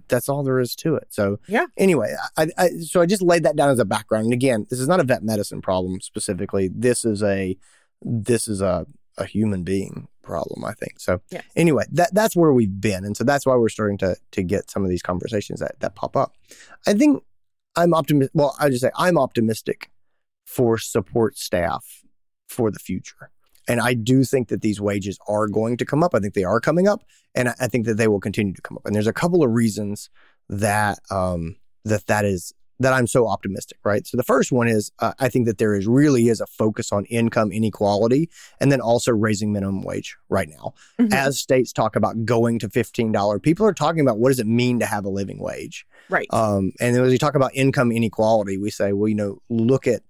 that's 0.07 0.29
all 0.29 0.43
there 0.43 0.59
is 0.59 0.75
to 0.77 0.95
it. 0.95 1.07
So 1.09 1.39
yeah. 1.47 1.65
Anyway, 1.77 2.13
I, 2.37 2.47
I, 2.57 2.69
so 2.79 3.01
I 3.01 3.05
just 3.05 3.21
laid 3.21 3.43
that 3.43 3.55
down 3.55 3.69
as 3.69 3.79
a 3.79 3.85
background. 3.85 4.25
And 4.25 4.33
again, 4.33 4.65
this 4.69 4.79
is 4.79 4.87
not 4.87 4.99
a 4.99 5.03
vet 5.03 5.23
medicine 5.23 5.61
problem 5.61 6.01
specifically. 6.01 6.69
This 6.73 7.05
is 7.05 7.23
a 7.23 7.57
this 8.01 8.47
is 8.47 8.61
a 8.61 8.85
a 9.17 9.25
human 9.25 9.63
being 9.63 10.07
problem. 10.21 10.63
I 10.63 10.73
think 10.73 10.99
so. 10.99 11.21
Yes. 11.31 11.43
Anyway, 11.55 11.85
that 11.91 12.13
that's 12.13 12.35
where 12.35 12.53
we've 12.53 12.79
been, 12.79 13.03
and 13.05 13.15
so 13.15 13.23
that's 13.23 13.45
why 13.45 13.55
we're 13.55 13.69
starting 13.69 13.97
to 13.99 14.15
to 14.31 14.43
get 14.43 14.69
some 14.69 14.83
of 14.83 14.89
these 14.89 15.01
conversations 15.01 15.59
that 15.59 15.79
that 15.79 15.95
pop 15.95 16.15
up. 16.15 16.33
I 16.85 16.93
think 16.93 17.23
I'm 17.75 17.93
optimistic. 17.93 18.31
Well, 18.33 18.55
I 18.59 18.69
just 18.69 18.81
say 18.81 18.91
I'm 18.95 19.17
optimistic 19.17 19.89
for 20.45 20.77
support 20.77 21.37
staff 21.37 22.03
for 22.47 22.71
the 22.71 22.79
future. 22.79 23.31
And 23.67 23.81
I 23.81 23.93
do 23.93 24.23
think 24.23 24.47
that 24.47 24.61
these 24.61 24.79
wages 24.79 25.19
are 25.27 25.47
going 25.47 25.77
to 25.77 25.85
come 25.85 26.03
up. 26.03 26.15
I 26.15 26.19
think 26.19 26.33
they 26.33 26.43
are 26.43 26.61
coming 26.61 26.87
up, 26.87 27.03
and 27.35 27.49
I 27.59 27.67
think 27.67 27.85
that 27.85 27.97
they 27.97 28.07
will 28.07 28.19
continue 28.19 28.53
to 28.53 28.61
come 28.61 28.77
up. 28.77 28.85
And 28.85 28.95
there's 28.95 29.07
a 29.07 29.13
couple 29.13 29.43
of 29.43 29.51
reasons 29.51 30.09
that 30.49 30.99
um, 31.11 31.57
that 31.83 32.07
that 32.07 32.23
is 32.25 32.53
that 32.79 32.93
I'm 32.93 33.07
so 33.07 33.27
optimistic. 33.27 33.79
Right. 33.83 34.05
So 34.05 34.17
the 34.17 34.23
first 34.23 34.51
one 34.51 34.67
is 34.67 34.91
uh, 34.99 35.13
I 35.19 35.29
think 35.29 35.47
that 35.47 35.57
there 35.57 35.73
is 35.73 35.87
really 35.87 36.27
is 36.29 36.39
a 36.39 36.45
focus 36.45 36.91
on 36.91 37.05
income 37.05 37.51
inequality, 37.51 38.29
and 38.61 38.71
then 38.71 38.81
also 38.81 39.11
raising 39.11 39.51
minimum 39.51 39.81
wage 39.81 40.15
right 40.29 40.47
now. 40.47 40.73
Mm-hmm. 40.99 41.11
As 41.11 41.39
states 41.39 41.73
talk 41.73 41.95
about 41.95 42.23
going 42.23 42.59
to 42.59 42.69
fifteen 42.69 43.11
dollar, 43.11 43.39
people 43.39 43.65
are 43.65 43.73
talking 43.73 44.01
about 44.01 44.19
what 44.19 44.29
does 44.29 44.39
it 44.39 44.47
mean 44.47 44.79
to 44.79 44.85
have 44.85 45.05
a 45.05 45.09
living 45.09 45.39
wage. 45.39 45.85
Right. 46.09 46.27
Um, 46.31 46.71
and 46.79 46.95
then 46.95 47.03
as 47.03 47.11
we 47.11 47.17
talk 47.17 47.35
about 47.35 47.51
income 47.53 47.91
inequality, 47.91 48.57
we 48.57 48.69
say, 48.69 48.93
well, 48.93 49.09
you 49.09 49.15
know, 49.15 49.41
look 49.49 49.87
at 49.87 50.03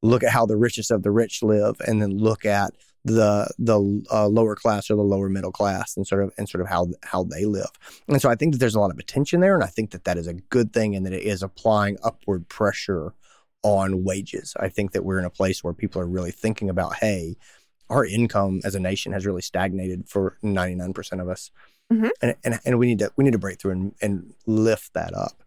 look 0.00 0.22
at 0.22 0.30
how 0.30 0.46
the 0.46 0.56
richest 0.56 0.90
of 0.90 1.02
the 1.02 1.10
rich 1.10 1.42
live, 1.42 1.80
and 1.86 2.00
then 2.00 2.16
look 2.16 2.46
at 2.46 2.72
the 3.04 3.50
the 3.58 4.04
uh, 4.12 4.28
lower 4.28 4.54
class 4.54 4.90
or 4.90 4.94
the 4.94 5.02
lower 5.02 5.28
middle 5.28 5.50
class 5.50 5.96
and 5.96 6.06
sort 6.06 6.22
of 6.22 6.32
and 6.38 6.48
sort 6.48 6.62
of 6.62 6.68
how 6.68 6.88
how 7.02 7.24
they 7.24 7.44
live. 7.44 7.70
And 8.08 8.20
so 8.20 8.30
I 8.30 8.36
think 8.36 8.52
that 8.52 8.58
there's 8.58 8.74
a 8.74 8.80
lot 8.80 8.90
of 8.90 8.98
attention 8.98 9.40
there, 9.40 9.54
and 9.54 9.64
I 9.64 9.68
think 9.68 9.90
that 9.90 10.04
that 10.04 10.18
is 10.18 10.26
a 10.26 10.34
good 10.34 10.72
thing, 10.72 10.94
and 10.94 11.04
that 11.06 11.12
it 11.12 11.22
is 11.22 11.42
applying 11.42 11.98
upward 12.04 12.48
pressure 12.48 13.14
on 13.62 14.04
wages. 14.04 14.54
I 14.58 14.68
think 14.68 14.92
that 14.92 15.04
we're 15.04 15.18
in 15.18 15.24
a 15.24 15.30
place 15.30 15.62
where 15.62 15.72
people 15.72 16.00
are 16.00 16.06
really 16.06 16.32
thinking 16.32 16.68
about, 16.68 16.96
hey, 16.96 17.36
our 17.90 18.04
income 18.04 18.60
as 18.64 18.74
a 18.74 18.80
nation 18.80 19.12
has 19.12 19.26
really 19.26 19.42
stagnated 19.42 20.08
for 20.08 20.38
99% 20.42 21.20
of 21.20 21.28
us, 21.28 21.50
mm-hmm. 21.92 22.08
and, 22.20 22.36
and 22.44 22.60
and 22.64 22.78
we 22.78 22.86
need 22.86 23.00
to 23.00 23.12
we 23.16 23.24
need 23.24 23.32
to 23.32 23.38
break 23.38 23.60
through 23.60 23.72
and, 23.72 23.94
and 24.00 24.34
lift 24.46 24.94
that 24.94 25.12
up. 25.14 25.42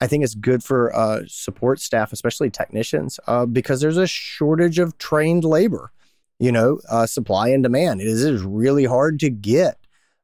I 0.00 0.08
think 0.08 0.24
it's 0.24 0.34
good 0.34 0.62
for 0.62 0.94
uh, 0.94 1.22
support 1.26 1.80
staff, 1.80 2.12
especially 2.12 2.50
technicians, 2.50 3.18
uh, 3.26 3.46
because 3.46 3.80
there's 3.80 3.96
a 3.96 4.06
shortage 4.06 4.78
of 4.78 4.98
trained 4.98 5.44
labor 5.44 5.92
you 6.38 6.52
know, 6.52 6.80
uh, 6.88 7.06
supply 7.06 7.48
and 7.48 7.62
demand. 7.62 8.00
It 8.00 8.06
is, 8.06 8.24
it 8.24 8.34
is 8.34 8.42
really 8.42 8.84
hard 8.84 9.18
to 9.20 9.30
get 9.30 9.78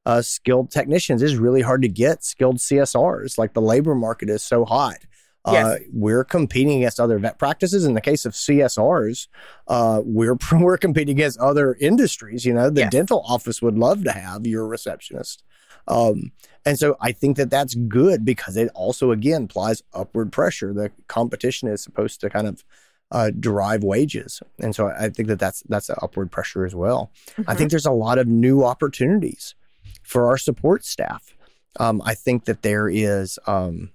uh, 0.05 0.22
skilled 0.22 0.70
technicians. 0.70 1.22
It 1.22 1.27
is 1.27 1.37
really 1.37 1.62
hard 1.62 1.83
to 1.83 1.88
get 1.88 2.25
skilled 2.25 2.59
CSRs. 2.59 3.38
Like 3.38 3.55
the 3.55 3.62
labor 3.62 3.94
market 3.94 4.29
is 4.29 4.42
so 4.42 4.64
hot. 4.64 4.98
Uh, 5.44 5.53
yes. 5.53 5.81
we're 5.92 6.22
competing 6.22 6.79
against 6.79 7.01
other 7.01 7.18
vet 7.18 7.37
practices. 7.37 7.85
In 7.85 7.94
the 7.94 8.01
case 8.01 8.25
of 8.25 8.33
CSRs, 8.33 9.27
uh, 9.66 10.01
we're 10.05 10.37
we're 10.53 10.79
competing 10.79 11.16
against 11.16 11.38
other 11.40 11.77
industries. 11.81 12.44
You 12.44 12.55
know, 12.55 12.70
the 12.70 12.83
yes. 12.83 12.92
dental 12.92 13.25
office 13.27 13.61
would 13.61 13.77
love 13.77 14.05
to 14.05 14.12
have 14.12 14.46
your 14.46 14.68
receptionist, 14.68 15.42
um, 15.88 16.31
and 16.64 16.79
so 16.79 16.96
I 17.01 17.11
think 17.11 17.38
that 17.38 17.51
that's 17.51 17.75
good 17.75 18.25
because 18.25 18.57
it 18.57 18.70
also 18.72 19.11
again 19.11 19.44
applies 19.44 19.83
upward 19.92 20.31
pressure. 20.31 20.72
The 20.72 20.92
competition 21.09 21.68
is 21.68 21.83
supposed 21.83 22.20
to 22.20 22.31
kind 22.31 22.46
of 22.46 22.64
uh, 23.12 23.31
derive 23.38 23.85
wages, 23.85 24.42
and 24.59 24.75
so 24.75 24.88
I 24.88 25.11
think 25.11 25.29
that 25.29 25.38
that's 25.38 25.62
that's 25.68 25.88
an 25.88 25.96
upward 26.03 26.33
pressure 26.33 26.64
as 26.64 26.75
well. 26.75 27.12
Mm-hmm. 27.33 27.48
I 27.48 27.55
think 27.55 27.70
there's 27.70 27.87
a 27.87 27.92
lot 27.92 28.18
of 28.18 28.27
new 28.27 28.64
opportunities 28.64 29.55
for 30.03 30.27
our 30.27 30.38
support 30.38 30.85
staff. 30.85 31.35
Um, 31.79 32.03
I 32.05 32.14
think 32.14 32.46
that 32.46 32.62
there 32.62 32.88
is. 32.88 33.38
Um, 33.46 33.92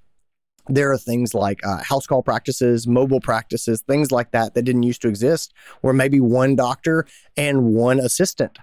there 0.70 0.92
are 0.92 0.98
things 0.98 1.34
like 1.34 1.66
uh, 1.66 1.82
house 1.82 2.06
call 2.06 2.22
practices, 2.22 2.88
mobile 2.88 3.22
practices, 3.22 3.82
things 3.88 4.12
like 4.12 4.32
that 4.32 4.54
that 4.54 4.64
didn't 4.64 4.84
used 4.84 5.02
to 5.02 5.08
exist, 5.08 5.54
where 5.80 5.94
maybe 5.94 6.20
one 6.20 6.58
doctor 6.58 7.08
and 7.38 7.74
one 7.74 8.02
assistant 8.02 8.60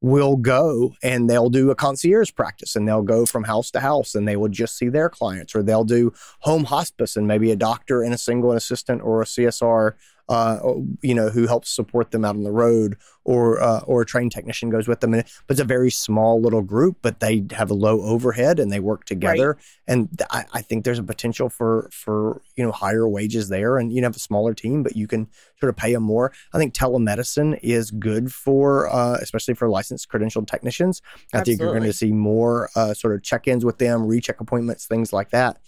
will 0.00 0.36
go 0.36 0.94
and 1.02 1.28
they'll 1.28 1.48
do 1.48 1.70
a 1.70 1.74
concierge 1.74 2.32
practice 2.34 2.76
and 2.76 2.86
they'll 2.86 3.02
go 3.02 3.24
from 3.24 3.44
house 3.44 3.70
to 3.70 3.80
house 3.80 4.14
and 4.14 4.28
they 4.28 4.36
will 4.36 4.48
just 4.48 4.76
see 4.76 4.88
their 4.88 5.08
clients 5.08 5.54
or 5.54 5.62
they'll 5.62 5.84
do 5.84 6.12
home 6.40 6.64
hospice 6.64 7.16
and 7.16 7.26
maybe 7.26 7.50
a 7.50 7.56
doctor 7.56 8.02
and 8.02 8.12
a 8.12 8.18
single 8.18 8.52
assistant 8.52 9.02
or 9.02 9.22
a 9.22 9.24
CSR 9.24 9.92
uh, 10.28 10.58
you 11.02 11.14
know, 11.14 11.28
who 11.28 11.46
helps 11.46 11.70
support 11.70 12.10
them 12.10 12.24
out 12.24 12.34
on 12.34 12.42
the 12.42 12.50
road, 12.50 12.96
or 13.24 13.62
uh, 13.62 13.80
or 13.80 14.02
a 14.02 14.06
trained 14.06 14.32
technician 14.32 14.70
goes 14.70 14.88
with 14.88 15.00
them. 15.00 15.14
And, 15.14 15.24
but 15.46 15.54
it's 15.54 15.60
a 15.60 15.64
very 15.64 15.90
small 15.90 16.40
little 16.40 16.62
group, 16.62 16.98
but 17.00 17.20
they 17.20 17.44
have 17.52 17.70
a 17.70 17.74
low 17.74 18.02
overhead 18.02 18.58
and 18.58 18.72
they 18.72 18.80
work 18.80 19.04
together. 19.04 19.50
Right. 19.50 19.64
And 19.86 20.22
I, 20.30 20.44
I, 20.52 20.62
think 20.62 20.84
there's 20.84 20.98
a 20.98 21.04
potential 21.04 21.48
for 21.48 21.88
for 21.92 22.42
you 22.56 22.64
know 22.64 22.72
higher 22.72 23.08
wages 23.08 23.48
there, 23.48 23.78
and 23.78 23.92
you 23.92 24.00
know 24.00 24.06
have 24.06 24.16
a 24.16 24.20
smaller 24.20 24.52
team, 24.52 24.82
but 24.82 24.96
you 24.96 25.06
can 25.06 25.28
sort 25.60 25.70
of 25.70 25.76
pay 25.76 25.92
them 25.92 26.02
more. 26.02 26.32
I 26.52 26.58
think 26.58 26.74
telemedicine 26.74 27.58
is 27.62 27.92
good 27.92 28.32
for 28.32 28.88
uh, 28.88 29.18
especially 29.20 29.54
for 29.54 29.68
licensed 29.68 30.08
credentialed 30.08 30.48
technicians. 30.48 31.02
I 31.04 31.38
Absolutely. 31.38 31.44
think 31.44 31.60
you're 31.60 31.72
going 31.72 31.90
to 31.90 31.92
see 31.92 32.12
more 32.12 32.68
uh, 32.74 32.94
sort 32.94 33.14
of 33.14 33.22
check-ins 33.22 33.64
with 33.64 33.78
them, 33.78 34.06
recheck 34.06 34.40
appointments, 34.40 34.86
things 34.86 35.12
like 35.12 35.30
that. 35.30 35.58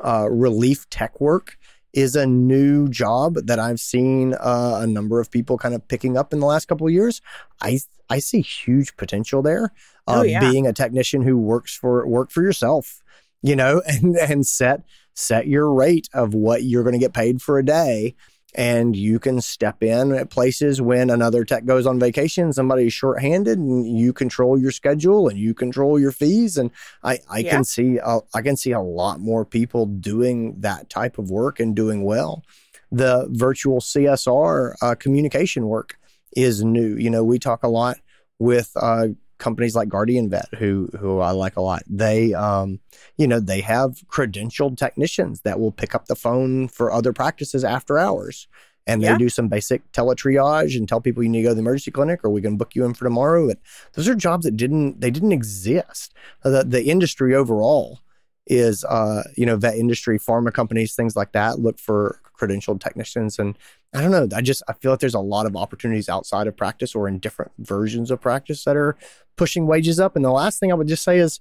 Uh, 0.00 0.26
relief 0.30 0.88
tech 0.90 1.20
work 1.20 1.58
is 1.92 2.16
a 2.16 2.26
new 2.26 2.88
job 2.88 3.34
that 3.34 3.58
I've 3.58 3.80
seen 3.80 4.34
uh, 4.34 4.80
a 4.82 4.86
number 4.86 5.20
of 5.20 5.30
people 5.30 5.58
kind 5.58 5.74
of 5.74 5.86
picking 5.88 6.16
up 6.16 6.32
in 6.32 6.40
the 6.40 6.46
last 6.46 6.66
couple 6.66 6.86
of 6.86 6.92
years. 6.92 7.20
I 7.60 7.80
I 8.08 8.18
see 8.18 8.40
huge 8.40 8.96
potential 8.96 9.42
there. 9.42 9.72
Uh, 10.06 10.18
oh, 10.18 10.22
yeah. 10.22 10.40
Being 10.40 10.66
a 10.66 10.72
technician 10.72 11.22
who 11.22 11.38
works 11.38 11.74
for 11.76 12.06
work 12.06 12.30
for 12.30 12.42
yourself, 12.42 13.02
you 13.42 13.56
know, 13.56 13.82
and 13.86 14.16
and 14.16 14.46
set 14.46 14.82
set 15.14 15.46
your 15.46 15.72
rate 15.72 16.08
of 16.14 16.34
what 16.34 16.62
you're 16.62 16.82
going 16.82 16.94
to 16.94 16.98
get 16.98 17.12
paid 17.12 17.42
for 17.42 17.58
a 17.58 17.64
day. 17.64 18.14
And 18.54 18.94
you 18.94 19.18
can 19.18 19.40
step 19.40 19.82
in 19.82 20.12
at 20.12 20.30
places 20.30 20.80
when 20.82 21.08
another 21.10 21.44
tech 21.44 21.64
goes 21.64 21.86
on 21.86 21.98
vacation, 21.98 22.52
somebody's 22.52 22.92
shorthanded, 22.92 23.58
and 23.58 23.98
you 23.98 24.12
control 24.12 24.58
your 24.58 24.70
schedule 24.70 25.28
and 25.28 25.38
you 25.38 25.54
control 25.54 25.98
your 25.98 26.12
fees. 26.12 26.58
And 26.58 26.70
I, 27.02 27.20
I 27.30 27.38
Yeah. 27.40 27.50
can 27.50 27.64
see 27.64 27.98
a, 27.98 28.20
I 28.34 28.42
can 28.42 28.56
see 28.56 28.72
a 28.72 28.80
lot 28.80 29.20
more 29.20 29.44
people 29.44 29.86
doing 29.86 30.60
that 30.60 30.90
type 30.90 31.18
of 31.18 31.30
work 31.30 31.60
and 31.60 31.74
doing 31.74 32.04
well. 32.04 32.42
The 32.90 33.26
virtual 33.30 33.80
CSR 33.80 34.74
uh, 34.82 34.94
communication 34.96 35.66
work 35.66 35.98
is 36.36 36.62
new. 36.62 36.96
You 36.96 37.08
know, 37.10 37.24
we 37.24 37.38
talk 37.38 37.62
a 37.62 37.68
lot 37.68 37.98
with 38.38 38.70
uh, 38.76 39.08
companies 39.42 39.74
like 39.74 39.88
Guardian 39.88 40.30
Vet, 40.30 40.48
who 40.58 40.88
who 40.98 41.18
I 41.18 41.32
like 41.32 41.56
a 41.56 41.60
lot. 41.60 41.82
They, 41.86 42.32
um, 42.32 42.80
you 43.18 43.26
know, 43.26 43.40
they 43.40 43.60
have 43.60 43.90
credentialed 44.08 44.76
technicians 44.78 45.42
that 45.42 45.60
will 45.60 45.72
pick 45.72 45.94
up 45.94 46.06
the 46.06 46.16
phone 46.16 46.68
for 46.68 46.90
other 46.92 47.12
practices 47.12 47.64
after 47.64 47.98
hours, 47.98 48.46
and 48.86 49.02
they 49.02 49.08
Yeah. 49.08 49.18
do 49.18 49.28
some 49.28 49.48
basic 49.48 49.80
teletriage 49.92 50.76
and 50.76 50.88
tell 50.88 51.00
people 51.00 51.22
you 51.22 51.28
need 51.28 51.42
to 51.42 51.48
go 51.48 51.48
to 51.50 51.54
the 51.56 51.60
emergency 51.60 51.90
clinic 51.90 52.20
or 52.24 52.30
we 52.30 52.40
can 52.40 52.56
book 52.56 52.74
you 52.76 52.84
in 52.84 52.94
for 52.94 53.04
tomorrow. 53.04 53.48
And 53.50 53.58
those 53.94 54.08
are 54.08 54.14
jobs 54.14 54.44
that 54.44 54.56
didn't 54.56 55.00
they 55.00 55.10
didn't 55.10 55.32
exist. 55.32 56.14
The 56.42 56.64
the 56.64 56.84
industry 56.84 57.34
overall 57.34 57.98
is, 58.46 58.84
uh, 58.84 59.22
you 59.36 59.46
know, 59.46 59.56
vet 59.56 59.76
industry, 59.76 60.18
pharma 60.18 60.52
companies, 60.52 60.94
things 60.94 61.16
like 61.16 61.32
that 61.32 61.58
look 61.58 61.78
for 61.78 62.20
credentialed 62.38 62.80
technicians 62.80 63.38
and 63.38 63.56
I 63.94 64.00
don't 64.00 64.10
know. 64.10 64.28
I 64.34 64.40
just 64.40 64.62
I 64.68 64.72
feel 64.72 64.90
like 64.90 65.00
there's 65.00 65.14
a 65.14 65.20
lot 65.20 65.46
of 65.46 65.54
opportunities 65.54 66.08
outside 66.08 66.46
of 66.46 66.56
practice 66.56 66.94
or 66.94 67.06
in 67.06 67.18
different 67.18 67.52
versions 67.58 68.10
of 68.10 68.20
practice 68.20 68.64
that 68.64 68.76
are 68.76 68.96
pushing 69.36 69.66
wages 69.66 70.00
up. 70.00 70.16
And 70.16 70.24
the 70.24 70.30
last 70.30 70.58
thing 70.58 70.72
I 70.72 70.74
would 70.74 70.88
just 70.88 71.04
say 71.04 71.18
is 71.18 71.40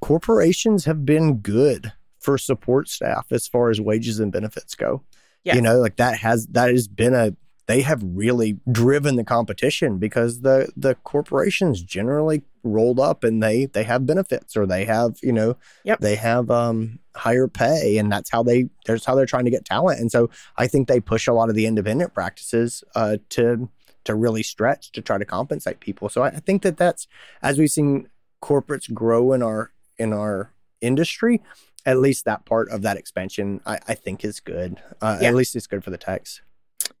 corporations 0.00 0.84
have 0.84 1.06
been 1.06 1.38
good 1.38 1.92
for 2.20 2.36
support 2.36 2.88
staff 2.88 3.26
as 3.30 3.48
far 3.48 3.70
as 3.70 3.80
wages 3.80 4.20
and 4.20 4.30
benefits 4.30 4.74
go. 4.74 5.02
Yes. 5.42 5.56
You 5.56 5.62
know, 5.62 5.78
like 5.78 5.96
that 5.96 6.18
has 6.18 6.46
that 6.48 6.70
has 6.70 6.86
been 6.86 7.14
a 7.14 7.34
they 7.66 7.82
have 7.82 8.00
really 8.04 8.58
driven 8.70 9.16
the 9.16 9.24
competition 9.24 9.98
because 9.98 10.40
the 10.40 10.70
the 10.76 10.94
corporations 10.96 11.82
generally 11.82 12.42
rolled 12.62 12.98
up 13.00 13.22
and 13.24 13.42
they 13.42 13.66
they 13.66 13.84
have 13.84 14.06
benefits 14.06 14.56
or 14.56 14.66
they 14.66 14.84
have 14.84 15.16
you 15.22 15.32
know 15.32 15.56
Yep. 15.84 16.00
they 16.00 16.16
have 16.16 16.50
um 16.50 16.98
higher 17.14 17.48
pay 17.48 17.98
and 17.98 18.10
that's 18.10 18.30
how 18.30 18.42
they 18.42 18.68
that's 18.86 19.04
how 19.04 19.14
they're 19.14 19.26
trying 19.26 19.44
to 19.46 19.50
get 19.50 19.64
talent 19.64 20.00
and 20.00 20.10
so 20.12 20.30
I 20.56 20.66
think 20.66 20.86
they 20.88 21.00
push 21.00 21.26
a 21.26 21.32
lot 21.32 21.48
of 21.48 21.54
the 21.54 21.66
independent 21.66 22.12
practices 22.14 22.82
uh, 22.94 23.16
to 23.30 23.68
to 24.04 24.14
really 24.14 24.42
stretch 24.44 24.92
to 24.92 25.02
try 25.02 25.18
to 25.18 25.24
compensate 25.24 25.80
people. 25.80 26.08
So 26.08 26.22
I, 26.22 26.28
I 26.28 26.40
think 26.40 26.62
that 26.62 26.76
that's 26.76 27.08
as 27.42 27.58
we've 27.58 27.70
seen 27.70 28.08
corporates 28.42 28.92
grow 28.92 29.32
in 29.32 29.42
our 29.42 29.72
in 29.98 30.12
our 30.12 30.52
industry, 30.80 31.42
at 31.84 31.98
least 31.98 32.24
that 32.26 32.44
part 32.44 32.68
of 32.70 32.82
that 32.82 32.96
expansion 32.96 33.60
I, 33.66 33.78
I 33.88 33.94
think 33.94 34.24
is 34.24 34.38
good. 34.40 34.80
Uh, 35.00 35.18
Yeah. 35.20 35.28
At 35.30 35.34
least 35.34 35.56
it's 35.56 35.66
good 35.66 35.82
for 35.82 35.90
the 35.90 35.98
techs. 35.98 36.40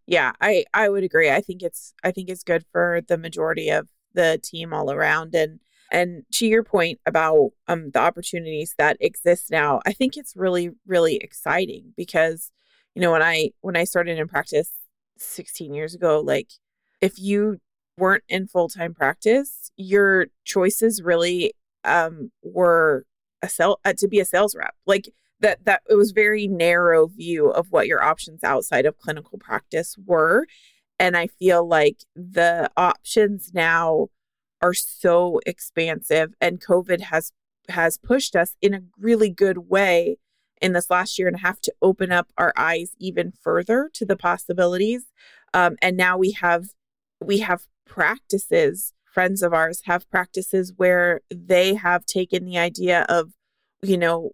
Yeah 0.06 0.32
i 0.40 0.64
i 0.74 0.88
would 0.88 1.04
agree. 1.04 1.30
I 1.30 1.40
think 1.40 1.62
it's 1.62 1.94
i 2.04 2.10
think 2.10 2.28
it's 2.28 2.42
good 2.42 2.64
for 2.72 3.00
the 3.06 3.18
majority 3.18 3.70
of 3.70 3.88
the 4.14 4.40
team 4.42 4.72
all 4.72 4.90
around 4.90 5.34
and 5.34 5.60
and 5.92 6.24
to 6.32 6.46
your 6.46 6.62
point 6.62 7.00
about 7.06 7.50
um 7.68 7.90
the 7.90 8.00
opportunities 8.00 8.74
that 8.78 8.96
exist 9.00 9.50
now 9.50 9.80
i 9.86 9.92
think 9.92 10.16
it's 10.16 10.34
really 10.34 10.70
really 10.86 11.16
exciting 11.16 11.92
because 11.96 12.50
you 12.94 13.02
know 13.02 13.12
when 13.12 13.22
i 13.22 13.50
when 13.60 13.76
i 13.76 13.84
started 13.84 14.18
in 14.18 14.26
practice 14.26 14.72
16 15.18 15.74
years 15.74 15.94
ago 15.94 16.20
like 16.20 16.50
if 17.00 17.18
you 17.18 17.58
weren't 17.98 18.24
in 18.28 18.46
full-time 18.46 18.94
practice 18.94 19.70
your 19.76 20.26
choices 20.44 21.02
really 21.02 21.52
um 21.84 22.30
were 22.42 23.04
a 23.42 23.48
sell 23.48 23.80
uh, 23.84 23.92
to 23.96 24.08
be 24.08 24.20
a 24.20 24.24
sales 24.24 24.54
rep. 24.54 24.74
Like 24.86 25.08
that 25.40 25.64
that 25.64 25.82
it 25.88 25.94
was 25.94 26.12
very 26.12 26.46
narrow 26.46 27.06
view 27.06 27.48
of 27.48 27.70
what 27.70 27.86
your 27.86 28.02
options 28.02 28.42
outside 28.42 28.86
of 28.86 28.98
clinical 28.98 29.38
practice 29.38 29.96
were. 30.04 30.46
And 30.98 31.16
i 31.16 31.26
feel 31.26 31.66
like 31.66 31.98
the 32.14 32.70
options 32.76 33.52
now 33.52 34.08
are 34.62 34.72
so 34.72 35.40
expansive 35.44 36.32
and 36.40 36.58
covid 36.58 37.02
has 37.02 37.32
has 37.68 37.98
pushed 37.98 38.34
us 38.34 38.56
in 38.62 38.74
a 38.74 38.82
really 38.98 39.28
good 39.30 39.68
way 39.68 40.16
in 40.60 40.72
this 40.72 40.90
last 40.90 41.18
year 41.18 41.28
and 41.28 41.36
a 41.36 41.40
half 41.40 41.60
to 41.60 41.74
open 41.82 42.12
up 42.12 42.28
our 42.38 42.52
eyes 42.56 42.92
even 42.98 43.30
further 43.30 43.90
to 43.92 44.06
the 44.06 44.16
possibilities. 44.16 45.04
Um, 45.52 45.76
and 45.82 45.96
now 45.96 46.16
we 46.16 46.32
have 46.32 46.68
we 47.20 47.38
have 47.38 47.62
practices 47.86 48.92
friends 49.04 49.42
of 49.42 49.54
ours 49.54 49.80
have 49.84 50.08
practices 50.10 50.74
where 50.76 51.20
they 51.30 51.74
have 51.74 52.04
taken 52.04 52.44
the 52.44 52.58
idea 52.58 53.06
of 53.08 53.32
you 53.82 53.96
know 53.96 54.32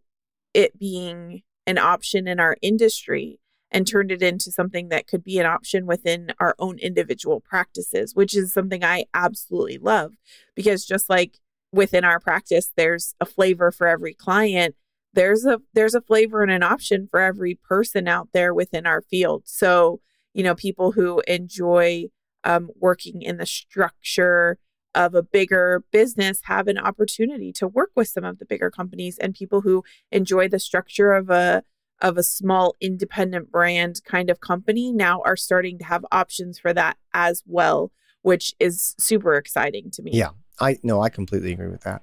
it 0.55 0.79
being 0.79 1.43
an 1.67 1.79
option 1.79 2.27
in 2.27 2.41
our 2.41 2.57
industry 2.63 3.39
and 3.71 3.87
turned 3.87 4.13
it 4.13 4.23
into 4.23 4.53
something 4.53 4.89
that 4.91 5.07
could 5.07 5.25
be 5.25 5.39
an 5.39 5.47
option 5.47 5.87
within 5.87 6.33
our 6.39 6.55
own 6.59 6.79
individual 6.79 7.41
practices, 7.41 8.15
which 8.15 8.37
is 8.37 8.53
something 8.53 8.85
I 8.85 9.07
absolutely 9.15 9.79
love 9.79 10.13
because 10.55 10.85
just 10.85 11.09
like 11.09 11.39
within 11.73 12.05
our 12.05 12.21
practice 12.21 12.71
there's 12.77 13.15
a 13.21 13.25
flavor 13.25 13.73
for 13.73 13.87
every 13.87 14.13
client, 14.13 14.75
there's 15.15 15.45
a 15.45 15.61
there's 15.75 15.95
a 15.95 16.01
flavor 16.01 16.43
and 16.43 16.53
an 16.53 16.63
option 16.63 17.09
for 17.11 17.21
every 17.21 17.55
person 17.55 18.09
out 18.09 18.29
there 18.33 18.55
within 18.55 18.87
our 18.87 19.03
field. 19.03 19.45
So, 19.47 20.01
you 20.35 20.43
know, 20.43 20.55
people 20.55 20.93
who 20.93 21.23
enjoy 21.27 22.07
um, 22.45 22.71
working 22.79 23.23
in 23.23 23.37
the 23.37 23.47
structure 23.47 24.59
of 24.95 25.15
a 25.15 25.23
bigger 25.23 25.85
business 25.91 26.41
have 26.45 26.69
an 26.69 26.79
opportunity 26.79 27.53
to 27.53 27.67
work 27.67 27.91
with 27.97 28.09
some 28.09 28.25
of 28.25 28.39
the 28.39 28.45
bigger 28.45 28.71
companies 28.71 29.19
and 29.19 29.35
people 29.35 29.63
who 29.63 29.83
enjoy 30.11 30.49
the 30.49 30.59
structure 30.59 31.13
of 31.13 31.31
a 31.31 31.63
of 32.01 32.19
a 32.19 32.23
small 32.23 32.75
independent 32.81 33.51
brand 33.51 34.01
kind 34.05 34.29
of 34.29 34.41
company 34.41 34.93
now 34.93 35.23
are 35.25 35.37
starting 35.37 35.79
to 35.79 35.85
have 35.85 36.05
options 36.11 36.59
for 36.59 36.75
that 36.75 36.97
as 37.15 37.43
well 37.47 37.93
which 38.23 38.55
is 38.61 38.95
super 38.99 39.35
exciting 39.35 39.91
to 39.91 40.03
me 40.03 40.11
Yeah. 40.13 40.31
I 40.61 40.79
no, 40.83 41.01
I 41.01 41.09
completely 41.09 41.53
agree 41.53 41.69
with 41.69 41.83
that. 41.83 42.03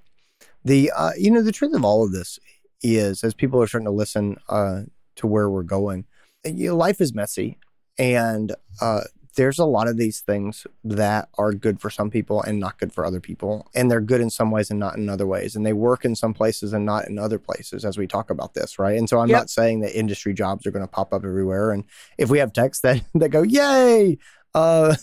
The 0.65 0.91
uh, 0.95 1.12
you 1.17 1.32
know 1.32 1.41
the 1.41 1.52
truth 1.52 1.73
of 1.73 1.86
all 1.86 2.04
of 2.04 2.12
this 2.12 2.39
is 2.82 3.23
as 3.23 3.34
people 3.34 3.62
are 3.62 3.67
starting 3.67 3.86
to 3.86 3.91
listen 3.91 4.38
uh, 4.49 4.82
to 5.15 5.28
where 5.28 5.49
we're 5.49 5.63
going, 5.63 6.06
you 6.45 6.69
know, 6.69 6.75
life 6.75 7.02
is 7.02 7.13
messy, 7.13 7.58
and 7.97 8.54
uh, 8.82 9.02
there's 9.39 9.58
a 9.58 9.63
lot 9.65 9.88
of 9.88 9.95
these 9.95 10.19
things 10.19 10.67
that 10.84 11.30
are 11.38 11.54
good 11.54 11.80
for 11.80 11.89
some 11.89 12.10
people 12.10 12.41
and 12.41 12.60
not 12.60 12.78
good 12.78 12.91
for 12.91 13.06
other 13.06 13.21
people, 13.21 13.65
and 13.73 13.89
they're 13.89 14.02
good 14.02 14.19
in 14.19 14.30
some 14.30 14.52
ways 14.52 14.69
and 14.69 14.78
not 14.82 14.97
in 14.97 15.08
other 15.08 15.25
ways, 15.25 15.56
and 15.56 15.65
they 15.65 15.71
work 15.71 16.04
in 16.04 16.13
some 16.13 16.34
places 16.34 16.73
and 16.73 16.86
not 16.86 17.08
in 17.08 17.17
other 17.17 17.39
places 17.39 17.86
as 17.86 17.97
we 17.97 18.06
talk 18.06 18.30
about 18.30 18.54
this, 18.54 18.78
right? 18.78 18.97
And 18.97 19.08
so 19.08 19.17
I'm 19.19 19.30
Yep. 19.30 19.38
not 19.38 19.49
saying 19.49 19.80
that 19.80 19.97
industry 19.97 20.34
jobs 20.34 20.67
are 20.67 20.71
going 20.71 20.84
to 20.84 20.91
pop 20.91 21.13
up 21.13 21.23
everywhere, 21.23 21.71
and 21.71 21.86
if 22.17 22.30
we 22.30 22.39
have 22.39 22.52
texts 22.52 22.82
that 22.82 23.02
that 23.15 23.30
go, 23.30 23.43
yay. 23.43 24.17
Uh, 24.54 24.95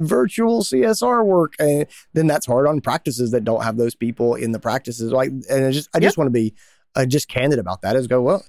virtual 0.00 0.62
CSR 0.62 1.24
work, 1.24 1.52
and 1.58 1.86
then 2.14 2.26
that's 2.26 2.46
hard 2.46 2.66
on 2.66 2.80
practices 2.80 3.32
that 3.32 3.44
don't 3.44 3.62
have 3.62 3.76
those 3.76 3.94
people 3.94 4.34
in 4.34 4.52
the 4.52 4.58
practices. 4.58 5.12
Like, 5.12 5.28
and 5.50 5.66
I 5.66 5.70
just, 5.70 5.88
I 5.94 6.00
just 6.00 6.16
want 6.16 6.26
to 6.26 6.32
be 6.32 6.54
uh, 6.94 7.04
just 7.06 7.28
candid 7.28 7.58
about 7.58 7.82
that. 7.82 7.96
Is 7.96 8.06
go 8.06 8.22
well, 8.22 8.44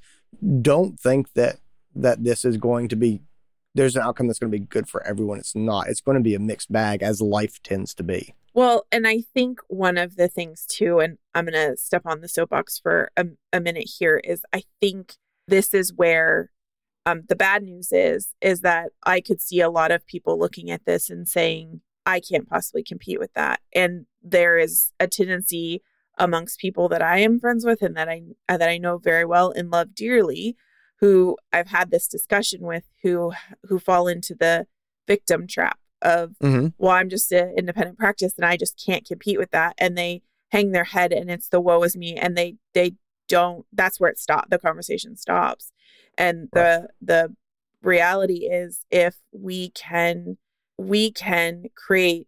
don't 0.61 0.97
think 0.99 1.33
that 1.33 1.57
that 1.95 2.23
this 2.23 2.45
is 2.45 2.55
going 2.55 2.87
to 2.89 2.95
be. 2.95 3.21
There's 3.75 3.95
an 3.95 4.01
outcome 4.01 4.27
that's 4.27 4.39
going 4.39 4.51
to 4.51 4.57
be 4.57 4.65
good 4.65 4.89
for 4.89 5.05
everyone. 5.05 5.37
It's 5.37 5.53
not. 5.53 5.87
It's 5.87 6.01
going 6.01 6.17
to 6.17 6.23
be 6.23 6.33
a 6.33 6.39
mixed 6.39 6.71
bag, 6.71 7.03
as 7.03 7.21
life 7.21 7.61
tends 7.61 7.93
to 7.95 8.03
be. 8.03 8.33
Well, 8.53 8.87
and 8.89 9.05
I 9.05 9.21
think 9.33 9.59
one 9.67 9.97
of 9.97 10.15
the 10.15 10.29
things 10.29 10.65
too, 10.65 10.99
and 10.99 11.17
I'm 11.33 11.45
going 11.45 11.71
to 11.71 11.77
step 11.77 12.03
on 12.05 12.21
the 12.21 12.29
soapbox 12.29 12.79
for 12.79 13.11
a, 13.17 13.25
a 13.51 13.59
minute 13.59 13.91
here, 13.99 14.21
is 14.23 14.43
I 14.53 14.63
think 14.79 15.15
this 15.47 15.73
is 15.73 15.93
where 15.93 16.51
um, 17.05 17.23
the 17.27 17.35
bad 17.35 17.63
news 17.63 17.91
is, 17.91 18.29
is 18.41 18.61
that 18.61 18.91
I 19.03 19.19
could 19.19 19.41
see 19.41 19.59
a 19.59 19.69
lot 19.69 19.91
of 19.91 20.07
people 20.07 20.39
looking 20.39 20.71
at 20.71 20.85
this 20.85 21.09
and 21.09 21.27
saying, 21.27 21.81
I 22.05 22.19
can't 22.19 22.47
possibly 22.47 22.83
compete 22.83 23.19
with 23.19 23.33
that. 23.33 23.59
And 23.73 24.05
there 24.23 24.57
is 24.57 24.91
a 24.99 25.07
tendency 25.07 25.83
amongst 26.17 26.59
people 26.59 26.87
that 26.89 27.01
I 27.01 27.19
am 27.19 27.39
friends 27.39 27.65
with 27.65 27.81
and 27.81 27.97
that 27.97 28.07
I 28.07 28.21
that 28.47 28.69
I 28.69 28.77
know 28.77 28.97
very 28.97 29.25
well 29.25 29.51
and 29.51 29.69
love 29.69 29.93
dearly, 29.93 30.55
who 30.99 31.37
I've 31.51 31.67
had 31.67 31.91
this 31.91 32.07
discussion 32.07 32.61
with, 32.61 32.83
who 33.03 33.33
who 33.67 33.79
fall 33.79 34.07
into 34.07 34.35
the 34.35 34.67
victim 35.07 35.47
trap 35.47 35.79
of 36.01 36.35
Mm-hmm. 36.41 36.67
well, 36.77 36.91
I'm 36.91 37.09
just 37.09 37.31
an 37.31 37.53
independent 37.57 37.97
practice 37.97 38.33
and 38.37 38.45
I 38.45 38.57
just 38.57 38.81
can't 38.83 39.05
compete 39.05 39.39
with 39.39 39.51
that. 39.51 39.75
And 39.77 39.97
they 39.97 40.21
hang 40.51 40.71
their 40.71 40.83
head 40.83 41.11
and 41.11 41.29
it's 41.29 41.49
the 41.49 41.59
woe 41.59 41.83
is 41.83 41.95
me. 41.95 42.15
And 42.15 42.37
they 42.37 42.55
they 42.73 42.93
don't 43.27 43.65
that's 43.73 43.99
where 43.99 44.09
it 44.09 44.19
stops 44.19 44.47
the 44.49 44.59
conversation 44.59 45.15
stops. 45.15 45.71
And 46.17 46.49
the 46.53 46.89
the 47.01 47.35
reality 47.81 48.47
is 48.49 48.85
if 48.91 49.17
we 49.31 49.69
can 49.69 50.37
we 50.77 51.11
can 51.11 51.65
create 51.75 52.27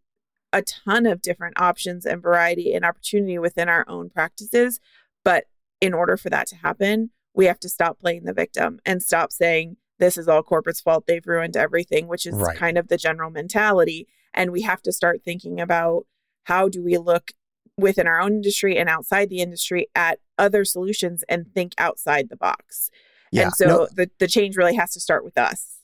a 0.54 0.62
ton 0.62 1.06
of 1.06 1.22
different 1.22 1.60
options 1.60 2.06
and 2.06 2.22
variety 2.22 2.74
and 2.74 2.86
opportunity 2.86 3.38
within 3.38 3.70
our 3.70 3.86
own 3.88 4.10
practices. 4.10 4.80
But 5.24 5.46
in 5.82 5.94
order 5.94 6.18
for 6.18 6.30
that 6.30 6.48
to 6.48 6.56
happen, 6.56 7.12
we 7.38 7.46
have 7.46 7.60
to 7.62 7.70
stop 7.70 8.00
playing 8.00 8.26
the 8.26 8.34
victim 8.34 8.80
and 8.86 9.02
stop 9.02 9.32
saying 9.32 9.78
this 10.00 10.18
is 10.18 10.28
all 10.28 10.44
corporate's 10.44 10.82
fault. 10.82 11.06
They've 11.08 11.26
ruined 11.26 11.56
everything, 11.56 12.08
which 12.08 12.26
is 12.26 12.34
Right. 12.36 12.58
kind 12.58 12.78
of 12.78 12.88
the 12.90 12.98
general 12.98 13.30
mentality. 13.30 14.08
And 14.34 14.52
we 14.52 14.64
have 14.64 14.82
to 14.82 14.92
start 14.92 15.22
thinking 15.24 15.62
about 15.62 16.06
how 16.44 16.68
do 16.68 16.84
we 16.84 16.98
look 16.98 17.32
within 17.78 18.08
our 18.08 18.20
own 18.20 18.34
industry 18.34 18.78
and 18.78 18.90
outside 18.90 19.30
the 19.30 19.40
industry 19.40 19.88
at 19.96 20.20
other 20.38 20.66
solutions 20.66 21.24
and 21.30 21.46
think 21.54 21.74
outside 21.78 22.30
the 22.30 22.36
box. 22.36 22.90
Yeah. 23.32 23.44
and 23.44 23.54
so 23.54 23.66
no, 23.68 23.88
the, 23.96 24.10
the 24.20 24.28
change 24.28 24.58
really 24.58 24.76
has 24.76 24.92
to 24.94 25.00
start 25.00 25.24
with 25.24 25.38
us. 25.38 25.76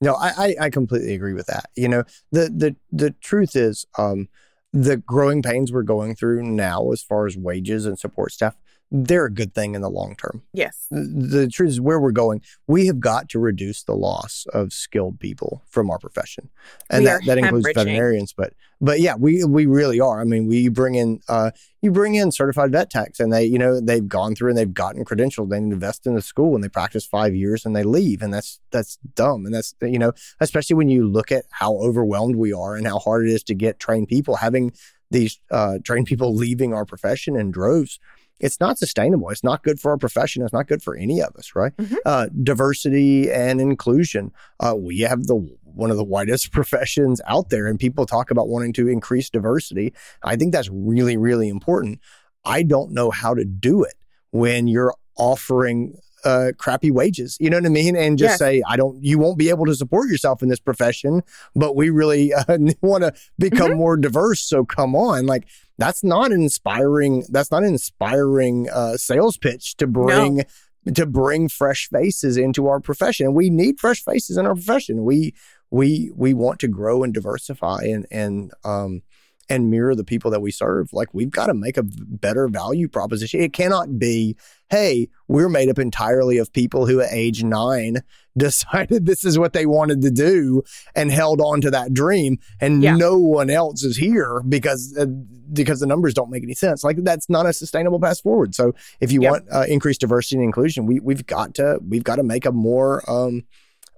No, 0.00 0.14
I, 0.14 0.32
I, 0.36 0.56
I 0.66 0.70
completely 0.70 1.14
agree 1.14 1.32
with 1.32 1.46
that. 1.46 1.70
You 1.74 1.88
know, 1.88 2.04
the 2.30 2.50
the 2.54 2.76
the 2.92 3.10
truth 3.20 3.56
is, 3.56 3.84
um, 3.96 4.28
the 4.72 4.96
growing 4.98 5.42
pains 5.42 5.72
we're 5.72 5.82
going 5.82 6.14
through 6.14 6.42
now, 6.42 6.92
as 6.92 7.02
far 7.02 7.26
as 7.26 7.36
wages 7.36 7.86
and 7.86 7.98
support 7.98 8.32
staff, 8.32 8.56
they're 8.90 9.26
a 9.26 9.32
good 9.32 9.54
thing 9.54 9.74
in 9.74 9.82
the 9.82 9.90
long 9.90 10.16
term. 10.16 10.42
Yes. 10.52 10.86
The, 10.90 11.48
truth 11.52 11.70
is, 11.70 11.80
where 11.80 12.00
we're 12.00 12.10
going, 12.10 12.40
we 12.66 12.86
have 12.86 13.00
got 13.00 13.28
to 13.30 13.38
reduce 13.38 13.82
the 13.82 13.94
loss 13.94 14.46
of 14.52 14.72
skilled 14.72 15.20
people 15.20 15.62
from 15.68 15.90
our 15.90 15.98
profession, 15.98 16.48
and 16.88 17.00
We 17.00 17.06
that, 17.06 17.20
that 17.26 17.38
includes 17.38 17.66
veterinarians. 17.74 18.32
But 18.32 18.54
but 18.80 19.00
yeah, 19.00 19.16
we 19.16 19.44
we 19.44 19.66
really 19.66 20.00
are. 20.00 20.20
I 20.20 20.24
mean, 20.24 20.46
we 20.46 20.68
bring 20.68 20.94
in 20.94 21.20
uh, 21.28 21.50
you 21.82 21.90
bring 21.90 22.14
in 22.14 22.32
certified 22.32 22.72
vet 22.72 22.90
techs, 22.90 23.20
and 23.20 23.32
they 23.32 23.44
you 23.44 23.58
know 23.58 23.80
they've 23.80 24.08
gone 24.08 24.34
through 24.34 24.50
and 24.50 24.58
they've 24.58 24.72
gotten 24.72 25.04
credentialed. 25.04 25.50
They 25.50 25.58
invest 25.58 26.06
in 26.06 26.14
the 26.14 26.22
school 26.22 26.54
and 26.54 26.64
they 26.64 26.68
practice 26.68 27.04
five 27.04 27.34
years 27.34 27.66
and 27.66 27.76
they 27.76 27.84
leave, 27.84 28.22
and 28.22 28.32
that's 28.32 28.60
that's 28.70 28.98
dumb. 29.14 29.44
And 29.44 29.54
that's 29.54 29.74
you 29.82 29.98
know 29.98 30.12
especially 30.40 30.76
when 30.76 30.88
you 30.88 31.06
look 31.06 31.30
at 31.30 31.44
how 31.50 31.76
overwhelmed 31.76 32.36
we 32.36 32.52
are 32.52 32.74
and 32.74 32.86
how 32.86 32.98
hard 32.98 33.26
it 33.26 33.32
is 33.32 33.42
to 33.44 33.54
get 33.54 33.78
trained 33.78 34.08
people 34.08 34.36
having 34.36 34.72
these 35.10 35.40
uh, 35.50 35.78
trained 35.84 36.06
people 36.06 36.34
leaving 36.34 36.74
our 36.74 36.84
profession 36.84 37.36
in 37.36 37.50
droves 37.50 37.98
it's 38.40 38.60
not 38.60 38.78
sustainable. 38.78 39.30
It's 39.30 39.42
not 39.44 39.62
good 39.62 39.80
for 39.80 39.90
our 39.90 39.96
profession. 39.98 40.42
It's 40.42 40.52
not 40.52 40.68
good 40.68 40.82
for 40.82 40.96
any 40.96 41.20
of 41.20 41.34
us, 41.36 41.52
right? 41.54 41.76
Mhm. 41.76 41.96
Uh, 42.06 42.28
diversity 42.42 43.30
and 43.30 43.60
inclusion. 43.60 44.32
Uh, 44.60 44.74
we 44.76 45.00
have 45.00 45.26
the 45.26 45.36
one 45.64 45.90
of 45.90 45.96
the 45.96 46.04
widest 46.04 46.50
professions 46.58 47.20
out 47.26 47.50
there, 47.50 47.66
and 47.66 47.78
people 47.78 48.06
talk 48.06 48.30
about 48.30 48.48
wanting 48.48 48.72
to 48.74 48.88
increase 48.88 49.30
diversity. 49.30 49.92
I 50.22 50.36
think 50.36 50.52
that's 50.52 50.68
really, 50.72 51.16
really 51.16 51.48
important. 51.48 52.00
I 52.44 52.62
don't 52.62 52.92
know 52.92 53.10
how 53.10 53.34
to 53.34 53.44
do 53.44 53.82
it 53.84 53.94
when 54.30 54.66
you're 54.68 54.94
offering 55.16 55.94
uh, 56.24 56.50
crappy 56.58 56.90
wages. 56.90 57.36
You 57.38 57.48
know 57.50 57.58
what 57.58 57.66
I 57.66 57.70
mean? 57.70 57.94
And 57.96 58.18
just 58.18 58.32
Yes. 58.32 58.38
say, 58.40 58.62
I 58.66 58.76
don't, 58.76 59.02
you 59.02 59.18
won't 59.20 59.38
be 59.38 59.50
able 59.50 59.66
to 59.66 59.74
support 59.74 60.08
yourself 60.08 60.42
in 60.42 60.48
this 60.48 60.58
profession, 60.58 61.22
but 61.54 61.76
we 61.76 61.90
really 61.90 62.34
uh, 62.34 62.58
want 62.82 63.04
to 63.04 63.12
become 63.38 63.76
more 63.76 63.96
diverse. 63.96 64.40
So 64.42 64.64
come 64.64 64.96
on. 64.96 65.26
Like, 65.26 65.46
that's 65.78 66.04
not 66.04 66.32
inspiring, 66.32 67.24
that's 67.30 67.50
not 67.50 67.62
an 67.62 67.70
inspiring 67.70 68.68
uh, 68.70 68.96
sales 68.96 69.36
pitch 69.36 69.76
to 69.76 69.86
bring. 69.86 70.44
To 70.94 71.04
bring 71.04 71.50
fresh 71.50 71.88
faces 71.90 72.38
into 72.38 72.66
our 72.66 72.80
profession, 72.80 73.34
we 73.34 73.50
need 73.50 73.78
fresh 73.78 74.02
faces 74.02 74.38
in 74.38 74.46
our 74.46 74.54
profession. 74.54 75.04
We 75.04 75.34
we 75.70 76.10
we 76.14 76.32
want 76.32 76.60
to 76.60 76.68
grow 76.68 77.02
and 77.02 77.12
diversify 77.12 77.82
and 77.82 78.06
and 78.10 78.52
um 78.64 79.02
and 79.48 79.70
mirror 79.70 79.94
the 79.94 80.04
people 80.04 80.30
that 80.30 80.40
we 80.40 80.50
serve. 80.50 80.92
Like 80.92 81.12
we've 81.14 81.30
got 81.30 81.46
to 81.46 81.54
make 81.54 81.76
a 81.76 81.82
better 81.82 82.48
value 82.48 82.88
proposition. 82.88 83.40
It 83.40 83.52
cannot 83.52 83.98
be, 83.98 84.36
hey, 84.70 85.08
we're 85.26 85.48
made 85.48 85.68
up 85.68 85.78
entirely 85.78 86.38
of 86.38 86.52
people 86.52 86.86
who 86.86 87.00
at 87.00 87.08
age 87.12 87.42
nine 87.42 88.02
decided 88.36 89.06
this 89.06 89.24
is 89.24 89.38
what 89.38 89.52
they 89.52 89.66
wanted 89.66 90.00
to 90.02 90.10
do 90.10 90.62
and 90.94 91.10
held 91.10 91.40
on 91.40 91.60
to 91.62 91.70
that 91.72 91.92
dream, 91.92 92.38
and 92.60 92.82
Yeah. 92.82 92.96
no 92.96 93.18
one 93.18 93.50
else 93.50 93.82
is 93.82 93.96
here 93.96 94.42
because 94.48 94.94
uh, 94.98 95.06
because 95.52 95.80
the 95.80 95.86
numbers 95.86 96.14
don't 96.14 96.30
make 96.30 96.42
any 96.44 96.54
sense. 96.54 96.84
Like 96.84 96.98
that's 97.02 97.28
not 97.28 97.46
a 97.46 97.52
sustainable 97.52 97.98
path 97.98 98.20
forward. 98.20 98.54
So 98.54 98.74
if 99.00 99.10
you 99.10 99.22
Yeah. 99.22 99.30
want 99.32 99.44
uh, 99.50 99.64
increased 99.68 100.00
diversity 100.02 100.36
and 100.36 100.44
inclusion, 100.44 100.86
we 100.86 101.00
we've 101.00 101.26
got 101.26 101.54
to 101.54 101.80
we've 101.88 102.04
got 102.04 102.16
to 102.16 102.22
make 102.22 102.46
a 102.46 102.52
more 102.52 103.02
um, 103.10 103.42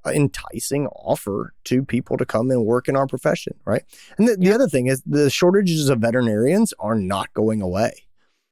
enticing 0.07 0.87
offer 0.89 1.53
to 1.65 1.85
people 1.85 2.17
to 2.17 2.25
come 2.25 2.51
and 2.51 2.65
work 2.65 2.89
in 2.89 2.97
our 2.97 3.07
profession, 3.07 3.55
right? 3.65 3.83
And 4.19 4.29
the, 4.29 4.37
the 4.37 4.53
other 4.53 4.69
thing 4.69 4.87
is 4.87 5.03
the 5.07 5.31
shortages 5.31 5.89
of 5.89 6.01
veterinarians 6.01 6.73
are 6.79 6.95
not 6.95 7.33
going 7.35 7.63
away. 7.63 7.93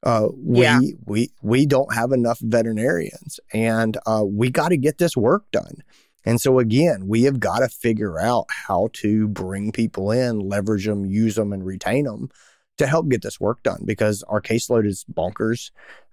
Uh, 0.03 0.29
we 0.37 0.63
Yeah. 0.63 0.79
we 1.07 1.31
we 1.43 1.67
don't 1.67 1.93
have 1.95 2.13
enough 2.13 2.39
veterinarians, 2.41 3.41
and 3.53 3.97
uh, 4.07 4.25
we 4.25 4.51
got 4.51 4.69
to 4.69 4.77
get 4.77 4.99
this 4.99 5.17
work 5.17 5.51
done. 5.51 5.83
And 6.25 6.41
so 6.41 6.59
again, 6.59 7.09
we 7.09 7.23
have 7.23 7.41
got 7.41 7.61
to 7.61 7.69
figure 7.69 8.21
out 8.21 8.47
how 8.49 8.91
to 8.95 9.29
bring 9.29 9.73
people 9.73 10.11
in, 10.11 10.41
leverage 10.41 10.87
them, 10.87 11.05
use 11.05 11.37
them, 11.37 11.53
and 11.53 11.65
retain 11.65 12.05
them 12.05 12.29
to 12.79 12.87
help 12.87 13.09
get 13.09 13.23
this 13.23 13.41
work 13.41 13.63
done 13.63 13.83
because 13.85 14.23
our 14.25 14.41
caseload 14.41 14.87
is 14.87 15.05
bonkers. 15.13 15.71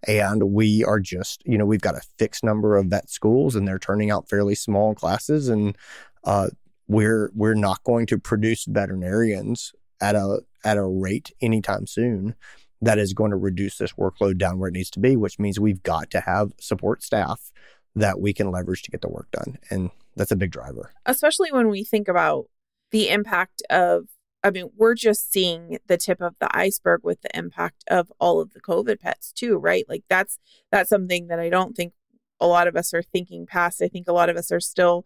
And 0.07 0.51
we 0.51 0.83
are 0.83 0.99
just 0.99 1.41
you 1.45 1.57
know 1.57 1.65
we've 1.65 1.81
got 1.81 1.95
a 1.95 2.01
fixed 2.17 2.43
number 2.43 2.77
of 2.77 2.87
vet 2.87 3.09
schools 3.09 3.55
and 3.55 3.67
they're 3.67 3.79
turning 3.79 4.11
out 4.11 4.29
fairly 4.29 4.55
small 4.55 4.93
classes. 4.93 5.49
And 5.49 5.77
uh, 6.23 6.49
we're 6.87 7.31
we're 7.33 7.55
not 7.55 7.83
going 7.83 8.05
to 8.07 8.17
produce 8.17 8.65
veterinarians 8.65 9.73
at 10.01 10.15
a 10.15 10.41
at 10.63 10.77
a 10.77 10.83
rate 10.83 11.31
anytime 11.41 11.87
soon 11.87 12.35
that 12.81 12.99
is 12.99 13.13
going 13.13 13.31
to 13.31 13.37
reduce 13.37 13.77
this 13.77 13.93
workload 13.93 14.37
down 14.37 14.59
where 14.59 14.67
it 14.67 14.73
needs 14.73 14.89
to 14.91 14.99
be 14.99 15.15
which 15.15 15.39
means 15.39 15.59
we've 15.59 15.81
got 15.81 16.11
to 16.11 16.19
have 16.19 16.51
support 16.59 17.01
staff 17.01 17.51
that 17.95 18.19
we 18.19 18.33
can 18.33 18.51
leverage 18.51 18.83
to 18.83 18.91
get 18.91 19.01
the 19.01 19.09
work 19.09 19.31
done. 19.31 19.57
And 19.69 19.89
that's 20.15 20.31
a 20.31 20.35
big 20.35 20.51
driver. 20.51 20.91
Especially 21.05 21.51
when 21.51 21.69
we 21.69 21.83
think 21.83 22.07
about 22.07 22.47
the 22.91 23.09
impact 23.09 23.61
of 23.69 24.07
I 24.45 24.51
mean, 24.51 24.69
we're 24.77 24.93
just 24.93 25.31
seeing 25.31 25.79
the 25.87 25.97
tip 25.97 26.21
of 26.21 26.35
the 26.39 26.55
iceberg 26.55 27.01
with 27.03 27.21
the 27.21 27.35
impact 27.35 27.83
of 27.89 28.11
all 28.19 28.39
of 28.39 28.53
the 28.53 28.61
COVID 28.61 28.99
pets 28.99 29.31
too, 29.31 29.57
right? 29.57 29.85
Like 29.89 30.03
that's 30.07 30.37
that's 30.71 30.89
something 30.89 31.27
that 31.27 31.39
I 31.39 31.49
don't 31.49 31.75
think 31.75 31.93
a 32.39 32.45
lot 32.45 32.67
of 32.67 32.75
us 32.75 32.93
are 32.93 33.01
thinking 33.01 33.47
past. 33.47 33.81
I 33.81 33.87
think 33.87 34.07
a 34.07 34.13
lot 34.13 34.29
of 34.29 34.37
us 34.37 34.51
are 34.51 34.59
still 34.59 35.05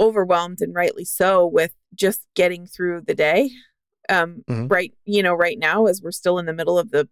overwhelmed 0.00 0.62
and 0.62 0.74
rightly 0.74 1.04
so 1.04 1.46
with 1.46 1.74
just 1.94 2.24
getting 2.34 2.66
through 2.66 3.02
the 3.02 3.14
day. 3.14 3.50
Um 4.08 4.42
Mhm. 4.48 4.70
right, 4.70 4.94
you 5.04 5.22
know, 5.22 5.34
right 5.34 5.58
now 5.58 5.84
as 5.86 6.00
we're 6.00 6.10
still 6.12 6.38
in 6.38 6.46
the 6.46 6.54
middle 6.54 6.78
of 6.78 6.90
the 6.90 7.08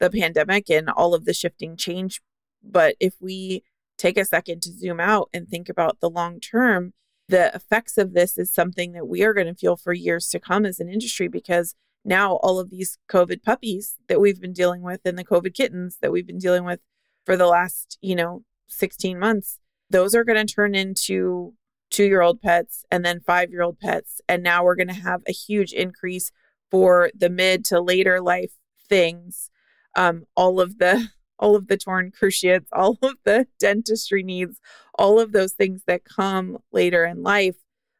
the 0.00 0.08
pandemic 0.10 0.70
and 0.70 0.88
all 0.88 1.12
of 1.12 1.24
the 1.26 1.34
shifting 1.34 1.76
change, 1.76 2.22
but 2.62 2.94
if 3.00 3.14
we 3.20 3.64
take 3.98 4.16
a 4.16 4.24
second 4.24 4.62
to 4.62 4.70
zoom 4.72 5.00
out 5.00 5.28
and 5.34 5.48
think 5.48 5.68
about 5.68 5.98
the 6.00 6.08
long 6.08 6.38
term, 6.40 6.94
the 7.28 7.54
effects 7.54 7.98
of 7.98 8.14
this 8.14 8.38
is 8.38 8.52
something 8.52 8.92
that 8.92 9.06
we 9.06 9.22
are 9.22 9.34
going 9.34 9.46
to 9.46 9.54
feel 9.54 9.76
for 9.76 9.92
years 9.92 10.28
to 10.28 10.40
come 10.40 10.64
as 10.64 10.80
an 10.80 10.88
industry 10.88 11.28
because 11.28 11.74
now 12.04 12.36
all 12.36 12.58
of 12.58 12.70
these 12.70 12.98
COVID 13.10 13.42
puppies 13.42 13.96
that 14.08 14.20
we've 14.20 14.40
been 14.40 14.52
dealing 14.52 14.82
with 14.82 15.00
and 15.04 15.18
the 15.18 15.24
COVID 15.24 15.54
kittens 15.54 15.98
that 16.00 16.10
we've 16.10 16.26
been 16.26 16.38
dealing 16.38 16.64
with 16.64 16.80
for 17.26 17.36
the 17.36 17.46
last, 17.46 17.98
you 18.00 18.16
know, 18.16 18.44
16 18.68 19.18
months, 19.18 19.58
those 19.90 20.14
are 20.14 20.24
going 20.24 20.46
to 20.46 20.52
turn 20.52 20.74
into 20.74 21.54
two 21.90 22.04
year 22.04 22.22
old 22.22 22.40
pets 22.40 22.84
and 22.90 23.04
then 23.04 23.20
five 23.20 23.50
year 23.50 23.62
old 23.62 23.78
pets. 23.78 24.20
And 24.28 24.42
now 24.42 24.64
we're 24.64 24.74
going 24.74 24.88
to 24.88 24.94
have 24.94 25.22
a 25.26 25.32
huge 25.32 25.72
increase 25.72 26.30
for 26.70 27.10
the 27.14 27.30
mid 27.30 27.64
to 27.66 27.80
later 27.80 28.20
life 28.20 28.52
things. 28.88 29.50
Um, 29.94 30.24
all 30.34 30.60
of 30.60 30.78
the 30.78 31.08
all 31.38 31.56
of 31.56 31.68
the 31.68 31.76
torn 31.76 32.10
cruciates, 32.10 32.68
all 32.72 32.98
of 33.02 33.16
the 33.24 33.46
dentistry 33.58 34.22
needs, 34.22 34.60
all 34.98 35.20
of 35.20 35.32
those 35.32 35.52
things 35.52 35.82
that 35.86 36.04
come 36.04 36.58
later 36.72 37.04
in 37.04 37.22
life. 37.22 37.56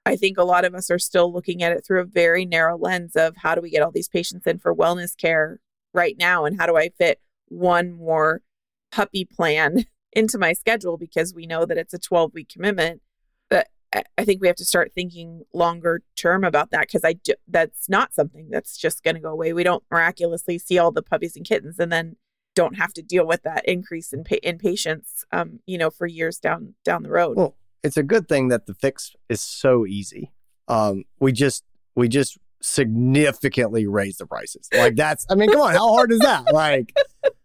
I 0.07 0.17
think 0.17 0.39
a 0.39 0.45
lot 0.45 0.65
of 0.65 0.75
us 0.75 0.91
are 0.91 0.99
still 0.99 1.33
looking 1.33 1.63
at 1.63 1.73
it 1.73 1.85
through 1.87 2.01
a 2.01 2.05
very 2.05 2.47
narrow 2.47 2.79
lens 2.79 3.15
of 3.15 3.37
how 3.37 3.55
do 3.55 3.61
we 3.61 3.71
get 3.71 3.83
all 3.83 3.91
these 3.91 4.09
patients 4.09 4.47
in 4.47 4.59
for 4.59 4.75
wellness 4.75 5.17
care 5.17 5.61
right 5.93 6.17
now 6.19 6.45
and 6.45 6.59
how 6.59 6.67
do 6.67 6.77
I 6.77 6.89
fit 6.89 7.21
one 7.49 7.93
more 7.93 8.43
puppy 8.91 9.25
plan 9.25 9.85
into 10.13 10.39
my 10.39 10.53
schedule 10.53 10.97
because 10.97 11.35
we 11.35 11.47
know 11.47 11.67
that 11.67 11.77
it's 11.77 11.95
a 11.95 11.99
12 11.99 12.33
week 12.35 12.49
commitment. 12.49 13.03
But 13.51 13.69
I- 13.93 14.25
think 14.25 14.41
we 14.41 14.47
have 14.47 14.57
to 14.57 14.65
start 14.65 14.93
thinking 14.95 15.43
longer 15.53 16.03
term 16.17 16.45
about 16.45 16.71
that 16.71 16.83
because 16.83 17.05
I 17.05 17.15
do, 17.15 17.35
that's 17.47 17.89
not 17.89 18.15
something 18.15 18.49
that's 18.51 18.77
just 18.77 19.03
going 19.03 19.15
to 19.15 19.21
go 19.21 19.31
away. 19.31 19.53
We 19.53 19.65
don't 19.65 19.85
miraculously 19.91 20.59
see 20.59 20.79
all 20.79 20.91
the 20.91 21.03
puppies 21.03 21.37
and 21.37 21.47
kittens 21.47 21.79
and 21.79 21.93
then 21.93 22.17
don't 22.63 22.77
have 22.77 22.93
to 22.95 23.03
deal 23.03 23.27
with 23.27 23.43
that 23.45 23.65
increase 23.67 24.13
in 24.13 24.25
pa- 24.25 24.43
in 24.43 24.59
patients, 24.59 25.25
um, 25.33 25.61
you 25.67 25.79
know, 25.79 25.91
for 25.91 26.07
years 26.07 26.39
down 26.39 26.75
down 26.85 27.03
the 27.05 27.11
road. 27.11 27.37
Well, 27.37 27.55
it's 27.85 27.97
a 27.97 28.03
good 28.03 28.29
thing 28.29 28.49
that 28.49 28.67
the 28.67 28.75
fix 28.75 29.15
is 29.29 29.41
so 29.41 29.87
easy. 29.87 30.33
Um, 30.67 31.05
we 31.21 31.31
just 31.33 31.63
we 31.95 32.09
just 32.09 32.37
significantly 32.61 33.87
raise 33.87 34.17
the 34.17 34.27
prices. 34.27 34.69
Like 34.77 34.97
that's 34.97 35.25
I 35.31 35.35
mean, 35.37 35.51
come 35.53 35.61
on, 35.63 35.75
how 35.75 35.93
hard 35.93 36.11
is 36.13 36.19
that? 36.21 36.53
Like 36.53 36.95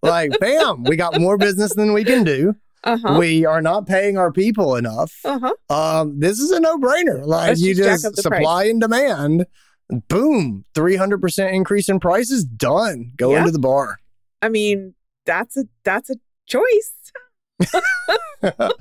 like 0.02 0.32
bam, 0.39 0.84
we 0.84 0.95
got 0.95 1.19
more 1.19 1.38
business 1.38 1.73
than 1.76 1.93
we 1.93 2.04
can 2.04 2.23
do. 2.23 2.56
Uh 2.84 2.97
huh. 3.02 3.15
We 3.19 3.45
are 3.45 3.62
not 3.62 3.86
paying 3.88 4.17
our 4.17 4.32
people 4.32 4.76
enough. 4.76 5.13
Uh 5.23 5.39
huh. 5.39 5.54
Um, 6.02 6.19
this 6.19 6.39
is 6.39 6.52
a 6.52 6.60
no-brainer. 6.60 7.26
Like 7.26 7.49
Let's 7.49 7.62
you 7.62 7.76
just 7.76 8.04
just 8.04 8.21
supply 8.21 8.39
price. 8.63 8.69
and 8.71 8.82
demand. 8.82 9.45
Boom, 10.10 10.63
300% 10.76 11.54
increase 11.54 11.88
in 11.88 11.99
prices 11.99 12.43
done. 12.43 13.12
Go 13.17 13.32
Yeah. 13.32 13.39
into 13.39 13.52
the 13.52 13.60
bar. 13.60 13.99
I 14.41 14.49
mean, 14.49 14.95
that's 15.26 15.58
a 15.58 15.66
that's 15.84 16.10
a 16.10 16.16
choice. 16.48 16.94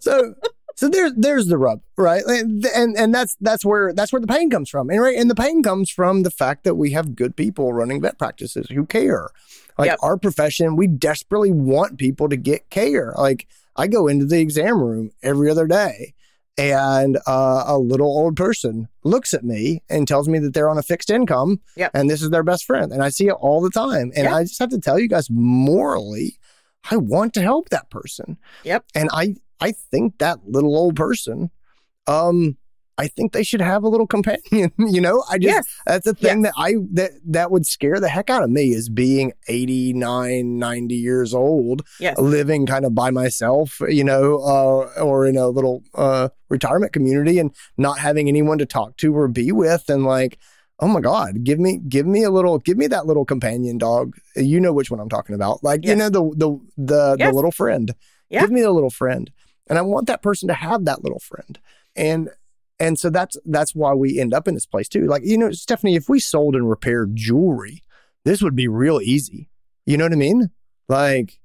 so 0.00 0.34
so 0.76 0.88
there's 0.88 1.12
there's 1.16 1.46
the 1.46 1.58
rub 1.58 1.80
right 1.96 2.22
and 2.26 2.64
and 2.66 2.96
and 2.96 3.14
that's 3.14 3.36
that's 3.40 3.64
where 3.64 3.92
that's 3.92 4.12
where 4.12 4.20
the 4.20 4.26
pain 4.26 4.48
comes 4.50 4.68
from 4.70 4.90
and 4.90 5.00
right 5.00 5.16
and 5.16 5.30
the 5.30 5.34
pain 5.34 5.62
comes 5.62 5.90
from 5.90 6.22
the 6.22 6.30
fact 6.30 6.64
that 6.64 6.76
we 6.76 6.92
have 6.92 7.16
good 7.16 7.34
people 7.36 7.72
running 7.72 8.00
vet 8.00 8.18
practices 8.18 8.68
who 8.70 8.86
care 8.86 9.28
like 9.76 9.86
Yep. 9.88 9.98
our 10.02 10.16
profession 10.16 10.76
we 10.76 10.86
desperately 10.86 11.50
want 11.50 11.98
people 11.98 12.28
to 12.28 12.36
get 12.36 12.68
care 12.70 13.12
like 13.16 13.48
i 13.76 13.86
go 13.88 14.06
into 14.06 14.24
the 14.24 14.38
exam 14.40 14.80
room 14.80 15.10
every 15.22 15.50
other 15.50 15.66
day 15.66 16.14
and 16.58 17.16
uh, 17.26 17.64
a 17.66 17.78
little 17.78 18.06
old 18.08 18.36
person 18.36 18.88
looks 19.04 19.32
at 19.32 19.44
me 19.44 19.82
and 19.88 20.06
tells 20.08 20.28
me 20.28 20.38
that 20.40 20.52
they're 20.54 20.68
on 20.68 20.76
a 20.78 20.82
fixed 20.82 21.08
income 21.08 21.60
Yep. 21.76 21.92
and 21.94 22.10
this 22.10 22.20
is 22.22 22.30
their 22.30 22.42
best 22.42 22.64
friend 22.64 22.92
and 22.92 23.02
i 23.02 23.08
see 23.08 23.28
it 23.28 23.32
all 23.38 23.60
the 23.60 23.70
time 23.70 24.10
and 24.16 24.24
Yep. 24.24 24.32
i 24.32 24.42
just 24.42 24.58
have 24.58 24.70
to 24.70 24.78
tell 24.80 24.98
you 24.98 25.08
guys 25.08 25.30
morally 25.30 26.38
i 26.90 26.96
want 26.96 27.32
to 27.34 27.42
help 27.42 27.68
that 27.70 27.88
person 27.90 28.36
Yep. 28.64 28.84
and 28.94 29.08
I 29.12 29.36
I 29.60 29.72
think 29.72 30.18
that 30.18 30.38
little 30.46 30.76
old 30.76 30.94
person 30.96 31.50
um 32.06 32.56
I 32.98 33.06
think 33.06 33.32
they 33.32 33.44
should 33.44 33.60
have 33.60 33.84
a 33.84 33.88
little 33.88 34.06
companion. 34.08 34.72
you 34.78 35.00
know, 35.00 35.22
I 35.30 35.38
just 35.38 35.54
Yes. 35.54 35.66
that's 35.86 36.04
the 36.04 36.14
thing 36.14 36.42
Yes. 36.42 36.52
that 36.56 36.60
I 36.62 36.74
that 36.94 37.10
that 37.26 37.50
would 37.52 37.64
scare 37.64 38.00
the 38.00 38.08
heck 38.08 38.28
out 38.28 38.42
of 38.42 38.50
me 38.50 38.70
is 38.74 38.88
being 38.88 39.32
89, 39.48 40.58
90 40.58 40.94
years 40.94 41.32
old, 41.34 41.82
Yes. 42.00 42.18
living 42.18 42.66
kind 42.66 42.84
of 42.84 42.94
by 42.94 43.10
myself, 43.10 43.80
you 43.88 44.04
know, 44.04 44.36
uh, 44.38 45.02
or 45.02 45.26
in 45.26 45.36
a 45.36 45.48
little 45.48 45.82
uh, 45.94 46.28
retirement 46.48 46.92
community 46.92 47.38
and 47.38 47.52
not 47.76 47.98
having 47.98 48.28
anyone 48.28 48.58
to 48.58 48.66
talk 48.66 48.96
to 48.98 49.14
or 49.16 49.28
be 49.28 49.52
with, 49.52 49.88
and 49.88 50.04
like. 50.04 50.38
Oh 50.80 50.86
my 50.86 51.00
God! 51.00 51.42
Give 51.42 51.58
me, 51.58 51.80
give 51.88 52.06
me 52.06 52.22
a 52.22 52.30
little, 52.30 52.58
give 52.60 52.76
me 52.78 52.86
that 52.86 53.04
little 53.04 53.24
companion 53.24 53.78
dog. 53.78 54.14
You 54.36 54.60
know 54.60 54.72
which 54.72 54.92
one 54.92 55.00
I'm 55.00 55.08
talking 55.08 55.34
about. 55.34 55.64
Like 55.64 55.84
you 55.84 55.96
know 55.96 56.08
the 56.08 56.22
the 56.36 56.56
the 56.76 57.16
the 57.16 57.32
little 57.32 57.50
friend. 57.50 57.92
Yeah. 58.30 58.42
Give 58.42 58.52
me 58.52 58.60
the 58.62 58.70
little 58.70 58.88
friend, 58.88 59.28
and 59.68 59.76
I 59.76 59.82
want 59.82 60.06
that 60.06 60.22
person 60.22 60.46
to 60.46 60.54
have 60.54 60.84
that 60.84 61.02
little 61.02 61.18
friend. 61.18 61.58
And 61.96 62.28
and 62.80 62.98
so 62.98 63.10
that's 63.10 63.36
that's 63.44 63.74
why 63.74 63.92
we 63.94 64.18
end 64.20 64.32
up 64.34 64.46
in 64.48 64.54
this 64.54 64.66
place 64.66 64.88
too. 64.88 65.06
Like, 65.06 65.22
you 65.24 65.36
know, 65.38 65.50
Stephanie, 65.52 65.96
if 65.96 66.08
we 66.08 66.20
sold 66.20 66.54
and 66.54 66.68
repaired 66.68 67.16
jewelry, 67.16 67.82
this 68.24 68.42
would 68.42 68.54
be 68.56 68.68
real 68.68 69.00
easy. 69.00 69.50
You 69.86 69.96
know 69.96 70.04
what 70.04 70.12
I 70.12 70.16
mean? 70.16 70.50
Like, 70.88 71.40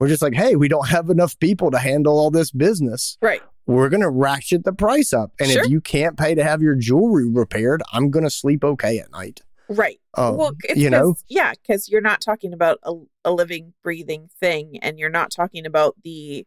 we're 0.00 0.08
just 0.08 0.22
like, 0.22 0.34
hey, 0.34 0.56
we 0.56 0.68
don't 0.68 0.88
have 0.88 1.10
enough 1.10 1.38
people 1.38 1.70
to 1.70 1.78
handle 1.78 2.18
all 2.18 2.30
this 2.30 2.50
business. 2.50 3.16
Right. 3.22 3.42
We're 3.66 3.88
gonna 3.88 4.10
ratchet 4.10 4.64
the 4.64 4.72
price 4.72 5.12
up. 5.12 5.32
And 5.40 5.50
Sure. 5.50 5.64
if 5.64 5.70
you 5.70 5.80
can't 5.80 6.18
pay 6.18 6.34
to 6.34 6.44
have 6.44 6.60
your 6.60 6.74
jewelry 6.74 7.28
repaired, 7.28 7.82
I'm 7.92 8.10
gonna 8.10 8.30
sleep 8.30 8.62
okay 8.64 8.98
at 8.98 9.10
night. 9.10 9.40
Right. 9.70 9.98
Um, 10.12 10.36
well, 10.36 10.52
you 10.76 10.90
know, 10.90 11.14
yeah, 11.28 11.52
because 11.52 11.88
you're 11.88 12.02
not 12.02 12.20
talking 12.20 12.52
about 12.52 12.78
a, 12.82 12.92
a 13.24 13.32
living, 13.32 13.72
breathing 13.82 14.28
thing, 14.38 14.78
and 14.82 14.98
you're 14.98 15.08
not 15.08 15.30
talking 15.30 15.64
about 15.64 15.96
the 16.04 16.46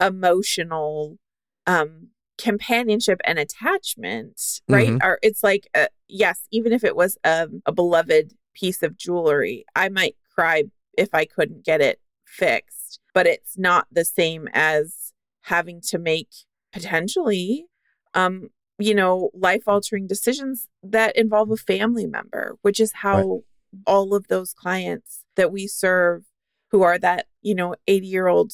emotional 0.00 1.18
um, 1.66 2.08
companionship 2.38 3.20
and 3.24 3.38
attachment, 3.38 4.60
right? 4.68 4.88
Mhm. 4.88 5.02
Or 5.02 5.18
it's 5.22 5.42
like, 5.42 5.68
uh, 5.74 5.86
yes, 6.08 6.46
even 6.50 6.72
if 6.72 6.84
it 6.84 6.96
was 6.96 7.16
um, 7.24 7.62
a 7.66 7.72
beloved 7.72 8.34
piece 8.54 8.82
of 8.82 8.96
jewelry, 8.96 9.64
I 9.74 9.88
might 9.88 10.16
cry 10.34 10.64
if 10.96 11.14
I 11.14 11.24
couldn't 11.24 11.64
get 11.64 11.80
it 11.80 12.00
fixed, 12.24 13.00
but 13.12 13.26
it's 13.26 13.56
not 13.58 13.86
the 13.90 14.04
same 14.04 14.48
as 14.52 15.12
having 15.42 15.80
to 15.82 15.98
make 15.98 16.28
potentially 16.72 17.66
um 18.14 18.48
you 18.78 18.94
know 18.94 19.30
life 19.34 19.62
altering 19.68 20.06
decisions 20.08 20.66
that 20.82 21.14
involve 21.16 21.50
a 21.52 21.56
family 21.56 22.06
member 22.06 22.56
which 22.62 22.80
is 22.80 22.92
how 22.94 23.42
all 23.86 24.14
of 24.14 24.26
those 24.28 24.52
clients 24.52 25.22
that 25.36 25.52
we 25.52 25.66
serve 25.68 26.24
who 26.70 26.82
are 26.82 26.98
that 26.98 27.26
you 27.42 27.54
know 27.54 27.76
80 27.86 28.06
year 28.06 28.26
old 28.26 28.52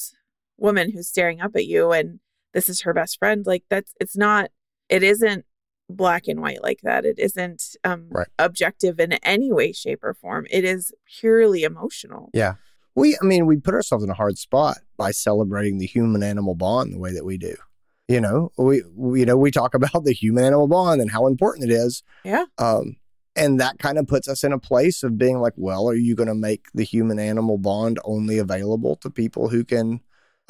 woman 0.59 0.90
who's 0.90 1.09
staring 1.09 1.40
up 1.40 1.53
at 1.57 1.64
you 1.64 1.93
and 1.93 2.21
this 2.55 2.69
is 2.69 2.83
her 2.83 2.93
best 2.95 3.19
friend 3.19 3.47
like 3.47 3.65
that's 3.71 3.93
it's 4.01 4.17
not 4.17 4.51
it 4.89 5.03
isn't 5.03 5.45
black 5.89 6.29
and 6.29 6.41
white 6.41 6.63
like 6.63 6.81
that 6.83 7.05
it 7.05 7.19
isn't 7.19 7.77
um 7.85 8.07
Right. 8.11 8.29
objective 8.39 9.01
in 9.01 9.13
any 9.25 9.53
way 9.53 9.73
shape 9.73 10.01
or 10.03 10.15
form 10.15 10.47
it 10.51 10.65
is 10.65 10.93
purely 11.19 11.63
emotional 11.65 12.31
Yeah. 12.35 12.55
We, 12.97 13.17
I 13.23 13.25
mean, 13.25 13.47
we 13.47 13.57
put 13.57 13.73
ourselves 13.75 14.03
in 14.03 14.11
a 14.11 14.15
hard 14.15 14.37
spot 14.37 14.79
by 14.97 15.13
celebrating 15.13 15.79
the 15.79 15.87
human 15.87 16.25
animal 16.25 16.57
bond 16.57 16.93
the 16.93 16.99
way 16.99 17.13
that 17.15 17.25
we 17.25 17.39
do. 17.39 17.55
You 18.09 18.21
know, 18.21 18.51
we, 18.59 18.83
we 18.97 19.21
you 19.21 19.27
know, 19.27 19.37
we 19.37 19.53
talk 19.53 19.75
about 19.81 20.03
the 20.05 20.13
human 20.13 20.43
animal 20.45 20.67
bond 20.67 21.01
and 21.01 21.09
how 21.11 21.29
important 21.29 21.71
it 21.71 21.73
is. 21.73 22.03
Yeah. 22.25 22.47
Um, 22.59 22.97
and 23.37 23.61
that 23.61 23.79
kind 23.79 23.97
of 23.97 24.09
puts 24.09 24.27
us 24.29 24.43
in 24.43 24.53
a 24.53 24.59
place 24.59 25.05
of 25.05 25.17
being 25.17 25.39
like, 25.39 25.53
well, 25.57 25.89
are 25.89 25.95
you 25.95 26.17
going 26.17 26.29
to 26.29 26.35
make 26.35 26.67
the 26.75 26.83
human 26.83 27.21
animal 27.21 27.59
bond 27.59 28.01
only 28.05 28.39
available 28.39 28.97
to 28.97 29.09
people 29.09 29.49
who 29.51 29.65
can 29.65 30.01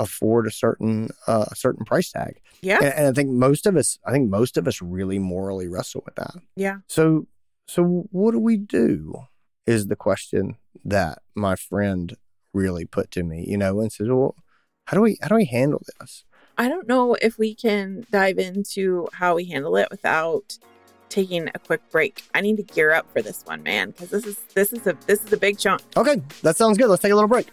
afford 0.04 0.46
a 0.46 0.50
certain 0.50 1.10
uh, 1.26 1.46
a 1.50 1.56
certain 1.56 1.84
price 1.84 2.10
tag? 2.10 2.40
yeah 2.62 2.78
And, 2.82 2.94
and 2.94 3.06
I 3.06 3.12
think 3.12 3.30
most 3.30 3.66
of 3.66 3.76
us, 3.76 3.98
I 4.04 4.10
think 4.12 4.28
most 4.30 4.56
of 4.56 4.66
us 4.66 4.82
really 4.82 5.18
morally 5.18 5.68
wrestle 5.68 6.02
with 6.04 6.16
that. 6.16 6.34
yeah 6.56 6.78
So, 6.88 7.26
so 7.66 8.06
what 8.10 8.32
do 8.32 8.38
we 8.40 8.56
do? 8.56 9.26
Is 9.66 9.86
the 9.86 9.96
question 9.96 10.56
that 10.84 11.20
my 11.34 11.54
friend 11.54 12.16
really 12.52 12.84
put 12.84 13.10
to 13.12 13.22
me, 13.22 13.44
you 13.46 13.56
know, 13.56 13.78
and 13.80 13.92
says, 13.92 14.08
"Well, 14.08 14.34
how 14.86 14.96
do 14.96 15.02
we 15.02 15.16
how 15.22 15.28
do 15.28 15.36
we 15.36 15.44
handle 15.44 15.82
this?" 16.00 16.24
I 16.58 16.68
don't 16.68 16.88
know 16.88 17.14
if 17.14 17.38
we 17.38 17.54
can 17.54 18.04
dive 18.10 18.38
into 18.38 19.06
how 19.12 19.36
we 19.36 19.44
handle 19.44 19.76
it 19.76 19.88
without 19.90 20.58
taking 21.08 21.48
a 21.54 21.58
quick 21.58 21.82
break. 21.90 22.22
I 22.34 22.40
need 22.40 22.56
to 22.56 22.62
gear 22.62 22.90
up 22.92 23.06
for 23.12 23.22
this 23.22 23.42
one, 23.44 23.62
man, 23.62 23.90
because 23.90 24.10
this 24.10 24.26
is 24.26 24.38
this 24.54 24.72
is 24.72 24.86
a 24.86 24.96
this 25.06 25.22
is 25.24 25.32
a 25.32 25.36
big 25.36 25.58
chunk. 25.58 25.82
Okay, 25.96 26.20
that 26.42 26.56
sounds 26.56 26.76
good. 26.78 26.88
Let's 26.88 27.02
take 27.02 27.12
a 27.12 27.14
little 27.14 27.28
break. 27.28 27.48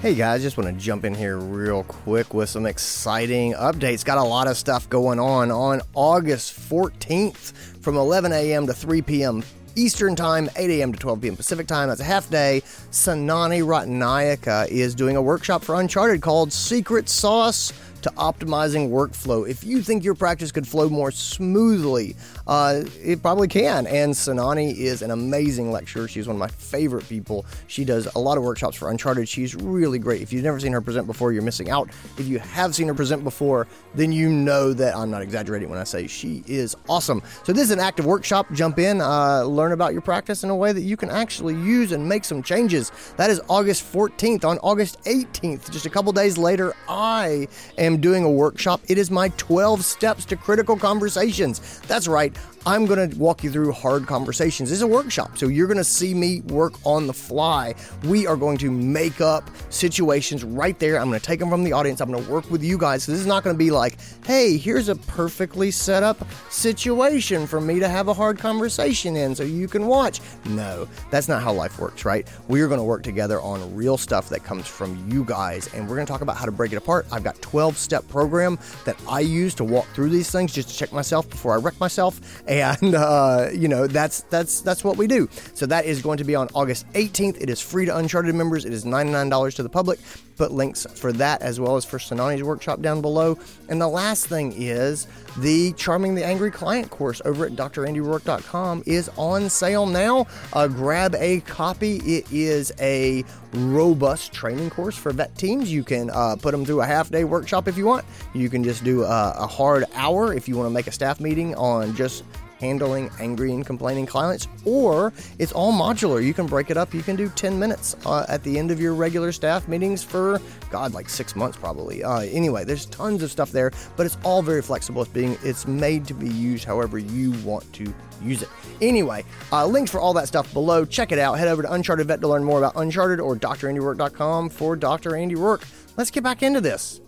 Hey 0.00 0.14
guys, 0.14 0.40
just 0.40 0.56
want 0.56 0.66
to 0.66 0.82
jump 0.82 1.04
in 1.04 1.14
here 1.14 1.36
real 1.36 1.84
quick 1.84 2.32
with 2.32 2.48
some 2.48 2.64
exciting 2.64 3.52
updates. 3.52 4.02
Got 4.02 4.16
a 4.16 4.22
lot 4.22 4.46
of 4.46 4.56
stuff 4.56 4.88
going 4.88 5.20
on 5.20 5.50
on 5.50 5.82
August 5.92 6.58
14th 6.58 7.52
from 7.82 7.98
11 7.98 8.32
a.m. 8.32 8.66
to 8.66 8.72
3 8.72 9.02
p.m. 9.02 9.42
Eastern 9.76 10.16
Time, 10.16 10.48
8 10.56 10.70
a.m. 10.80 10.94
to 10.94 10.98
12 10.98 11.20
p.m. 11.20 11.36
Pacific 11.36 11.66
Time. 11.66 11.88
That's 11.88 12.00
a 12.00 12.04
half 12.04 12.30
day. 12.30 12.62
Senani 12.90 13.62
Ratnayake 13.62 14.68
is 14.70 14.94
doing 14.94 15.16
a 15.16 15.22
workshop 15.22 15.62
for 15.62 15.78
Uncharted 15.78 16.22
called 16.22 16.50
Secret 16.50 17.10
Sauce 17.10 17.70
to 18.00 18.10
Optimizing 18.12 18.88
Workflow. 18.88 19.46
If 19.46 19.64
you 19.64 19.82
think 19.82 20.02
your 20.02 20.14
practice 20.14 20.50
could 20.50 20.66
flow 20.66 20.88
more 20.88 21.10
smoothly, 21.10 22.16
uh, 22.50 22.82
it 23.00 23.22
probably 23.22 23.46
can. 23.46 23.86
And 23.86 24.12
Senani 24.12 24.74
is 24.76 25.02
an 25.02 25.12
amazing 25.12 25.70
lecturer. 25.70 26.08
She's 26.08 26.26
one 26.26 26.34
of 26.34 26.40
my 26.40 26.48
favorite 26.48 27.08
people. 27.08 27.46
She 27.68 27.84
does 27.84 28.12
a 28.16 28.18
lot 28.18 28.38
of 28.38 28.42
workshops 28.42 28.76
for 28.76 28.90
Uncharted. 28.90 29.28
She's 29.28 29.54
really 29.54 30.00
great. 30.00 30.20
If 30.20 30.32
you've 30.32 30.42
never 30.42 30.58
seen 30.58 30.72
her 30.72 30.80
present 30.80 31.06
before, 31.06 31.32
you're 31.32 31.44
missing 31.44 31.70
out. 31.70 31.90
If 32.18 32.26
you 32.26 32.40
have 32.40 32.74
seen 32.74 32.88
her 32.88 32.94
present 32.94 33.22
before, 33.22 33.68
then 33.94 34.10
you 34.10 34.28
know 34.28 34.72
that 34.72 34.96
I'm 34.96 35.12
not 35.12 35.22
exaggerating 35.22 35.70
when 35.70 35.78
I 35.78 35.84
say 35.84 36.08
she 36.08 36.42
is 36.48 36.74
awesome. 36.88 37.22
So 37.44 37.52
this 37.52 37.62
is 37.62 37.70
an 37.70 37.78
active 37.78 38.04
workshop. 38.04 38.48
Jump 38.52 38.80
in, 38.80 39.00
uh, 39.00 39.44
learn 39.44 39.70
about 39.70 39.92
your 39.92 40.02
practice 40.02 40.42
in 40.42 40.50
a 40.50 40.56
way 40.56 40.72
that 40.72 40.82
you 40.82 40.96
can 40.96 41.08
actually 41.08 41.54
use 41.54 41.92
and 41.92 42.08
make 42.08 42.24
some 42.24 42.42
changes. 42.42 42.90
That 43.16 43.30
is 43.30 43.40
August 43.46 43.84
14th. 43.92 44.44
On 44.44 44.58
August 44.58 45.00
18th, 45.04 45.70
just 45.70 45.86
a 45.86 45.90
couple 45.90 46.10
days 46.10 46.36
later, 46.36 46.74
I 46.88 47.46
am 47.78 48.00
doing 48.00 48.24
a 48.24 48.30
workshop. 48.30 48.80
It 48.88 48.98
is 48.98 49.08
my 49.08 49.28
12 49.36 49.84
steps 49.84 50.24
to 50.24 50.36
critical 50.36 50.76
conversations. 50.76 51.78
That's 51.86 52.08
right. 52.08 52.36
I'm 52.66 52.84
going 52.84 53.10
to 53.10 53.16
walk 53.16 53.42
you 53.42 53.50
through 53.50 53.72
hard 53.72 54.06
conversations. 54.06 54.68
This 54.68 54.76
is 54.76 54.82
a 54.82 54.86
workshop, 54.86 55.38
so 55.38 55.48
you're 55.48 55.66
going 55.66 55.78
to 55.78 55.84
see 55.84 56.12
me 56.12 56.42
work 56.42 56.74
on 56.84 57.06
the 57.06 57.14
fly. 57.14 57.74
We 58.04 58.26
are 58.26 58.36
going 58.36 58.58
to 58.58 58.70
make 58.70 59.22
up 59.22 59.48
situations 59.70 60.44
right 60.44 60.78
there. 60.78 60.98
I'm 60.98 61.08
going 61.08 61.18
to 61.18 61.24
take 61.24 61.40
them 61.40 61.48
from 61.48 61.64
the 61.64 61.72
audience. 61.72 62.02
I'm 62.02 62.10
going 62.10 62.22
to 62.22 62.30
work 62.30 62.50
with 62.50 62.62
you 62.62 62.76
guys. 62.76 63.04
So 63.04 63.12
this 63.12 63.20
is 63.20 63.26
not 63.26 63.44
going 63.44 63.54
to 63.54 63.58
be 63.58 63.70
like, 63.70 63.96
hey, 64.26 64.58
here's 64.58 64.90
a 64.90 64.96
perfectly 64.96 65.70
set 65.70 66.02
up 66.02 66.18
situation 66.50 67.46
for 67.46 67.62
me 67.62 67.80
to 67.80 67.88
have 67.88 68.08
a 68.08 68.14
hard 68.14 68.38
conversation 68.38 69.16
in 69.16 69.34
so 69.34 69.42
you 69.42 69.66
can 69.66 69.86
watch. 69.86 70.20
No, 70.44 70.86
that's 71.10 71.28
not 71.28 71.42
how 71.42 71.54
life 71.54 71.78
works, 71.78 72.04
right? 72.04 72.28
We 72.48 72.60
are 72.60 72.68
going 72.68 72.80
to 72.80 72.84
work 72.84 73.02
together 73.02 73.40
on 73.40 73.74
real 73.74 73.96
stuff 73.96 74.28
that 74.28 74.44
comes 74.44 74.66
from 74.66 75.10
you 75.10 75.24
guys, 75.24 75.72
and 75.72 75.88
we're 75.88 75.96
going 75.96 76.06
to 76.06 76.12
talk 76.12 76.20
about 76.20 76.36
how 76.36 76.44
to 76.44 76.52
break 76.52 76.72
it 76.72 76.76
apart. 76.76 77.06
I've 77.10 77.24
got 77.24 77.40
12 77.40 77.78
step 77.78 78.06
program 78.08 78.58
that 78.84 79.00
I 79.08 79.20
use 79.20 79.54
to 79.54 79.64
walk 79.64 79.86
through 79.94 80.10
these 80.10 80.30
things 80.30 80.52
just 80.52 80.68
to 80.68 80.76
check 80.76 80.92
myself 80.92 81.28
before 81.30 81.54
I 81.54 81.56
wreck 81.56 81.80
myself, 81.80 82.20
and 82.50 82.96
uh, 82.96 83.48
you 83.52 83.68
know 83.68 83.86
that's 83.86 84.22
that's 84.22 84.60
that's 84.60 84.82
what 84.82 84.96
we 84.96 85.06
do. 85.06 85.28
So 85.54 85.66
that 85.66 85.84
is 85.84 86.02
going 86.02 86.18
to 86.18 86.24
be 86.24 86.34
on 86.34 86.48
August 86.52 86.84
18th. 86.94 87.40
It 87.40 87.48
is 87.48 87.60
free 87.60 87.86
to 87.86 87.96
Uncharted 87.96 88.34
members. 88.34 88.64
It 88.64 88.72
is 88.72 88.84
$99 88.84 89.54
to 89.54 89.62
the 89.62 89.68
public. 89.68 90.00
Put 90.36 90.52
links 90.52 90.86
for 90.94 91.12
that 91.12 91.42
as 91.42 91.60
well 91.60 91.76
as 91.76 91.84
for 91.84 91.98
Senani's 91.98 92.42
workshop 92.42 92.80
down 92.80 93.02
below. 93.02 93.38
And 93.68 93.80
the 93.80 93.88
last 93.88 94.26
thing 94.26 94.54
is 94.56 95.06
the 95.36 95.72
Charming 95.74 96.14
the 96.14 96.24
Angry 96.24 96.50
Client 96.50 96.90
course 96.90 97.20
over 97.24 97.44
at 97.44 97.52
drandyroark.com 97.52 98.82
is 98.86 99.10
on 99.16 99.50
sale 99.50 99.86
now. 99.86 100.26
Uh, 100.54 100.66
grab 100.66 101.14
a 101.16 101.40
copy. 101.40 101.96
It 101.98 102.26
is 102.32 102.72
a 102.80 103.22
robust 103.52 104.32
training 104.32 104.70
course 104.70 104.96
for 104.96 105.12
vet 105.12 105.36
teams. 105.36 105.70
You 105.70 105.84
can 105.84 106.08
uh, 106.10 106.36
put 106.40 106.52
them 106.52 106.64
through 106.64 106.80
a 106.80 106.86
half 106.86 107.10
day 107.10 107.24
workshop 107.24 107.68
if 107.68 107.76
you 107.76 107.84
want. 107.84 108.06
You 108.32 108.48
can 108.48 108.64
just 108.64 108.82
do 108.82 109.02
a, 109.02 109.34
a 109.36 109.46
hard 109.46 109.84
hour 109.94 110.32
if 110.32 110.48
you 110.48 110.56
want 110.56 110.68
to 110.68 110.72
make 110.72 110.86
a 110.86 110.92
staff 110.92 111.20
meeting 111.20 111.54
on 111.56 111.94
just 111.94 112.24
handling 112.60 113.10
angry 113.18 113.52
and 113.52 113.66
complaining 113.66 114.06
clients, 114.06 114.46
or 114.64 115.12
it's 115.38 115.52
all 115.52 115.72
modular. 115.72 116.24
You 116.24 116.34
can 116.34 116.46
break 116.46 116.70
it 116.70 116.76
up. 116.76 116.94
You 116.94 117.02
can 117.02 117.16
do 117.16 117.28
10 117.30 117.58
minutes 117.58 117.96
uh, 118.06 118.26
at 118.28 118.42
the 118.44 118.58
end 118.58 118.70
of 118.70 118.80
your 118.80 118.94
regular 118.94 119.32
staff 119.32 119.66
meetings 119.66 120.04
for, 120.04 120.40
God, 120.70 120.92
like 120.94 121.08
six 121.08 121.34
months 121.34 121.56
probably. 121.56 122.04
Uh, 122.04 122.20
anyway, 122.20 122.64
there's 122.64 122.86
tons 122.86 123.22
of 123.22 123.30
stuff 123.30 123.50
there, 123.50 123.72
but 123.96 124.06
it's 124.06 124.18
all 124.22 124.42
very 124.42 124.62
flexible. 124.62 125.02
It's 125.02 125.10
being 125.10 125.38
it's 125.42 125.66
made 125.66 126.06
to 126.06 126.14
be 126.14 126.28
used 126.28 126.64
however 126.64 126.98
you 126.98 127.32
want 127.42 127.70
to 127.74 127.92
use 128.22 128.42
it. 128.42 128.48
Anyway, 128.80 129.24
uh, 129.52 129.66
links 129.66 129.90
for 129.90 130.00
all 130.00 130.12
that 130.14 130.28
stuff 130.28 130.52
below. 130.52 130.84
Check 130.84 131.12
it 131.12 131.18
out. 131.18 131.38
Head 131.38 131.48
over 131.48 131.62
to 131.62 131.72
Uncharted 131.72 132.06
Vet 132.06 132.20
to 132.20 132.28
learn 132.28 132.44
more 132.44 132.58
about 132.58 132.74
Uncharted 132.76 133.20
or 133.20 133.36
DrAndyRoark.com 133.36 134.50
for 134.50 134.76
Dr. 134.76 135.16
Andy 135.16 135.34
Roark. 135.34 135.62
Let's 135.96 136.10
get 136.10 136.22
back 136.22 136.42
into 136.42 136.60
this. 136.60 137.00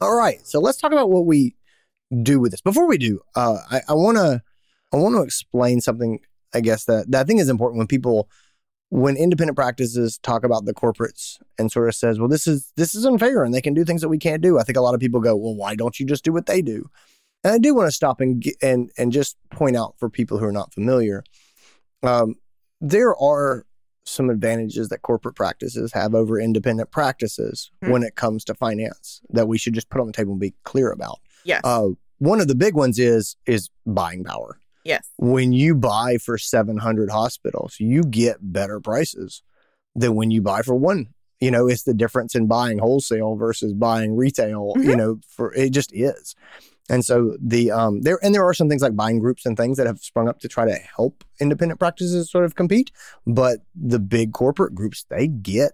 All 0.00 0.16
right, 0.16 0.46
so 0.46 0.60
let's 0.60 0.78
talk 0.78 0.92
about 0.92 1.10
what 1.10 1.26
we 1.26 1.56
do 2.22 2.40
with 2.40 2.52
this. 2.52 2.60
Before 2.60 2.88
we 2.88 2.98
do, 2.98 3.20
uh, 3.36 3.58
I, 3.70 3.82
I 3.88 3.94
want 3.94 4.16
to 4.16 4.42
I 4.92 4.96
want 4.96 5.14
to 5.16 5.22
explain 5.22 5.80
something. 5.80 6.20
I 6.52 6.60
guess 6.60 6.84
that 6.86 7.10
that 7.10 7.20
I 7.20 7.24
think 7.24 7.40
is 7.40 7.48
important 7.48 7.78
when 7.78 7.86
people 7.86 8.28
when 8.88 9.16
independent 9.16 9.56
practices 9.56 10.18
talk 10.18 10.42
about 10.42 10.64
the 10.64 10.74
corporates 10.74 11.36
and 11.58 11.70
sort 11.70 11.88
of 11.88 11.94
says, 11.94 12.18
well, 12.18 12.28
this 12.28 12.46
is 12.48 12.72
this 12.76 12.94
is 12.94 13.06
unfair 13.06 13.44
and 13.44 13.54
they 13.54 13.62
can 13.62 13.74
do 13.74 13.84
things 13.84 14.00
that 14.00 14.08
we 14.08 14.18
can't 14.18 14.42
do. 14.42 14.58
I 14.58 14.64
think 14.64 14.76
a 14.76 14.80
lot 14.80 14.94
of 14.94 15.00
people 15.00 15.20
go, 15.20 15.36
well, 15.36 15.54
why 15.54 15.76
don't 15.76 15.98
you 16.00 16.06
just 16.06 16.24
do 16.24 16.32
what 16.32 16.46
they 16.46 16.60
do? 16.60 16.90
And 17.44 17.52
I 17.52 17.58
do 17.58 17.74
want 17.74 17.86
to 17.86 17.92
stop 17.92 18.20
and 18.20 18.44
and 18.60 18.90
and 18.98 19.12
just 19.12 19.36
point 19.50 19.76
out 19.76 19.94
for 19.98 20.10
people 20.10 20.38
who 20.38 20.44
are 20.44 20.52
not 20.52 20.74
familiar, 20.74 21.22
um, 22.02 22.34
there 22.80 23.14
are 23.16 23.64
some 24.04 24.28
advantages 24.28 24.88
that 24.88 25.02
corporate 25.02 25.36
practices 25.36 25.92
have 25.92 26.14
over 26.14 26.40
independent 26.40 26.90
practices 26.90 27.70
Hmm. 27.82 27.90
when 27.92 28.02
it 28.02 28.16
comes 28.16 28.44
to 28.46 28.54
finance 28.54 29.20
that 29.30 29.46
we 29.46 29.56
should 29.56 29.74
just 29.74 29.88
put 29.88 30.00
on 30.00 30.08
the 30.08 30.12
table 30.12 30.32
and 30.32 30.40
be 30.40 30.54
clear 30.64 30.90
about. 30.90 31.20
Yes. 31.44 31.60
Uh, 31.62 31.90
one 32.18 32.40
of 32.40 32.48
the 32.48 32.56
big 32.56 32.74
ones 32.74 32.98
is 32.98 33.36
is 33.46 33.70
buying 33.86 34.24
power. 34.24 34.58
Yes. 34.84 35.08
When 35.16 35.52
you 35.52 35.74
buy 35.74 36.18
for 36.18 36.38
700 36.38 37.10
hospitals, 37.10 37.76
you 37.78 38.02
get 38.02 38.36
better 38.40 38.80
prices 38.80 39.42
than 39.94 40.14
when 40.14 40.30
you 40.30 40.42
buy 40.42 40.62
for 40.62 40.74
one. 40.74 41.08
You 41.40 41.50
know, 41.50 41.66
it's 41.68 41.84
the 41.84 41.94
difference 41.94 42.34
in 42.34 42.46
buying 42.46 42.78
wholesale 42.78 43.34
versus 43.36 43.72
buying 43.72 44.14
retail, 44.14 44.74
you 44.76 44.94
Mhm. 44.94 44.96
know, 44.96 45.20
for 45.28 45.54
it 45.54 45.70
just 45.70 45.90
is. 45.94 46.34
And 46.90 47.04
so 47.04 47.36
the 47.40 47.70
um 47.70 48.02
there 48.02 48.18
and 48.22 48.34
there 48.34 48.44
are 48.44 48.52
some 48.52 48.68
things 48.68 48.82
like 48.82 48.96
buying 48.96 49.20
groups 49.20 49.46
and 49.46 49.56
things 49.56 49.76
that 49.78 49.86
have 49.86 50.00
sprung 50.00 50.28
up 50.28 50.40
to 50.40 50.48
try 50.48 50.66
to 50.66 50.74
help 50.74 51.24
independent 51.40 51.78
practices 51.80 52.30
sort 52.30 52.44
of 52.44 52.56
compete, 52.56 52.90
but 53.26 53.60
the 53.74 54.00
big 54.00 54.32
corporate 54.32 54.74
groups 54.74 55.06
they 55.08 55.28
get 55.28 55.72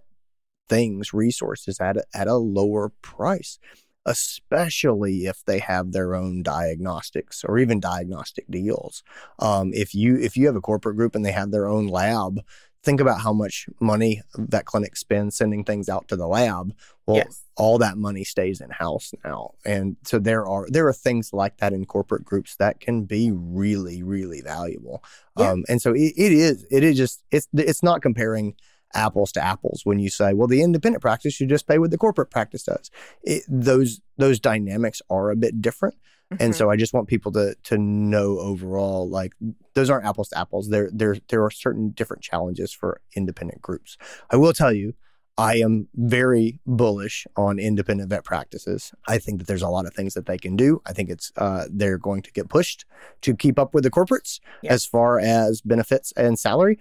things 0.69 1.15
resources 1.15 1.81
at 1.81 1.97
a, 1.97 2.05
at 2.13 2.29
a 2.29 2.35
lower 2.37 2.91
price 3.01 3.59
especially 4.07 5.27
if 5.27 5.45
they 5.45 5.59
have 5.59 5.93
their 5.93 6.15
own 6.15 6.43
diagnostics 6.43 7.45
or 7.45 7.59
even 7.59 7.81
diagnostic 7.81 8.47
deals. 8.49 9.03
Um, 9.41 9.73
if 9.75 9.95
you 9.95 10.17
if 10.17 10.37
you 10.37 10.47
have 10.47 10.57
a 10.57 10.61
corporate 10.61 10.97
group 10.97 11.15
and 11.15 11.27
they 11.27 11.33
have 11.33 11.51
their 11.51 11.67
own 11.67 11.89
lab, 11.89 12.41
think 12.85 13.01
about 13.01 13.21
how 13.21 13.33
much 13.33 13.67
money 13.81 14.23
that 14.39 14.65
clinic 14.65 14.97
spends 14.97 15.37
sending 15.37 15.65
things 15.65 15.89
out 15.89 16.07
to 16.09 16.17
the 16.17 16.29
lab. 16.29 16.73
Well, 17.05 17.17
yes. 17.17 17.43
all 17.57 17.79
that 17.79 17.99
money 17.99 18.23
stays 18.25 18.61
in 18.61 18.71
house 18.71 19.13
now, 19.25 19.55
and 19.65 19.97
so 20.05 20.19
there 20.19 20.47
are 20.47 20.67
there 20.71 20.87
are 20.87 20.93
things 20.93 21.33
like 21.33 21.59
that 21.59 21.73
in 21.73 21.85
corporate 21.85 22.25
groups 22.25 22.57
that 22.57 22.81
can 22.81 23.05
be 23.05 23.33
really 23.33 24.03
really 24.05 24.41
valuable. 24.41 25.03
Yeah. 25.37 25.51
Um, 25.51 25.65
and 25.69 25.83
so 25.83 25.93
it, 25.93 26.15
it 26.17 26.33
is 26.33 26.65
it 26.71 26.85
is 26.85 26.97
just 26.97 27.25
it's 27.33 27.49
it's 27.53 27.83
not 27.83 28.03
comparing 28.03 28.55
apples 28.95 29.33
to 29.33 29.45
apples 29.45 29.83
when 29.85 29.99
you 29.99 30.09
say, 30.09 30.33
well, 30.33 30.49
the 30.49 30.63
independent 30.63 31.03
practice 31.03 31.35
should 31.35 31.49
just 31.49 31.67
pay 31.67 31.79
what 31.79 31.91
the 31.91 31.99
corporate 31.99 32.31
practice 32.31 32.63
does. 32.65 32.91
It, 33.23 33.43
those 33.49 34.01
those 34.17 34.41
dynamics 34.41 35.03
are 35.11 35.31
a 35.31 35.37
bit 35.37 35.61
different, 35.61 35.97
and 36.41 36.53
Mhm. 36.53 36.57
so 36.57 36.71
I 36.71 36.77
just 36.77 36.95
want 36.95 37.09
people 37.09 37.33
to 37.33 37.55
to 37.65 37.79
know 37.79 38.39
overall, 38.39 39.09
like 39.09 39.33
those 39.75 39.91
aren't 39.91 40.07
apples 40.07 40.29
to 40.31 40.39
apples. 40.39 40.69
There 40.71 40.91
there 40.93 41.17
there 41.29 41.45
are 41.45 41.51
certain 41.51 41.91
different 41.91 42.23
challenges 42.23 42.73
for 42.73 43.01
independent 43.15 43.61
groups. 43.63 43.97
I 44.31 44.37
will 44.37 44.53
tell 44.53 44.73
you. 44.73 44.95
I 45.39 45.57
am 45.57 45.89
very 45.95 46.61
bullish 46.67 47.27
on 47.37 47.59
independent 47.59 48.09
vet 48.09 48.25
practices. 48.25 48.93
I 49.07 49.19
think 49.19 49.37
that 49.39 49.47
there's 49.47 49.61
a 49.61 49.69
lot 49.69 49.85
of 49.85 49.93
things 49.93 50.15
that 50.15 50.25
they 50.25 50.39
can 50.39 50.57
do. 50.57 50.81
I 50.87 50.95
think 50.95 51.11
it's 51.11 51.31
uh, 51.37 51.67
they're 51.71 51.99
going 51.99 52.23
to 52.23 52.33
get 52.33 52.49
pushed 52.49 52.87
to 53.21 53.37
keep 53.37 53.59
up 53.59 53.75
with 53.75 53.85
the 53.85 53.91
corporates 53.91 54.41
as 54.71 54.87
far 54.87 55.21
as 55.21 55.61
benefits 55.61 56.11
and 56.17 56.39
salary 56.39 56.79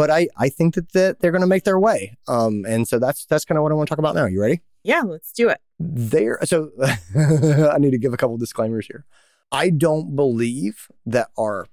but 0.00 0.08
I, 0.08 0.28
I 0.34 0.48
think 0.48 0.76
that, 0.76 0.92
that 0.94 1.20
they're 1.20 1.30
going 1.30 1.42
to 1.42 1.46
make 1.46 1.64
their 1.64 1.78
way. 1.78 2.16
Um, 2.26 2.64
and 2.66 2.88
so 2.88 2.98
that's 2.98 3.26
that's 3.26 3.44
kind 3.44 3.58
of 3.58 3.62
what 3.62 3.70
I 3.70 3.74
want 3.74 3.86
to 3.86 3.90
talk 3.90 3.98
about 3.98 4.14
now. 4.14 4.24
You 4.24 4.40
ready? 4.40 4.62
yeah, 4.82 5.02
let's 5.02 5.30
do 5.30 5.50
it. 5.50 5.60
There. 5.78 6.38
So 6.44 6.70
I 6.80 7.76
need 7.76 7.90
to 7.90 7.98
give 7.98 8.14
a 8.14 8.16
couple 8.16 8.38
disclaimers 8.38 8.86
here. 8.86 9.04
I 9.52 9.68
don't 9.68 10.16
believe 10.16 10.88
that 11.04 11.28
our 11.38 11.66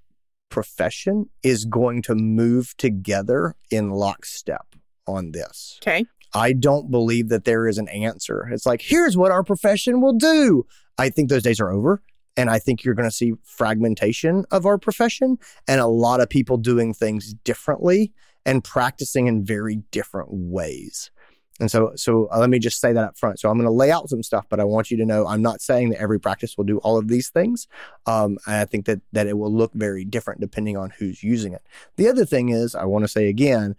profession 0.50 1.30
is 1.42 1.64
going 1.64 2.02
to 2.02 2.16
move 2.16 2.76
together 2.76 3.56
in 3.72 3.92
lockstep 3.92 4.76
on 5.08 5.32
this. 5.32 5.80
Okay. 5.82 6.04
I 6.34 6.52
don't 6.52 6.92
believe 6.92 7.30
that 7.30 7.46
there 7.46 7.66
is 7.66 7.78
an 7.78 7.88
answer. 7.88 8.50
It's 8.52 8.66
like, 8.66 8.82
here's 8.82 9.16
what 9.16 9.32
our 9.32 9.44
profession 9.44 10.02
will 10.02 10.18
do. 10.18 10.66
I 10.98 11.08
think 11.12 11.30
those 11.30 11.44
days 11.44 11.62
are 11.62 11.72
over. 11.72 12.02
And 12.38 12.50
I 12.50 12.60
think 12.60 12.84
you're 12.84 12.94
going 12.94 13.10
to 13.10 13.16
see 13.16 13.34
fragmentation 13.44 14.46
of 14.52 14.66
our 14.66 14.78
profession 14.78 15.38
and 15.68 15.82
a 15.82 15.88
lot 15.88 16.22
of 16.22 16.30
people 16.30 16.58
doing 16.58 16.94
things 16.94 17.34
differently 17.34 18.14
and 18.46 18.64
practicing 18.64 19.28
in 19.28 19.44
very 19.44 19.78
different 19.92 20.30
ways. 20.32 21.12
And 21.60 21.72
so, 21.72 21.92
so 21.96 22.30
uh, 22.32 22.40
let 22.40 22.50
me 22.50 22.60
just 22.60 22.80
say 22.80 22.94
that 22.94 23.04
up 23.04 23.18
front. 23.18 23.40
So 23.40 23.50
I'm 23.50 23.58
going 23.58 23.66
to 23.66 23.72
lay 23.72 23.90
out 23.92 24.10
some 24.10 24.22
stuff, 24.22 24.46
but 24.48 24.60
I 24.60 24.64
want 24.64 24.92
you 24.92 24.98
to 24.98 25.06
know 25.06 25.26
I'm 25.26 25.42
not 25.42 25.60
saying 25.60 25.90
that 25.90 26.00
every 26.00 26.20
practice 26.20 26.56
will 26.56 26.66
do 26.66 26.78
all 26.80 26.98
of 26.98 27.08
these 27.08 27.30
things. 27.30 27.68
Um, 28.06 28.38
and 28.46 28.56
I 28.56 28.66
think 28.66 28.86
that 28.86 29.02
that 29.12 29.28
it 29.28 29.38
will 29.38 29.52
look 29.52 29.74
very 29.74 30.06
different 30.06 30.40
depending 30.40 30.78
on 30.78 30.92
who's 30.92 31.24
using 31.24 31.54
it. 31.54 31.64
The 31.96 32.08
other 32.08 32.26
thing 32.26 32.50
is, 32.50 32.76
I 32.76 32.86
want 32.86 33.06
to 33.06 33.10
say 33.10 33.28
again, 33.28 33.76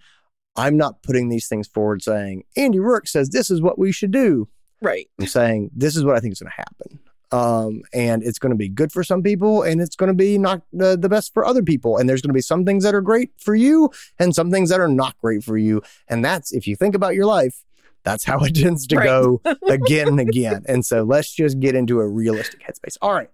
I'm 0.56 0.76
not 0.76 1.02
putting 1.02 1.28
these 1.28 1.46
things 1.46 1.68
forward 1.68 2.02
saying 2.02 2.44
Andy 2.56 2.78
Roark 2.78 3.06
says 3.06 3.30
this 3.30 3.48
is 3.50 3.62
what 3.62 3.78
we 3.78 3.92
should 3.92 4.10
do. 4.10 4.48
Right. 4.80 5.08
I'm 5.20 5.26
saying 5.26 5.70
this 5.74 5.96
is 5.96 6.04
what 6.04 6.16
I 6.16 6.20
think 6.20 6.32
is 6.32 6.40
going 6.40 6.50
to 6.50 6.56
happen. 6.56 6.98
Um, 7.30 7.82
and 7.92 8.22
it's 8.22 8.38
going 8.38 8.50
to 8.52 8.56
be 8.56 8.68
good 8.70 8.90
for 8.90 9.04
some 9.04 9.22
people 9.22 9.62
and 9.62 9.82
it's 9.82 9.96
going 9.96 10.08
to 10.08 10.14
be 10.14 10.38
not 10.38 10.62
the, 10.72 10.96
the 10.96 11.10
best 11.10 11.34
for 11.34 11.44
other 11.44 11.62
people. 11.62 11.98
And 11.98 12.08
there's 12.08 12.22
going 12.22 12.30
to 12.30 12.34
be 12.34 12.40
some 12.40 12.64
things 12.64 12.84
that 12.84 12.94
are 12.94 13.02
great 13.02 13.32
for 13.38 13.54
you 13.54 13.90
and 14.18 14.34
some 14.34 14.50
things 14.50 14.70
that 14.70 14.80
are 14.80 14.88
not 14.88 15.14
great 15.18 15.44
for 15.44 15.58
you. 15.58 15.82
And 16.08 16.24
that's, 16.24 16.52
if 16.52 16.66
you 16.66 16.74
think 16.74 16.94
about 16.94 17.14
your 17.14 17.26
life, 17.26 17.64
that's 18.02 18.24
how 18.24 18.38
it 18.40 18.54
tends 18.54 18.86
to 18.86 18.96
Right. 18.96 19.04
go 19.04 19.42
again 19.68 20.08
and 20.08 20.20
again. 20.20 20.62
And 20.66 20.86
so 20.86 21.02
let's 21.02 21.30
just 21.34 21.60
get 21.60 21.74
into 21.74 22.00
a 22.00 22.08
realistic 22.08 22.60
headspace. 22.66 22.96
All 23.02 23.12
right. 23.12 23.28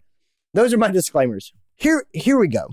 Those 0.55 0.73
are 0.75 0.79
my 0.79 0.91
disclaimers. 0.91 1.53
Here, 1.77 2.05
here 2.13 2.39
we 2.39 2.49
go. 2.49 2.71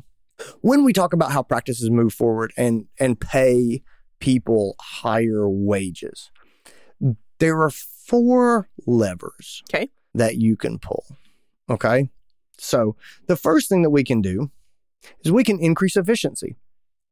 When 0.61 0.83
we 0.83 0.91
talk 0.93 1.13
about 1.13 1.31
how 1.31 1.43
practices 1.43 1.91
move 1.91 2.13
forward 2.13 2.51
and 2.57 2.85
and 2.99 3.19
pay 3.19 3.83
people 4.19 4.75
higher 4.79 5.47
wages, 5.47 6.31
there 7.39 7.61
are 7.61 7.69
four 7.69 8.69
levers 8.87 9.63
Okay. 9.69 9.89
That 10.13 10.37
you 10.37 10.55
can 10.55 10.79
pull. 10.79 11.05
Okay. 11.69 12.09
So 12.57 12.95
the 13.27 13.35
first 13.35 13.69
thing 13.69 13.81
that 13.83 13.89
we 13.89 14.03
can 14.03 14.21
do 14.21 14.51
is 15.23 15.31
we 15.31 15.43
can 15.43 15.59
increase 15.59 15.95
efficiency, 15.95 16.55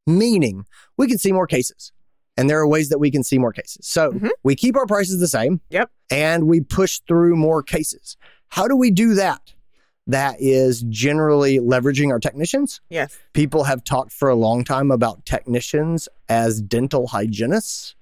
meaning 0.06 0.66
we 0.96 1.06
can 1.08 1.18
see 1.18 1.32
more 1.32 1.46
cases. 1.46 1.92
And 2.36 2.48
there 2.48 2.58
are 2.60 2.66
ways 2.68 2.88
that 2.90 2.98
we 2.98 3.10
can 3.10 3.24
see 3.24 3.38
more 3.38 3.52
cases. 3.52 3.86
So 3.86 4.12
Mhm. 4.12 4.30
we 4.44 4.54
keep 4.54 4.76
our 4.76 4.86
prices 4.86 5.18
the 5.20 5.28
same. 5.28 5.60
Yep. 5.70 5.90
And 6.10 6.46
we 6.46 6.60
push 6.60 7.00
through 7.06 7.36
more 7.36 7.62
cases. 7.62 8.16
How 8.48 8.68
do 8.68 8.76
we 8.76 8.90
do 8.90 9.14
that? 9.14 9.52
That 10.06 10.36
is 10.40 10.82
generally 10.88 11.58
leveraging 11.58 12.10
our 12.10 12.18
technicians. 12.18 12.80
Yes. 12.88 13.16
People 13.32 13.64
have 13.64 13.84
talked 13.84 14.12
for 14.12 14.28
a 14.28 14.34
long 14.34 14.64
time 14.64 14.90
about 14.90 15.24
technicians 15.26 16.08
as 16.28 16.60
dental 16.60 17.08
hygienists, 17.08 17.94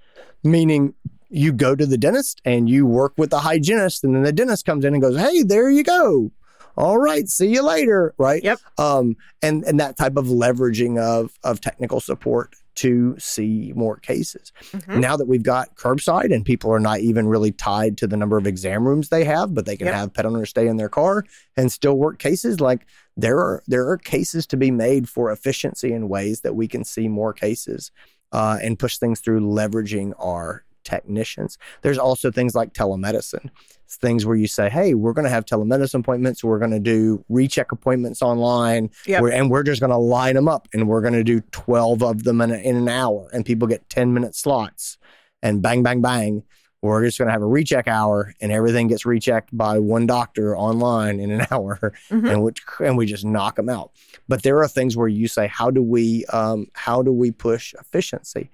meaning 0.44 0.94
you 1.30 1.52
go 1.52 1.74
to 1.76 1.86
the 1.86 1.98
dentist 1.98 2.40
and 2.44 2.68
you 2.68 2.86
work 2.86 3.12
with 3.16 3.30
the 3.30 3.40
hygienist, 3.40 4.04
and 4.04 4.14
then 4.14 4.22
the 4.22 4.32
dentist 4.32 4.64
comes 4.64 4.84
in 4.84 4.94
and 4.94 5.02
goes, 5.02 5.16
Hey, 5.18 5.42
there 5.42 5.70
you 5.70 5.82
go. 5.82 6.30
All 6.76 6.98
right, 6.98 7.28
see 7.28 7.48
you 7.48 7.62
later. 7.62 8.14
Right. 8.18 8.42
Yep. 8.44 8.60
Um, 8.78 9.16
and, 9.42 9.64
and 9.64 9.80
that 9.80 9.96
type 9.96 10.16
of 10.16 10.26
leveraging 10.26 10.96
of 11.00 11.32
of 11.42 11.60
technical 11.60 11.98
support 12.00 12.54
to 12.76 13.16
see 13.18 13.72
more 13.74 13.96
cases. 13.96 14.52
Mhm. 14.70 15.00
Now 15.00 15.16
that 15.16 15.26
we've 15.26 15.42
got 15.42 15.74
curbside 15.74 16.32
and 16.32 16.44
people 16.44 16.70
are 16.72 16.78
not 16.78 17.00
even 17.00 17.26
really 17.26 17.50
tied 17.50 17.98
to 17.98 18.06
the 18.06 18.16
number 18.16 18.38
of 18.38 18.46
exam 18.46 18.86
rooms 18.86 19.08
they 19.08 19.24
have, 19.24 19.52
but 19.52 19.66
they 19.66 19.76
can 19.76 19.88
Yep. 19.88 19.94
have 19.96 20.14
pet 20.14 20.24
owners 20.26 20.50
stay 20.50 20.68
in 20.68 20.76
their 20.76 20.88
car 20.88 21.24
and 21.56 21.72
still 21.72 21.98
work 21.98 22.20
cases. 22.20 22.60
Like 22.60 22.86
there 23.16 23.38
are 23.38 23.64
there 23.66 23.88
are 23.88 23.96
cases 23.98 24.46
to 24.46 24.56
be 24.56 24.70
made 24.70 25.08
for 25.08 25.32
efficiency 25.32 25.92
in 25.92 26.08
ways 26.08 26.42
that 26.42 26.54
we 26.54 26.68
can 26.68 26.84
see 26.84 27.08
more 27.08 27.32
cases 27.32 27.90
uh, 28.30 28.58
and 28.62 28.78
push 28.78 28.98
things 28.98 29.18
through 29.18 29.40
leveraging 29.40 30.12
our 30.16 30.62
technicians. 30.88 31.58
There's 31.82 31.98
also 31.98 32.30
things 32.30 32.54
like 32.54 32.72
telemedicine. 32.72 33.50
It's 33.84 33.96
things 33.96 34.24
where 34.26 34.36
you 34.36 34.46
say, 34.46 34.68
"Hey, 34.70 34.94
we're 34.94 35.12
going 35.12 35.24
to 35.24 35.30
have 35.30 35.44
telemedicine 35.44 36.00
appointments. 36.00 36.42
We're 36.42 36.58
going 36.58 36.70
to 36.72 36.80
do 36.80 37.24
recheck 37.28 37.72
appointments 37.72 38.22
online, 38.22 38.90
Yep. 39.06 39.22
we're, 39.22 39.32
and 39.32 39.50
we're 39.50 39.62
just 39.62 39.80
going 39.80 39.90
to 39.90 39.96
line 39.98 40.34
them 40.34 40.48
up, 40.48 40.68
and 40.72 40.88
we're 40.88 41.00
going 41.02 41.14
to 41.14 41.24
do 41.24 41.40
12 41.52 42.02
of 42.02 42.24
them 42.24 42.40
in, 42.40 42.50
a, 42.50 42.56
in 42.56 42.76
an 42.76 42.88
hour, 42.88 43.28
and 43.32 43.44
people 43.44 43.68
get 43.68 43.88
10 43.88 44.12
minute 44.14 44.34
slots, 44.34 44.98
and 45.42 45.62
bang, 45.62 45.82
bang, 45.82 46.00
bang." 46.00 46.42
We're 46.80 47.04
just 47.04 47.18
going 47.18 47.26
to 47.26 47.32
have 47.32 47.42
a 47.42 47.46
recheck 47.46 47.88
hour, 47.88 48.32
and 48.40 48.52
everything 48.52 48.86
gets 48.86 49.04
rechecked 49.04 49.50
by 49.56 49.80
one 49.80 50.06
doctor 50.06 50.56
online 50.56 51.18
in 51.18 51.32
an 51.32 51.44
hour, 51.50 51.92
Mhm. 52.08 52.30
and 52.32 52.42
which 52.44 52.60
and 52.78 52.96
we 52.96 53.04
just 53.04 53.24
knock 53.24 53.56
them 53.56 53.68
out. 53.68 53.90
But 54.28 54.42
there 54.44 54.58
are 54.62 54.68
things 54.68 54.96
where 54.96 55.08
you 55.08 55.26
say, 55.26 55.48
how 55.48 55.70
do 55.72 55.82
we 55.82 56.24
um, 56.26 56.66
how 56.74 57.02
do 57.02 57.10
we 57.12 57.32
push 57.32 57.74
efficiency? 57.80 58.50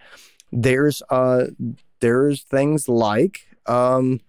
There's 0.53 1.03
uh 1.11 1.47
there's 2.01 2.43
things 2.43 2.89
like 2.89 3.47
um, 3.67 4.21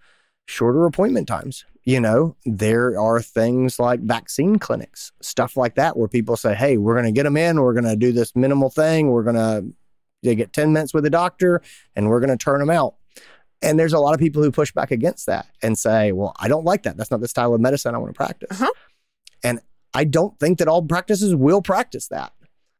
shorter 0.46 0.86
appointment 0.86 1.28
times. 1.28 1.64
You 1.84 2.00
know, 2.00 2.36
there 2.44 2.98
are 2.98 3.22
things 3.22 3.78
like 3.78 4.00
vaccine 4.00 4.58
clinics, 4.58 5.12
stuff 5.20 5.56
like 5.56 5.76
that, 5.76 5.96
where 5.96 6.08
people 6.08 6.36
say, 6.36 6.54
"Hey, 6.54 6.78
we're 6.78 6.94
going 6.94 7.06
to 7.06 7.12
get 7.12 7.22
them 7.22 7.36
in. 7.36 7.60
We're 7.60 7.74
going 7.74 7.84
to 7.84 7.96
do 7.96 8.12
this 8.12 8.34
minimal 8.34 8.70
thing. 8.70 9.10
We're 9.10 9.22
going 9.22 9.36
to 9.36 9.64
they 10.22 10.34
get 10.34 10.52
ten 10.52 10.72
minutes 10.72 10.92
with 10.92 11.04
the 11.04 11.10
doctor, 11.10 11.62
and 11.94 12.08
we're 12.08 12.20
going 12.20 12.36
to 12.36 12.42
turn 12.42 12.58
them 12.58 12.70
out." 12.70 12.96
And 13.62 13.78
there's 13.78 13.92
a 13.92 13.98
lot 13.98 14.14
of 14.14 14.20
people 14.20 14.42
who 14.42 14.50
push 14.50 14.72
back 14.72 14.90
against 14.90 15.26
that 15.26 15.46
and 15.62 15.78
say, 15.78 16.10
"Well, 16.10 16.34
I 16.40 16.48
don't 16.48 16.64
like 16.64 16.82
that. 16.82 16.96
That's 16.96 17.10
not 17.10 17.20
the 17.20 17.28
style 17.28 17.54
of 17.54 17.60
medicine 17.60 17.94
I 17.94 17.98
want 17.98 18.12
to 18.12 18.16
practice." 18.16 18.60
Uh-huh. 18.60 18.72
And 19.44 19.60
I 19.94 20.04
don't 20.04 20.38
think 20.40 20.58
that 20.58 20.68
all 20.68 20.82
practices 20.82 21.36
will 21.36 21.62
practice 21.62 22.08
that, 22.08 22.32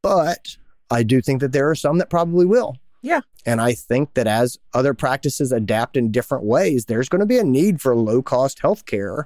but 0.02 0.56
I 0.90 1.02
do 1.02 1.20
think 1.20 1.40
that 1.40 1.52
there 1.52 1.70
are 1.70 1.74
some 1.74 1.98
that 1.98 2.10
probably 2.10 2.44
will. 2.44 2.76
Yeah. 3.02 3.20
And 3.44 3.60
I 3.60 3.74
think 3.74 4.14
that 4.14 4.26
as 4.26 4.58
other 4.74 4.94
practices 4.94 5.52
adapt 5.52 5.96
in 5.96 6.10
different 6.10 6.44
ways, 6.44 6.86
there's 6.86 7.08
going 7.08 7.20
to 7.20 7.26
be 7.26 7.38
a 7.38 7.44
need 7.44 7.80
for 7.80 7.94
low 7.94 8.22
cost 8.22 8.60
healthcare 8.60 9.24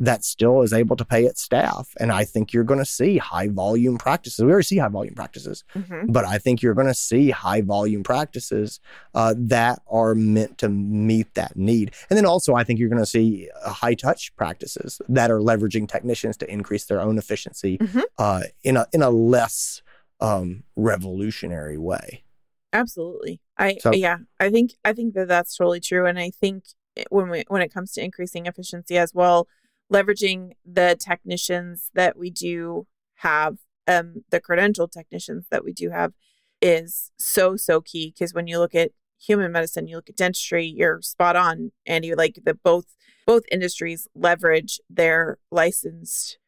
that 0.00 0.24
still 0.24 0.62
is 0.62 0.72
able 0.72 0.96
to 0.96 1.04
pay 1.04 1.26
its 1.26 1.40
staff. 1.40 1.94
And 2.00 2.10
I 2.10 2.24
think 2.24 2.52
you're 2.52 2.64
going 2.64 2.80
to 2.80 2.84
see 2.84 3.18
high 3.18 3.46
volume 3.46 3.98
practices. 3.98 4.44
We 4.44 4.50
already 4.50 4.64
see 4.64 4.78
high 4.78 4.88
volume 4.88 5.14
practices, 5.14 5.62
Mhm. 5.76 6.06
but 6.12 6.24
I 6.24 6.38
think 6.38 6.60
you're 6.60 6.74
going 6.74 6.88
to 6.88 6.94
see 6.94 7.30
high 7.30 7.60
volume 7.60 8.02
practices 8.02 8.80
uh, 9.14 9.34
that 9.36 9.80
are 9.88 10.16
meant 10.16 10.58
to 10.58 10.68
meet 10.68 11.32
that 11.34 11.54
need. 11.56 11.92
And 12.10 12.16
then 12.16 12.26
also, 12.26 12.54
I 12.54 12.64
think 12.64 12.80
you're 12.80 12.88
going 12.88 13.02
to 13.02 13.06
see 13.06 13.48
uh, 13.64 13.70
high 13.70 13.94
touch 13.94 14.34
practices 14.34 15.00
that 15.08 15.30
are 15.30 15.38
leveraging 15.38 15.86
technicians 15.86 16.36
to 16.38 16.50
increase 16.50 16.86
their 16.86 17.00
own 17.00 17.16
efficiency 17.16 17.78
Mhm. 17.78 18.02
uh, 18.18 18.42
in 18.64 18.76
a 18.76 18.86
in 18.92 19.02
a 19.02 19.10
less 19.10 19.82
um, 20.18 20.64
revolutionary 20.74 21.78
way. 21.78 22.24
Absolutely. 22.72 23.40
I 23.58 23.76
So- 23.80 23.92
yeah, 23.92 24.18
I 24.40 24.50
think 24.50 24.72
I 24.84 24.92
think 24.92 25.14
that 25.14 25.28
that's 25.28 25.56
totally 25.56 25.80
true 25.80 26.06
and 26.06 26.18
I 26.18 26.30
think 26.30 26.64
when 27.10 27.28
we 27.30 27.44
when 27.48 27.62
it 27.62 27.72
comes 27.72 27.92
to 27.92 28.04
increasing 28.04 28.46
efficiency 28.46 28.96
as 28.98 29.14
well, 29.14 29.48
leveraging 29.92 30.52
the 30.64 30.96
technicians 30.98 31.90
that 31.94 32.16
we 32.16 32.30
do 32.30 32.86
have 33.16 33.58
um 33.88 34.24
the 34.30 34.40
credentialed 34.40 34.92
technicians 34.92 35.46
that 35.50 35.64
we 35.64 35.72
do 35.72 35.90
have 35.90 36.12
is 36.60 37.10
so 37.18 37.56
so 37.56 37.80
key 37.80 38.12
because 38.14 38.32
when 38.34 38.46
you 38.46 38.58
look 38.58 38.74
at 38.74 38.92
human 39.18 39.52
medicine, 39.52 39.86
you 39.86 39.96
look 39.96 40.08
at 40.10 40.16
dentistry, 40.16 40.66
you're 40.66 41.00
spot 41.02 41.36
on 41.36 41.72
and 41.86 42.04
you 42.04 42.14
like 42.16 42.40
the 42.44 42.54
both 42.54 42.86
both 43.26 43.44
industries 43.52 44.08
leverage 44.14 44.80
their 44.90 45.38
licensed 45.50 46.38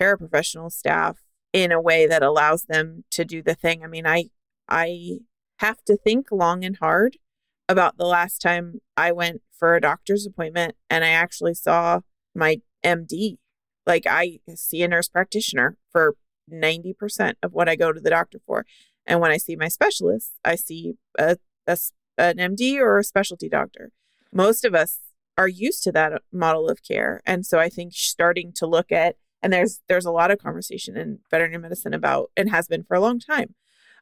paraprofessional 0.00 0.70
staff 0.70 1.18
in 1.52 1.72
a 1.72 1.80
way 1.80 2.06
that 2.06 2.22
allows 2.22 2.64
them 2.64 3.04
to 3.10 3.24
do 3.24 3.42
the 3.42 3.54
thing. 3.54 3.82
I 3.82 3.86
mean, 3.88 4.06
I 4.06 4.26
I 4.68 5.18
have 5.60 5.84
to 5.84 5.96
think 5.96 6.28
long 6.32 6.64
and 6.64 6.78
hard 6.78 7.18
about 7.68 7.98
the 7.98 8.06
last 8.06 8.40
time 8.40 8.80
I 8.96 9.12
went 9.12 9.42
for 9.52 9.74
a 9.74 9.80
doctor's 9.80 10.26
appointment 10.26 10.74
and 10.88 11.04
I 11.04 11.10
actually 11.10 11.54
saw 11.54 12.00
my 12.34 12.62
MD. 12.84 13.36
Like 13.86 14.06
I 14.08 14.40
see 14.54 14.82
a 14.82 14.88
nurse 14.88 15.08
practitioner 15.08 15.76
for 15.92 16.16
90% 16.50 17.34
of 17.42 17.52
what 17.52 17.68
I 17.68 17.76
go 17.76 17.92
to 17.92 18.00
the 18.00 18.10
doctor 18.10 18.40
for. 18.46 18.64
And 19.06 19.20
when 19.20 19.30
I 19.30 19.36
see 19.36 19.54
my 19.54 19.68
specialist, 19.68 20.32
I 20.44 20.56
see 20.56 20.94
a, 21.18 21.36
a 21.66 21.76
an 22.16 22.36
MD 22.36 22.78
or 22.78 22.98
a 22.98 23.04
specialty 23.04 23.48
doctor. 23.48 23.92
Most 24.32 24.64
of 24.64 24.74
us 24.74 24.98
are 25.36 25.48
used 25.48 25.82
to 25.84 25.92
that 25.92 26.12
uh, 26.12 26.18
model 26.32 26.68
of 26.68 26.82
care. 26.82 27.20
And 27.26 27.46
so 27.46 27.58
I 27.58 27.68
think 27.68 27.92
starting 27.94 28.52
to 28.56 28.66
look 28.66 28.90
at 28.92 29.16
and 29.42 29.52
there's 29.52 29.80
there's 29.88 30.06
a 30.06 30.10
lot 30.10 30.30
of 30.30 30.38
conversation 30.38 30.96
in 30.96 31.20
veterinary 31.30 31.62
medicine 31.62 31.94
about 31.94 32.30
and 32.36 32.50
has 32.50 32.66
been 32.66 32.82
for 32.82 32.94
a 32.94 33.00
long 33.00 33.20
time 33.20 33.54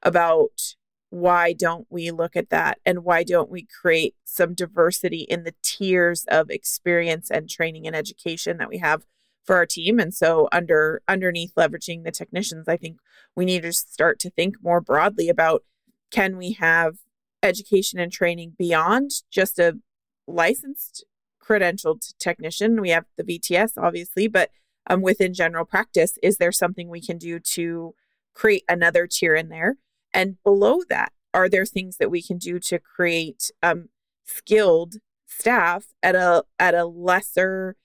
about 0.03 0.75
why 1.11 1.53
don't 1.53 1.87
we 1.89 2.11
look 2.11 2.37
at 2.37 2.51
that? 2.51 2.79
And 2.85 3.05
why 3.05 3.25
don't 3.25 3.51
we 3.51 3.67
create 3.81 4.15
some 4.25 4.55
diversity 4.55 5.21
in 5.21 5.45
the 5.45 5.55
tiers 5.63 6.25
of 6.29 6.51
experience 6.51 7.31
and 7.31 7.49
training 7.49 7.87
and 7.87 7.97
education 7.97 8.59
that 8.59 8.69
we 8.69 8.79
have 8.79 9.05
for 9.45 9.57
our 9.57 9.67
team? 9.67 9.99
And 9.99 10.15
so 10.15 10.49
under 10.53 11.01
underneath 11.09 11.55
leveraging 11.57 12.05
the 12.05 12.11
technicians 12.11 12.69
i 12.69 12.77
think 12.77 12.99
we 13.35 13.45
need 13.45 13.63
to 13.63 13.73
start 13.73 14.19
to 14.21 14.31
think 14.31 14.57
more 14.63 14.81
broadly 14.81 15.29
about 15.29 15.63
can 16.11 16.37
we 16.37 16.53
have 16.53 16.99
education 17.43 17.99
and 17.99 18.13
training 18.13 18.55
beyond 18.59 19.11
just 19.31 19.59
a 19.59 19.79
licensed 20.27 21.05
credentialed 21.43 22.15
technician? 22.19 22.81
We 22.81 22.91
have 22.91 23.07
the 23.17 23.25
vts 23.25 23.73
obviously 23.79 24.29
but 24.29 24.51
um, 24.91 25.01
within 25.03 25.33
general 25.33 25.65
practice 25.65 26.19
is 26.23 26.37
there 26.37 26.53
something 26.53 26.89
we 26.89 27.01
can 27.01 27.17
do 27.17 27.39
to 27.39 27.95
create 28.35 28.65
another 28.69 29.07
tier 29.07 29.35
in 29.35 29.49
there 29.49 29.77
and 30.15 30.43
below 30.43 30.81
that, 30.89 31.13
are 31.35 31.49
there 31.49 31.67
things 31.67 31.97
that 31.99 32.11
we 32.11 32.23
can 32.23 32.39
do 32.39 32.59
to 32.61 32.79
create 32.79 33.51
um, 33.63 33.89
skilled 34.25 34.97
staff 35.27 35.87
at 36.03 36.15
a 36.15 36.45
at 36.59 36.75
a 36.75 36.85
lesser 36.87 37.77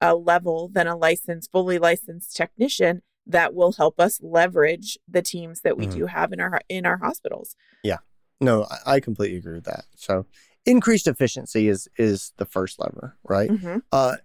uh, 0.00 0.14
level 0.14 0.68
than 0.68 0.86
a 0.86 0.96
licensed, 0.96 1.50
fully 1.52 1.78
licensed 1.78 2.36
technician 2.36 3.02
that 3.26 3.54
will 3.54 3.72
help 3.72 4.00
us 4.00 4.18
leverage 4.22 4.98
the 5.08 5.22
teams 5.22 5.60
that 5.60 5.76
we 5.76 5.86
Mhm. 5.86 5.92
do 5.92 6.06
have 6.06 6.32
in 6.32 6.40
our 6.40 6.60
in 6.68 6.86
our 6.86 6.96
hospitals? 6.98 7.54
Yeah, 7.82 7.98
no, 8.40 8.64
I, 8.64 8.94
I 8.96 9.00
completely 9.00 9.38
agree 9.38 9.54
with 9.54 9.64
that. 9.64 9.84
So 9.96 10.26
increased 10.66 11.06
efficiency 11.06 11.68
is 11.68 11.88
is 11.96 12.32
the 12.38 12.46
first 12.46 12.80
lever, 12.80 13.16
right? 13.24 13.50
Mm-hmm. 13.50 13.78
Uh, 13.92 14.16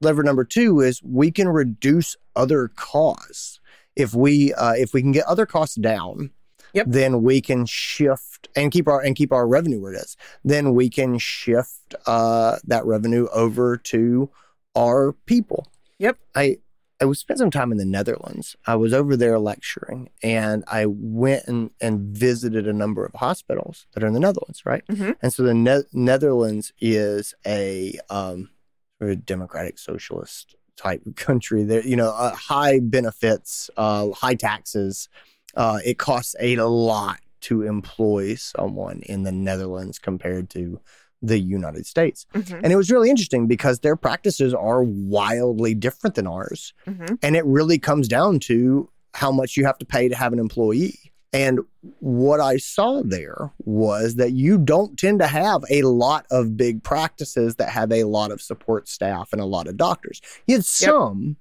lever 0.00 0.22
number 0.22 0.44
two 0.44 0.80
is 0.80 1.02
we 1.02 1.30
can 1.30 1.48
reduce 1.48 2.16
other 2.36 2.68
costs. 2.68 3.58
If 3.96 4.14
we 4.14 4.52
uh, 4.54 4.74
if 4.74 4.92
we 4.94 5.02
can 5.02 5.12
get 5.12 5.26
other 5.26 5.46
costs 5.46 5.76
down, 5.76 6.30
Yep. 6.74 6.86
then 6.88 7.22
we 7.22 7.40
can 7.40 7.66
shift 7.66 8.48
and 8.56 8.70
keep 8.72 8.88
our 8.88 9.00
and 9.00 9.14
keep 9.16 9.32
our 9.32 9.46
revenue 9.46 9.80
where 9.80 9.92
it 9.94 9.96
is. 10.00 10.16
Then 10.44 10.74
we 10.74 10.88
can 10.90 11.18
shift 11.18 11.94
uh, 12.06 12.56
that 12.64 12.84
revenue 12.86 13.26
over 13.32 13.76
to 13.76 14.30
our 14.76 15.12
people. 15.26 15.66
Yep. 15.98 16.18
I 16.34 16.58
I 17.02 17.06
was 17.06 17.18
spent 17.18 17.38
some 17.38 17.50
time 17.50 17.72
in 17.72 17.78
the 17.78 17.86
Netherlands. 17.86 18.56
I 18.66 18.76
was 18.76 18.92
over 18.92 19.16
there 19.16 19.38
lecturing, 19.38 20.10
and 20.22 20.64
I 20.66 20.84
went 20.86 21.44
and, 21.46 21.70
and 21.80 22.00
visited 22.14 22.68
a 22.68 22.74
number 22.74 23.06
of 23.06 23.14
hospitals 23.14 23.86
that 23.94 24.04
are 24.04 24.06
in 24.06 24.12
the 24.12 24.20
Netherlands, 24.20 24.66
right? 24.66 24.84
Mhm. 24.86 25.16
And 25.22 25.32
so 25.32 25.42
the 25.42 25.54
ne- 25.54 25.84
Netherlands 25.94 26.74
is 26.78 27.34
a 27.46 27.98
um, 28.10 28.50
sort 28.98 29.12
of 29.12 29.24
democratic 29.24 29.78
socialist 29.78 30.56
type 30.76 31.02
country. 31.16 31.64
There, 31.64 31.82
you 31.86 31.96
know, 31.96 32.10
uh, 32.10 32.34
high 32.34 32.80
benefits, 32.80 33.70
uh, 33.78 34.10
high 34.10 34.34
taxes. 34.34 35.08
Uh, 35.56 35.78
it 35.84 35.98
costs 35.98 36.34
a 36.40 36.56
lot 36.56 37.20
to 37.42 37.62
employ 37.62 38.34
someone 38.34 39.00
in 39.06 39.22
the 39.22 39.32
Netherlands 39.32 39.98
compared 39.98 40.50
to 40.50 40.80
the 41.22 41.38
United 41.38 41.86
States. 41.86 42.26
Mm-hmm. 42.34 42.60
And 42.62 42.72
it 42.72 42.76
was 42.76 42.90
really 42.90 43.10
interesting 43.10 43.46
because 43.46 43.80
their 43.80 43.96
practices 43.96 44.54
are 44.54 44.82
wildly 44.82 45.74
different 45.74 46.16
than 46.16 46.26
ours. 46.26 46.72
Mm-hmm. 46.86 47.14
And 47.22 47.36
it 47.36 47.44
really 47.44 47.78
comes 47.78 48.08
down 48.08 48.40
to 48.40 48.88
how 49.14 49.30
much 49.30 49.56
you 49.56 49.64
have 49.66 49.78
to 49.78 49.86
pay 49.86 50.08
to 50.08 50.16
have 50.16 50.32
an 50.32 50.38
employee. 50.38 50.98
And 51.32 51.60
what 52.00 52.40
I 52.40 52.56
saw 52.56 53.02
there 53.04 53.52
was 53.60 54.16
that 54.16 54.32
you 54.32 54.58
don't 54.58 54.98
tend 54.98 55.20
to 55.20 55.28
have 55.28 55.62
a 55.70 55.82
lot 55.82 56.26
of 56.30 56.56
big 56.56 56.82
practices 56.82 57.56
that 57.56 57.68
have 57.68 57.92
a 57.92 58.04
lot 58.04 58.32
of 58.32 58.42
support 58.42 58.88
staff 58.88 59.32
and 59.32 59.40
a 59.40 59.46
lot 59.46 59.68
of 59.68 59.76
doctors. 59.76 60.20
You 60.46 60.56
had 60.56 60.64
some, 60.64 61.36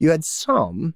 you 0.00 0.10
had 0.10 0.24
some, 0.24 0.94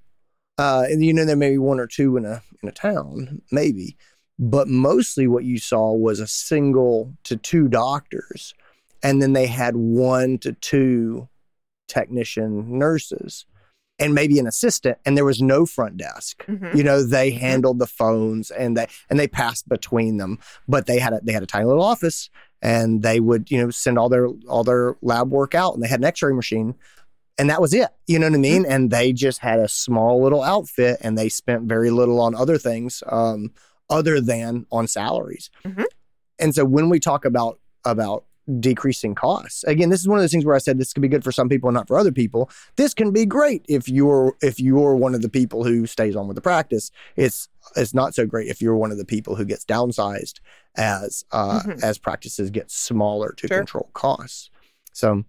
uh, 0.63 0.85
and 0.89 1.05
you 1.05 1.13
know 1.13 1.25
there 1.25 1.37
may 1.37 1.51
be 1.51 1.59
one 1.59 1.81
or 1.81 1.87
two 1.89 2.17
in 2.17 2.25
a 2.25 2.43
in 2.63 2.69
a 2.69 2.73
town, 2.73 3.43
maybe, 3.51 3.97
but 4.39 4.69
mostly 4.69 5.27
what 5.27 5.43
you 5.45 5.59
saw 5.59 5.93
was 5.93 6.21
a 6.21 6.27
single 6.27 7.13
to 7.25 7.37
two 7.37 7.67
doctors, 7.67 8.55
and 9.03 9.21
then 9.21 9.33
they 9.33 9.47
had 9.47 9.75
one 9.77 10.39
to 10.39 10.53
two 10.53 11.29
technician 11.89 12.79
nurses 12.79 13.45
and 13.99 14.15
maybe 14.15 14.39
an 14.39 14.47
assistant 14.47 14.97
and 15.05 15.17
there 15.17 15.25
was 15.25 15.43
no 15.43 15.67
front 15.67 15.97
desk 15.99 16.45
Mm-hmm. 16.47 16.75
you 16.77 16.83
know 16.83 17.03
they 17.03 17.31
handled 17.33 17.79
the 17.79 17.87
phones 17.87 18.51
and 18.51 18.77
they 18.77 18.87
and 19.11 19.19
they 19.19 19.29
passed 19.29 19.69
between 19.69 20.17
them 20.17 20.39
but 20.67 20.87
they 20.87 20.99
had 20.99 21.13
a 21.13 21.21
they 21.23 21.33
had 21.33 21.43
a 21.43 21.47
tiny 21.47 21.67
little 21.67 21.83
office 21.83 22.31
and 22.63 23.03
they 23.03 23.21
would 23.21 23.51
you 23.51 23.61
know 23.61 23.69
send 23.71 23.99
all 23.99 24.09
their 24.09 24.29
all 24.49 24.65
their 24.65 24.97
lab 25.03 25.31
work 25.31 25.55
out 25.55 25.75
and 25.75 25.83
they 25.83 25.89
had 25.89 26.01
an 26.01 26.05
x-ray 26.05 26.33
machine 26.33 26.75
and 27.39 27.49
that 27.51 27.61
was 27.61 27.73
it 27.75 27.89
you 28.07 28.19
know 28.19 28.27
what 28.29 28.35
i 28.35 28.39
mean 28.39 28.65
and 28.67 28.91
they 28.91 29.13
just 29.13 29.39
had 29.41 29.59
a 29.59 29.69
small 29.69 30.23
little 30.23 30.43
outfit 30.43 30.99
and 31.01 31.17
they 31.17 31.29
spent 31.29 31.63
very 31.65 31.91
little 31.91 32.21
on 32.21 32.35
other 32.35 32.59
things 32.59 33.03
um, 33.09 33.51
other 33.91 34.21
than 34.21 34.67
on 34.71 34.87
salaries 34.87 35.51
Mhm. 35.65 35.85
and 36.39 36.55
so 36.55 36.65
when 36.65 36.89
we 36.89 36.99
talk 37.01 37.25
about 37.25 37.59
about 37.85 38.25
decreasing 38.59 39.15
costs 39.15 39.63
again 39.65 39.89
this 39.89 40.01
is 40.01 40.09
one 40.09 40.19
of 40.19 40.23
those 40.23 40.33
things 40.33 40.45
where 40.45 40.55
i 40.57 40.59
said 40.59 40.77
this 40.77 40.93
could 40.93 41.01
be 41.01 41.09
good 41.09 41.23
for 41.23 41.31
some 41.31 41.49
people 41.49 41.69
and 41.69 41.75
not 41.77 41.87
for 41.87 41.97
other 41.97 42.11
people 42.11 42.51
this 42.77 42.93
can 42.93 43.13
be 43.13 43.25
great 43.25 43.65
if 43.69 43.89
you're 43.89 44.37
if 44.43 44.59
you're 44.59 44.97
one 44.97 45.15
of 45.15 45.23
the 45.23 45.29
people 45.29 45.63
who 45.65 45.87
stays 45.87 46.17
on 46.17 46.27
with 46.27 46.35
the 46.35 46.41
practice 46.41 46.91
it's 47.17 47.49
it's 47.77 47.95
not 47.95 48.15
so 48.17 48.27
great 48.27 48.49
if 48.49 48.61
you're 48.61 48.77
one 48.77 48.91
of 48.91 48.99
the 48.99 49.05
people 49.05 49.37
who 49.37 49.45
gets 49.45 49.65
downsized 49.65 50.41
as 50.77 51.25
uh 51.31 51.61
Mhm. 51.61 51.83
as 51.85 51.99
practices 51.99 52.51
get 52.51 52.69
smaller 52.71 53.33
to 53.37 53.47
Sure. 53.47 53.59
control 53.59 53.91
costs 53.95 54.51
so 54.93 55.23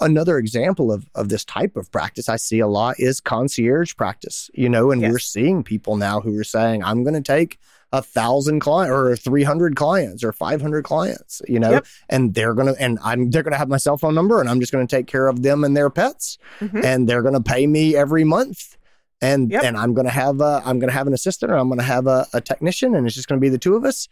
another 0.00 0.38
example 0.38 0.92
of 0.92 1.06
of 1.14 1.28
this 1.28 1.44
type 1.44 1.76
of 1.76 1.90
practice 1.90 2.28
i 2.28 2.36
see 2.36 2.58
a 2.58 2.66
lot 2.66 2.94
is 2.98 3.20
concierge 3.20 3.94
practice 3.96 4.50
you 4.54 4.68
know 4.68 4.90
and 4.90 5.00
Yes. 5.00 5.10
we're 5.12 5.18
seeing 5.18 5.62
people 5.64 5.96
now 5.96 6.20
who 6.20 6.38
are 6.38 6.44
saying 6.44 6.82
i'm 6.84 7.02
going 7.02 7.14
to 7.14 7.22
take 7.22 7.58
a 7.92 8.02
thousand 8.02 8.60
client 8.60 8.92
or 8.92 9.16
300 9.16 9.74
clients 9.76 10.22
or 10.22 10.32
500 10.32 10.84
clients 10.84 11.40
you 11.48 11.58
know 11.58 11.70
Yep. 11.70 11.86
and 12.10 12.34
they're 12.34 12.52
going 12.52 12.74
to 12.74 12.80
and 12.82 12.98
i'm 13.02 13.30
they're 13.30 13.42
going 13.42 13.52
to 13.52 13.58
have 13.58 13.68
my 13.68 13.78
cell 13.78 13.96
phone 13.96 14.14
number 14.14 14.40
and 14.40 14.50
i'm 14.50 14.60
just 14.60 14.72
going 14.72 14.86
to 14.86 14.96
take 14.96 15.06
care 15.06 15.28
of 15.28 15.42
them 15.42 15.64
and 15.64 15.74
their 15.76 15.88
pets 15.88 16.36
Mhm. 16.60 16.84
and 16.84 17.08
they're 17.08 17.22
going 17.22 17.34
to 17.34 17.40
pay 17.40 17.66
me 17.66 17.96
every 17.96 18.24
month 18.24 18.76
and 19.22 19.50
Yep. 19.50 19.64
and 19.64 19.76
i'm 19.78 19.94
going 19.94 20.04
to 20.06 20.10
have 20.12 20.40
a, 20.40 20.62
i'm 20.64 20.78
to 20.80 20.90
have 20.90 21.06
an 21.06 21.14
assistant 21.14 21.50
or 21.50 21.56
i'm 21.56 21.68
going 21.68 21.78
to 21.78 21.84
have 21.84 22.06
a, 22.06 22.26
a 22.34 22.40
technician 22.40 22.94
and 22.94 23.06
it's 23.06 23.14
just 23.14 23.28
going 23.28 23.40
to 23.40 23.44
be 23.44 23.48
the 23.48 23.58
two 23.58 23.74
of 23.74 23.84
us 23.84 24.08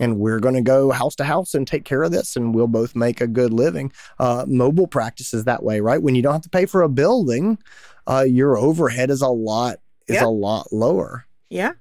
and 0.00 0.18
we're 0.18 0.40
going 0.40 0.54
to 0.54 0.60
go 0.60 0.90
house 0.90 1.14
to 1.16 1.24
house 1.24 1.54
and 1.54 1.66
take 1.68 1.84
care 1.84 2.02
of 2.02 2.10
this 2.10 2.34
and 2.36 2.54
we'll 2.54 2.66
both 2.66 2.96
make 2.96 3.20
a 3.20 3.26
good 3.26 3.52
living 3.52 3.92
uh, 4.18 4.44
mobile 4.48 4.86
practices 4.88 5.44
that 5.44 5.62
way 5.62 5.80
right 5.80 6.02
when 6.02 6.14
you 6.14 6.22
don't 6.22 6.32
have 6.32 6.42
to 6.42 6.48
pay 6.50 6.66
for 6.66 6.82
a 6.82 6.88
building 6.88 7.58
uh, 8.08 8.24
your 8.26 8.56
overhead 8.58 9.10
is 9.10 9.22
a 9.22 9.28
lot 9.28 9.76
is 10.08 10.16
Yeah. 10.16 10.24
a 10.24 10.28
lot 10.28 10.72
lower 10.72 11.26
Yeah. 11.50 11.72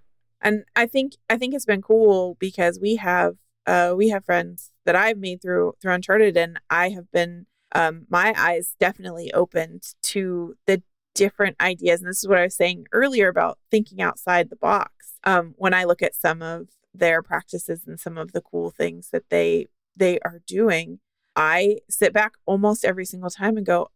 And 0.42 0.64
I 0.76 0.86
think 0.86 1.14
I 1.30 1.38
think 1.38 1.56
it's 1.56 1.66
been 1.66 1.82
cool 1.82 2.36
because 2.40 2.80
we 2.80 2.98
have 2.98 3.36
uh 3.66 3.94
we 3.98 4.10
have 4.10 4.24
friends 4.24 4.72
that 4.86 4.96
I've 4.96 5.18
made 5.18 5.42
through 5.42 5.74
through 5.82 5.94
Uncharted 5.94 6.38
and 6.38 6.60
I 6.70 6.90
have 6.90 7.12
been 7.12 7.48
um, 7.74 8.06
my 8.10 8.34
eyes 8.38 8.76
definitely 8.80 9.34
opened 9.34 9.84
to 10.04 10.56
the 10.68 10.82
different 11.18 11.58
ideas. 11.60 12.00
And 12.00 12.10
this 12.10 12.20
is 12.20 12.28
what 12.28 12.38
I 12.38 12.44
was 12.44 12.56
saying 12.56 12.86
earlier 12.92 13.28
about 13.28 13.58
thinking 13.72 14.02
outside 14.02 14.50
the 14.50 14.56
box. 14.56 14.92
Um, 15.24 15.56
when 15.58 15.74
I 15.74 15.84
look 15.84 16.02
at 16.02 16.16
some 16.16 16.42
of 16.42 16.68
their 16.94 17.22
practices 17.22 17.82
and 17.86 18.00
some 18.00 18.18
of 18.18 18.32
the 18.32 18.42
cool 18.42 18.70
things 18.72 19.10
that 19.12 19.30
they 19.30 19.68
they 19.96 20.20
are 20.20 20.42
doing, 20.46 21.00
I 21.36 21.80
sit 21.90 22.14
back 22.14 22.34
almost 22.46 22.86
every 22.86 23.06
single 23.06 23.32
time 23.32 23.58
and 23.58 23.66
go, 23.66 23.90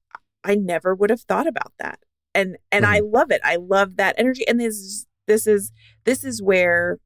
I 0.43 0.55
never 0.55 0.95
would 0.95 1.11
have 1.11 1.21
thought 1.21 1.47
about 1.47 1.73
that. 1.77 1.99
And 2.33 2.57
and 2.71 2.83
mm-hmm. 2.83 2.93
I 2.93 2.99
love 2.99 3.31
it. 3.31 3.41
I 3.43 3.55
love 3.57 3.97
that 3.97 4.15
energy. 4.17 4.47
And 4.47 4.59
this 4.59 5.05
this 5.27 5.45
is 5.45 5.71
this 6.03 6.23
is 6.23 6.41
where 6.41 6.97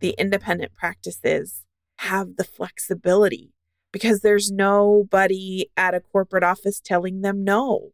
the 0.00 0.14
independent 0.18 0.74
practices 0.74 1.64
have 2.00 2.36
the 2.36 2.44
flexibility 2.44 3.54
because 3.92 4.20
there's 4.20 4.50
nobody 4.50 5.66
at 5.76 5.94
a 5.94 6.00
corporate 6.00 6.42
office 6.42 6.80
telling 6.80 7.20
them 7.20 7.44
no, 7.44 7.92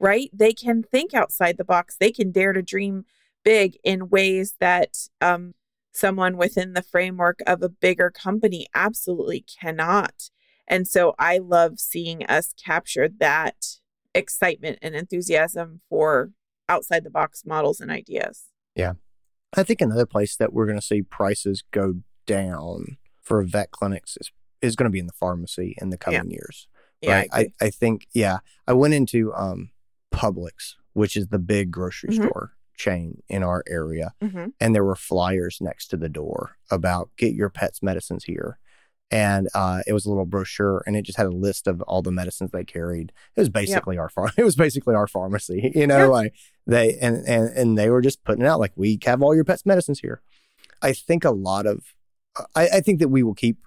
right? 0.00 0.30
They 0.32 0.52
can 0.52 0.82
think 0.82 1.14
outside 1.14 1.58
the 1.58 1.64
box. 1.64 1.96
They 2.00 2.10
can 2.10 2.32
dare 2.32 2.52
to 2.52 2.62
dream 2.62 3.04
big 3.44 3.76
in 3.84 4.08
ways 4.08 4.54
that 4.58 4.96
um, 5.20 5.54
someone 5.92 6.36
within 6.36 6.72
the 6.72 6.82
framework 6.82 7.40
of 7.46 7.62
a 7.62 7.68
bigger 7.68 8.10
company 8.10 8.66
absolutely 8.74 9.44
cannot. 9.60 10.30
And 10.66 10.88
so 10.88 11.14
I 11.18 11.38
love 11.38 11.78
seeing 11.78 12.24
us 12.26 12.54
capture 12.62 13.08
that 13.18 13.66
excitement 14.14 14.78
and 14.82 14.94
enthusiasm 14.94 15.80
for 15.88 16.30
outside 16.68 17.04
the 17.04 17.10
box 17.10 17.42
models 17.44 17.80
and 17.80 17.90
ideas. 17.90 18.44
Yeah. 18.74 18.94
I 19.56 19.64
think 19.64 19.80
another 19.80 20.06
place 20.06 20.36
that 20.36 20.52
we're 20.52 20.66
going 20.66 20.78
to 20.78 20.86
see 20.86 21.02
prices 21.02 21.64
go 21.72 21.96
down 22.26 22.98
for 23.20 23.42
vet 23.42 23.72
clinics 23.72 24.16
is, 24.20 24.30
is 24.62 24.76
going 24.76 24.88
to 24.88 24.92
be 24.92 25.00
in 25.00 25.06
the 25.06 25.12
pharmacy 25.12 25.74
in 25.80 25.90
the 25.90 25.98
coming 25.98 26.30
yeah. 26.30 26.36
years. 26.36 26.68
Right. 27.04 27.28
Yeah, 27.32 27.36
I, 27.36 27.40
I, 27.40 27.66
I, 27.66 27.70
think, 27.70 28.06
yeah. 28.12 28.38
I 28.68 28.72
went 28.74 28.94
into 28.94 29.34
um, 29.34 29.70
Publix, 30.12 30.74
which 30.92 31.16
is 31.16 31.28
the 31.28 31.38
big 31.38 31.70
grocery 31.70 32.10
mm-hmm. 32.10 32.24
store 32.24 32.52
chain 32.76 33.22
in 33.28 33.42
our 33.42 33.62
area, 33.68 34.14
mm-hmm. 34.22 34.46
and 34.58 34.74
there 34.74 34.84
were 34.84 34.96
flyers 34.96 35.58
next 35.60 35.88
to 35.88 35.96
the 35.96 36.08
door 36.08 36.56
about 36.70 37.10
get 37.16 37.34
your 37.34 37.50
pet's 37.50 37.82
medicines 37.82 38.24
here 38.24 38.58
and 39.10 39.48
uh, 39.54 39.80
it 39.86 39.92
was 39.92 40.06
a 40.06 40.08
little 40.08 40.24
brochure 40.24 40.82
and 40.86 40.96
it 40.96 41.02
just 41.02 41.18
had 41.18 41.26
a 41.26 41.30
list 41.30 41.66
of 41.66 41.82
all 41.82 42.02
the 42.02 42.12
medicines 42.12 42.50
they 42.50 42.64
carried 42.64 43.12
it 43.36 43.40
was 43.40 43.48
basically 43.48 43.96
yep. 43.96 44.02
our 44.02 44.08
farm 44.08 44.30
it 44.36 44.44
was 44.44 44.56
basically 44.56 44.94
our 44.94 45.06
pharmacy 45.06 45.72
you 45.74 45.86
know 45.86 45.98
yep. 45.98 46.08
like 46.08 46.34
they 46.66 46.96
and, 46.98 47.26
and 47.26 47.48
and 47.56 47.78
they 47.78 47.90
were 47.90 48.00
just 48.00 48.22
putting 48.24 48.44
it 48.44 48.48
out 48.48 48.60
like 48.60 48.72
we 48.76 48.98
have 49.04 49.22
all 49.22 49.34
your 49.34 49.44
pets 49.44 49.66
medicines 49.66 50.00
here 50.00 50.22
i 50.82 50.92
think 50.92 51.24
a 51.24 51.30
lot 51.30 51.66
of 51.66 51.94
I, 52.54 52.68
I 52.68 52.80
think 52.80 53.00
that 53.00 53.08
we 53.08 53.22
will 53.22 53.34
keep 53.34 53.58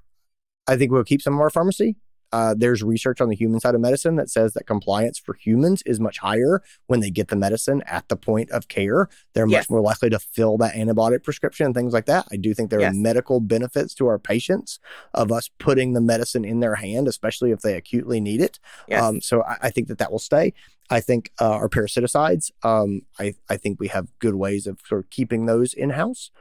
i 0.67 0.75
think 0.75 0.91
we'll 0.91 1.03
keep 1.03 1.21
some 1.21 1.33
of 1.33 1.41
our 1.41 1.49
pharmacy 1.49 1.97
uh, 2.34 2.55
there's 2.57 2.81
research 2.81 3.21
on 3.21 3.29
the 3.29 3.36
human 3.36 3.59
side 3.59 3.75
of 3.75 3.81
medicine 3.81 4.15
that 4.15 4.27
says 4.27 4.53
that 4.53 4.65
compliance 4.65 5.19
for 5.19 5.36
humans 5.36 5.84
is 5.86 5.99
much 5.99 6.17
higher 6.17 6.63
when 6.88 6.99
they 6.99 7.11
get 7.11 7.27
the 7.27 7.36
medicine 7.36 7.84
at 7.86 8.09
the 8.09 8.15
point 8.15 8.49
of 8.49 8.67
care. 8.67 9.07
They're 9.36 9.47
yes. 9.47 9.61
much 9.61 9.69
more 9.69 9.81
likely 9.81 10.09
to 10.09 10.17
fill 10.17 10.57
that 10.57 10.73
antibiotic 10.73 11.23
prescription 11.23 11.67
and 11.67 11.75
things 11.75 11.93
like 11.93 12.07
that. 12.07 12.27
I 12.31 12.38
do 12.38 12.55
think 12.55 12.71
there 12.71 12.79
yes. 12.79 12.91
are 12.91 12.97
medical 12.97 13.39
benefits 13.39 13.93
to 13.95 14.07
our 14.07 14.17
patients 14.17 14.79
of 15.13 15.31
us 15.31 15.51
putting 15.59 15.93
the 15.93 16.01
medicine 16.01 16.43
in 16.43 16.59
their 16.59 16.73
hand, 16.73 17.07
especially 17.07 17.51
if 17.51 17.59
they 17.59 17.75
acutely 17.75 18.19
need 18.19 18.41
it. 18.41 18.59
Yes. 18.88 19.03
Um, 19.03 19.21
so 19.21 19.43
I, 19.43 19.57
I, 19.63 19.69
think 19.69 19.88
that 19.89 19.99
that 19.99 20.11
will 20.11 20.17
stay. 20.17 20.53
I 20.89 21.01
think 21.01 21.31
uh, 21.39 21.51
our 21.51 21.69
parasiticides, 21.69 22.49
um, 22.63 23.03
I, 23.19 23.36
I 23.47 23.57
think 23.57 23.79
we 23.79 23.89
have 23.89 24.07
good 24.17 24.34
ways 24.34 24.65
of 24.65 24.79
sort 24.88 25.03
of 25.03 25.11
keeping 25.11 25.45
those 25.45 25.75
in 25.75 25.91
house. 25.91 26.31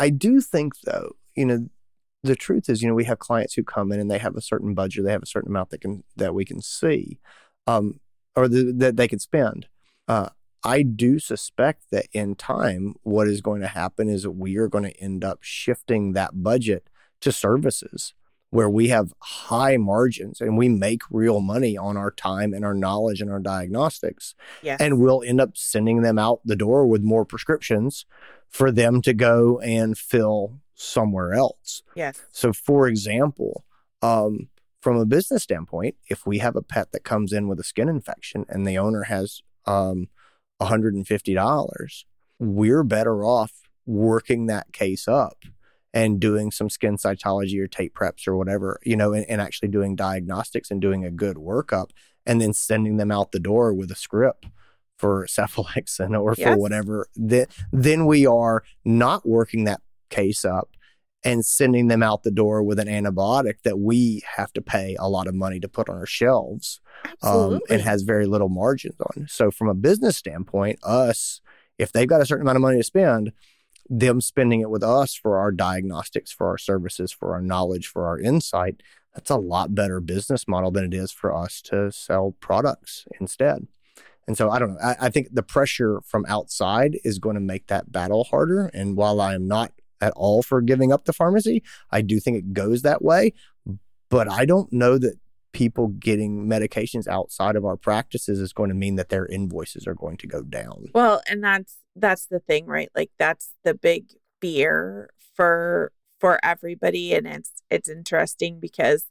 I 0.00 0.10
do 0.10 0.40
think, 0.40 0.80
though, 0.80 1.12
you 1.36 1.46
know, 1.46 1.68
the 2.26 2.36
truth 2.36 2.68
is, 2.68 2.82
you 2.82 2.88
know, 2.88 2.94
we 2.94 3.04
have 3.04 3.18
clients 3.18 3.54
who 3.54 3.62
come 3.62 3.92
in 3.92 4.00
and 4.00 4.10
they 4.10 4.18
have 4.18 4.36
a 4.36 4.40
certain 4.42 4.74
budget, 4.74 5.04
they 5.04 5.12
have 5.12 5.22
a 5.22 5.26
certain 5.26 5.50
amount 5.50 5.70
that 5.70 5.80
can 5.80 6.04
that 6.16 6.34
we 6.34 6.44
can 6.44 6.60
see, 6.60 7.18
um, 7.66 8.00
or 8.34 8.48
the, 8.48 8.72
that 8.76 8.96
they 8.96 9.08
can 9.08 9.18
spend. 9.18 9.68
Uh, 10.08 10.28
I 10.64 10.82
do 10.82 11.18
suspect 11.18 11.84
that 11.92 12.06
in 12.12 12.34
time, 12.34 12.94
what 13.02 13.28
is 13.28 13.40
going 13.40 13.60
to 13.60 13.68
happen 13.68 14.08
is 14.08 14.26
we 14.26 14.56
are 14.56 14.68
going 14.68 14.84
to 14.84 15.00
end 15.00 15.24
up 15.24 15.38
shifting 15.42 16.12
that 16.12 16.42
budget 16.42 16.88
to 17.20 17.30
services 17.30 18.14
where 18.50 18.68
we 18.68 18.88
have 18.88 19.12
high 19.20 19.76
margins 19.76 20.40
and 20.40 20.56
we 20.56 20.68
make 20.68 21.02
real 21.10 21.40
money 21.40 21.76
on 21.76 21.96
our 21.96 22.10
time 22.10 22.54
and 22.54 22.64
our 22.64 22.74
knowledge 22.74 23.20
and 23.20 23.30
our 23.30 23.38
diagnostics. 23.38 24.34
Yes. 24.62 24.80
And 24.80 25.00
we'll 25.00 25.22
end 25.24 25.40
up 25.40 25.56
sending 25.56 26.02
them 26.02 26.18
out 26.18 26.40
the 26.44 26.56
door 26.56 26.86
with 26.86 27.02
more 27.02 27.24
prescriptions 27.24 28.06
for 28.48 28.70
them 28.70 29.02
to 29.02 29.12
go 29.12 29.58
and 29.60 29.98
fill 29.98 30.60
somewhere 30.76 31.32
else. 31.32 31.82
Yes. 31.96 32.22
So, 32.30 32.52
for 32.52 32.86
example, 32.86 33.64
um, 34.02 34.48
from 34.80 34.96
a 34.96 35.06
business 35.06 35.42
standpoint, 35.42 35.96
if 36.08 36.26
we 36.26 36.38
have 36.38 36.54
a 36.54 36.62
pet 36.62 36.92
that 36.92 37.02
comes 37.02 37.32
in 37.32 37.48
with 37.48 37.58
a 37.58 37.64
skin 37.64 37.88
infection 37.88 38.44
and 38.48 38.64
the 38.64 38.78
owner 38.78 39.04
has 39.04 39.40
um, 39.64 40.08
$150, 40.60 42.04
we're 42.38 42.84
better 42.84 43.24
off 43.24 43.52
working 43.86 44.46
that 44.46 44.72
case 44.72 45.08
up 45.08 45.38
and 45.92 46.20
doing 46.20 46.50
some 46.50 46.68
skin 46.68 46.96
cytology 46.96 47.58
or 47.58 47.66
tape 47.66 47.94
preps 47.94 48.28
or 48.28 48.36
whatever, 48.36 48.78
you 48.84 48.96
know, 48.96 49.12
and, 49.12 49.24
and 49.28 49.40
actually 49.40 49.68
doing 49.68 49.96
diagnostics 49.96 50.70
and 50.70 50.80
doing 50.80 51.04
a 51.04 51.10
good 51.10 51.36
workup 51.36 51.90
and 52.26 52.40
then 52.40 52.52
sending 52.52 52.96
them 52.96 53.10
out 53.10 53.32
the 53.32 53.40
door 53.40 53.72
with 53.72 53.90
a 53.90 53.96
script 53.96 54.46
for 54.98 55.26
cephalexin 55.30 56.18
or 56.20 56.34
yes. 56.36 56.48
for 56.48 56.60
whatever, 56.60 57.08
then, 57.16 57.46
then 57.72 58.06
we 58.06 58.26
are 58.26 58.62
not 58.84 59.26
working 59.26 59.64
that 59.64 59.80
case 60.08 60.44
up 60.44 60.70
and 61.24 61.44
sending 61.44 61.88
them 61.88 62.02
out 62.02 62.22
the 62.22 62.30
door 62.30 62.62
with 62.62 62.78
an 62.78 62.88
antibiotic 62.88 63.62
that 63.64 63.78
we 63.78 64.22
have 64.36 64.52
to 64.52 64.62
pay 64.62 64.96
a 64.98 65.08
lot 65.08 65.26
of 65.26 65.34
money 65.34 65.58
to 65.58 65.68
put 65.68 65.88
on 65.88 65.96
our 65.96 66.06
shelves 66.06 66.80
um, 67.22 67.60
and 67.68 67.82
has 67.82 68.02
very 68.02 68.26
little 68.26 68.48
margins 68.48 68.96
on. 69.00 69.26
So, 69.28 69.50
from 69.50 69.68
a 69.68 69.74
business 69.74 70.16
standpoint, 70.16 70.78
us, 70.82 71.40
if 71.78 71.92
they've 71.92 72.08
got 72.08 72.20
a 72.20 72.26
certain 72.26 72.42
amount 72.42 72.56
of 72.56 72.62
money 72.62 72.78
to 72.78 72.84
spend, 72.84 73.32
them 73.88 74.20
spending 74.20 74.60
it 74.60 74.70
with 74.70 74.82
us 74.82 75.14
for 75.14 75.38
our 75.38 75.52
diagnostics, 75.52 76.32
for 76.32 76.48
our 76.48 76.58
services, 76.58 77.12
for 77.12 77.34
our 77.34 77.42
knowledge, 77.42 77.86
for 77.86 78.06
our 78.06 78.18
insight, 78.18 78.82
that's 79.14 79.30
a 79.30 79.36
lot 79.36 79.74
better 79.74 80.00
business 80.00 80.46
model 80.46 80.70
than 80.70 80.84
it 80.84 80.94
is 80.94 81.10
for 81.10 81.34
us 81.34 81.60
to 81.62 81.90
sell 81.90 82.36
products 82.40 83.06
instead. 83.20 83.66
And 84.26 84.36
so 84.36 84.50
I 84.50 84.58
don't 84.58 84.74
know. 84.74 84.80
I, 84.82 84.96
I 85.02 85.08
think 85.08 85.28
the 85.32 85.42
pressure 85.42 86.00
from 86.04 86.24
outside 86.28 86.98
is 87.04 87.18
going 87.18 87.34
to 87.34 87.40
make 87.40 87.68
that 87.68 87.92
battle 87.92 88.24
harder. 88.24 88.66
And 88.74 88.96
while 88.96 89.20
I 89.20 89.34
am 89.34 89.46
not 89.46 89.72
at 90.00 90.12
all 90.16 90.42
for 90.42 90.60
giving 90.60 90.92
up 90.92 91.04
the 91.04 91.12
pharmacy. 91.12 91.62
I 91.90 92.02
do 92.02 92.20
think 92.20 92.36
it 92.36 92.52
goes 92.52 92.82
that 92.82 93.02
way, 93.02 93.32
but 94.08 94.30
I 94.30 94.44
don't 94.44 94.72
know 94.72 94.98
that 94.98 95.18
people 95.52 95.88
getting 95.88 96.46
medications 96.46 97.08
outside 97.08 97.56
of 97.56 97.64
our 97.64 97.78
practices 97.78 98.40
is 98.40 98.52
going 98.52 98.68
to 98.68 98.74
mean 98.74 98.96
that 98.96 99.08
their 99.08 99.24
invoices 99.26 99.86
are 99.86 99.94
going 99.94 100.18
to 100.18 100.26
go 100.26 100.42
down. 100.42 100.86
Well, 100.94 101.22
and 101.28 101.42
that's 101.42 101.78
that's 101.94 102.26
the 102.26 102.40
thing, 102.40 102.66
right? 102.66 102.90
Like 102.94 103.10
that's 103.18 103.52
the 103.64 103.74
big 103.74 104.12
fear 104.40 105.10
for 105.34 105.92
for 106.18 106.38
everybody 106.42 107.14
and 107.14 107.26
it's 107.26 107.52
it's 107.70 107.88
interesting 107.88 108.58
because 108.58 109.06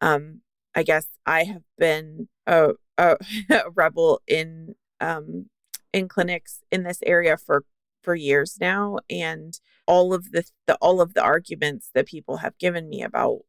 um 0.00 0.40
I 0.74 0.82
guess 0.82 1.06
I 1.26 1.44
have 1.44 1.62
been 1.78 2.28
a, 2.46 2.70
a, 2.96 3.16
a 3.50 3.70
rebel 3.74 4.20
in 4.26 4.74
um 5.00 5.46
in 5.92 6.08
clinics 6.08 6.60
in 6.70 6.84
this 6.84 7.00
area 7.04 7.36
for 7.36 7.64
for 8.02 8.14
years 8.14 8.58
now 8.60 8.98
and 9.08 9.60
all 9.86 10.14
of 10.14 10.32
the, 10.32 10.44
the 10.66 10.76
all 10.76 11.00
of 11.00 11.14
the 11.14 11.22
arguments 11.22 11.90
that 11.94 12.06
people 12.06 12.38
have 12.38 12.56
given 12.58 12.88
me 12.88 13.02
about 13.02 13.40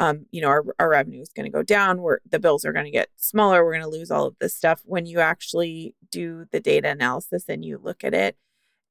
um, 0.00 0.24
you 0.30 0.40
know, 0.40 0.48
our, 0.48 0.64
our 0.78 0.88
revenue 0.88 1.20
is 1.20 1.28
going 1.28 1.44
to 1.44 1.52
go 1.52 1.62
down. 1.62 2.00
Where 2.00 2.20
the 2.28 2.38
bills 2.38 2.64
are 2.64 2.72
going 2.72 2.86
to 2.86 2.90
get 2.90 3.10
smaller. 3.16 3.62
We're 3.62 3.74
going 3.74 3.84
to 3.84 3.98
lose 3.98 4.10
all 4.10 4.26
of 4.26 4.36
this 4.40 4.56
stuff. 4.56 4.80
When 4.86 5.04
you 5.04 5.20
actually 5.20 5.94
do 6.10 6.46
the 6.50 6.58
data 6.58 6.88
analysis 6.88 7.44
and 7.48 7.62
you 7.62 7.78
look 7.80 8.02
at 8.02 8.14
it, 8.14 8.38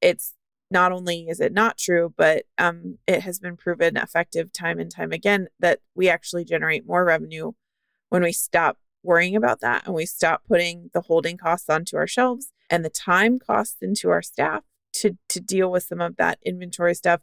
it's 0.00 0.34
not 0.70 0.92
only 0.92 1.26
is 1.28 1.40
it 1.40 1.52
not 1.52 1.78
true, 1.78 2.14
but 2.16 2.44
um, 2.58 2.98
it 3.08 3.22
has 3.22 3.40
been 3.40 3.56
proven 3.56 3.96
effective 3.96 4.52
time 4.52 4.78
and 4.78 4.90
time 4.90 5.10
again 5.10 5.48
that 5.58 5.80
we 5.96 6.08
actually 6.08 6.44
generate 6.44 6.86
more 6.86 7.04
revenue 7.04 7.52
when 8.08 8.22
we 8.22 8.32
stop 8.32 8.78
worrying 9.02 9.34
about 9.34 9.60
that 9.60 9.84
and 9.86 9.94
we 9.94 10.06
stop 10.06 10.42
putting 10.46 10.90
the 10.94 11.00
holding 11.02 11.36
costs 11.36 11.68
onto 11.68 11.96
our 11.96 12.06
shelves 12.06 12.52
and 12.68 12.84
the 12.84 12.90
time 12.90 13.40
costs 13.40 13.78
into 13.80 14.10
our 14.10 14.22
staff 14.22 14.62
to 14.92 15.16
to 15.28 15.40
deal 15.40 15.70
with 15.70 15.84
some 15.84 16.00
of 16.00 16.16
that 16.16 16.38
inventory 16.44 16.94
stuff. 16.94 17.20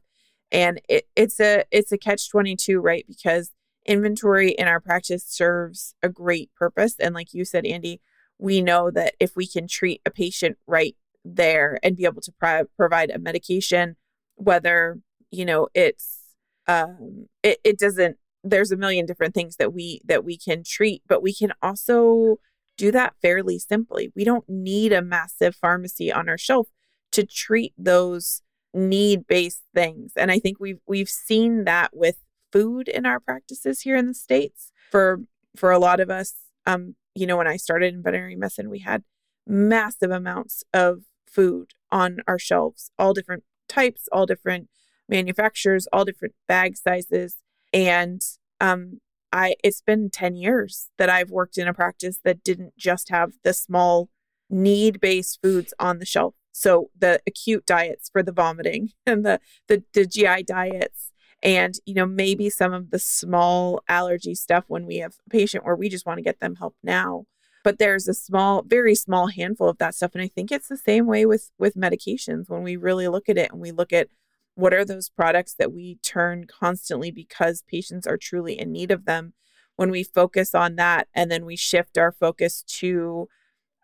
And 0.52 0.82
it, 0.88 1.08
it's 1.16 1.40
a 1.40 1.66
it's 1.72 1.92
a 1.92 1.98
catch 1.98 2.30
22 2.30 2.80
right? 2.80 3.06
Because 3.08 3.52
inventory 3.86 4.52
in 4.52 4.68
our 4.68 4.80
practice 4.80 5.26
serves 5.26 5.96
a 6.04 6.10
great 6.10 6.52
purpose. 6.56 6.96
And 7.00 7.16
like 7.16 7.34
you 7.34 7.46
said 7.46 7.66
andy 7.66 8.02
we 8.40 8.62
know 8.62 8.92
that 8.92 9.16
if 9.20 9.36
we 9.36 9.48
can 9.48 9.68
treat 9.68 10.00
a 10.06 10.12
patient 10.12 10.58
right 10.68 10.96
there 11.26 11.80
and 11.82 11.96
be 11.98 12.06
able 12.06 12.22
to 12.22 12.32
pro- 12.40 12.66
provide 12.78 13.10
a 13.10 13.18
medication 13.18 13.96
whether 14.36 15.00
you 15.32 15.44
know 15.44 15.68
it's 15.74 16.20
um 16.68 17.26
it, 17.44 17.60
it 17.64 17.80
doesn't 17.80 18.18
there's 18.44 18.72
a 18.72 18.78
million 18.78 19.06
different 19.06 19.34
things 19.34 19.56
that 19.58 19.74
we 19.74 20.00
that 20.06 20.24
we 20.24 20.38
can 20.38 20.64
treat 20.64 21.02
but 21.08 21.24
we 21.24 21.34
can 21.34 21.52
also 21.62 22.38
do 22.78 22.92
that 22.92 23.16
fairly 23.22 23.60
simply. 23.60 24.12
We 24.16 24.24
don't 24.24 24.48
need 24.48 24.94
a 24.94 25.02
massive 25.02 25.56
pharmacy 25.56 26.12
on 26.12 26.30
our 26.30 26.38
shelf 26.38 26.68
to 27.12 27.26
treat 27.26 27.74
those 27.78 28.42
need-based 28.74 29.64
things. 29.74 30.14
And 30.16 30.32
I 30.32 30.40
think 30.40 30.60
we've 30.60 30.80
we've 30.88 31.10
seen 31.10 31.64
that 31.66 31.96
with 31.96 32.18
food 32.52 32.88
in 32.88 33.06
our 33.06 33.20
practices 33.20 33.82
here 33.82 33.96
in 33.96 34.08
the 34.08 34.14
states. 34.14 34.72
For 34.92 35.22
for 35.56 35.72
a 35.72 35.80
lot 35.80 36.00
of 36.00 36.10
us, 36.10 36.36
um, 36.66 36.96
you 37.16 37.26
know, 37.26 37.38
when 37.38 37.48
I 37.48 37.58
started 37.58 37.94
in 37.94 38.04
veterinary 38.04 38.36
medicine, 38.36 38.70
we 38.70 38.80
had 38.80 39.04
massive 39.46 40.12
amounts 40.12 40.64
of 40.74 41.04
food 41.26 41.72
on 41.92 42.20
our 42.28 42.40
shelves, 42.40 42.92
all 43.00 43.14
different 43.14 43.44
types, 43.68 44.08
all 44.12 44.26
different 44.26 44.70
manufacturers, 45.10 45.88
all 45.92 46.06
different 46.06 46.36
bag 46.48 46.78
sizes. 46.78 47.38
And 47.74 48.22
um, 48.60 49.00
I 49.32 49.56
it's 49.64 49.82
been 49.82 50.10
10 50.10 50.36
years 50.36 50.90
that 50.98 51.10
I've 51.10 51.32
worked 51.32 51.58
in 51.58 51.68
a 51.68 51.74
practice 51.74 52.20
that 52.24 52.44
didn't 52.44 52.78
just 52.78 53.10
have 53.10 53.34
the 53.44 53.54
small 53.54 54.10
need-based 54.50 55.40
foods 55.42 55.74
on 55.80 56.00
the 56.00 56.06
shelf. 56.06 56.36
So 56.58 56.90
the 56.98 57.22
acute 57.28 57.68
diets 57.68 58.10
for 58.10 58.24
the 58.24 58.32
vomiting 58.32 58.90
and 59.06 59.24
the 59.24 59.40
the, 59.68 59.84
the 59.94 60.06
GI 60.06 60.44
diets 60.44 61.12
and 61.44 61.76
you 61.86 61.94
know 61.94 62.08
maybe 62.08 62.50
some 62.50 62.74
of 62.74 62.90
the 62.90 62.98
small 62.98 63.82
allergy 63.88 64.34
stuff 64.34 64.66
when 64.68 64.88
we 64.88 64.98
have 64.98 65.14
a 65.28 65.30
patient 65.30 65.64
where 65.64 65.76
we 65.76 65.88
just 65.88 66.08
want 66.08 66.18
to 66.18 66.24
get 66.24 66.40
them 66.40 66.56
help 66.56 66.76
now. 66.84 67.26
But 67.64 67.78
there's 67.78 68.08
a 68.08 68.14
small 68.14 68.64
very 68.64 68.96
small 68.96 69.28
handful 69.28 69.70
of 69.70 69.78
that 69.78 69.94
stuff 69.94 70.12
and 70.16 70.22
i 70.24 70.28
think 70.28 70.52
it's 70.52 70.68
the 70.68 70.78
same 70.78 71.06
way 71.06 71.28
with 71.28 71.52
with 71.60 71.76
medications. 71.76 72.50
When 72.50 72.64
we 72.64 72.76
really 72.76 73.08
look 73.08 73.30
at 73.30 73.38
it 73.38 73.52
and 73.52 73.62
we 73.62 73.72
look 73.72 73.94
at 73.94 74.08
what 74.56 74.74
are 74.74 74.86
those 74.86 75.10
products 75.10 75.54
that 75.60 75.72
we 75.72 76.00
turn 76.04 76.48
constantly 76.48 77.12
because 77.12 77.62
patients 77.68 78.08
are 78.08 78.18
truly 78.18 78.60
in 78.60 78.72
need 78.72 78.90
of 78.90 79.06
them 79.06 79.34
when 79.76 79.92
we 79.92 80.02
focus 80.02 80.56
on 80.56 80.76
that 80.78 81.08
and 81.14 81.30
then 81.30 81.46
we 81.46 81.56
shift 81.56 82.00
our 82.00 82.12
focus 82.12 82.64
to 82.64 83.30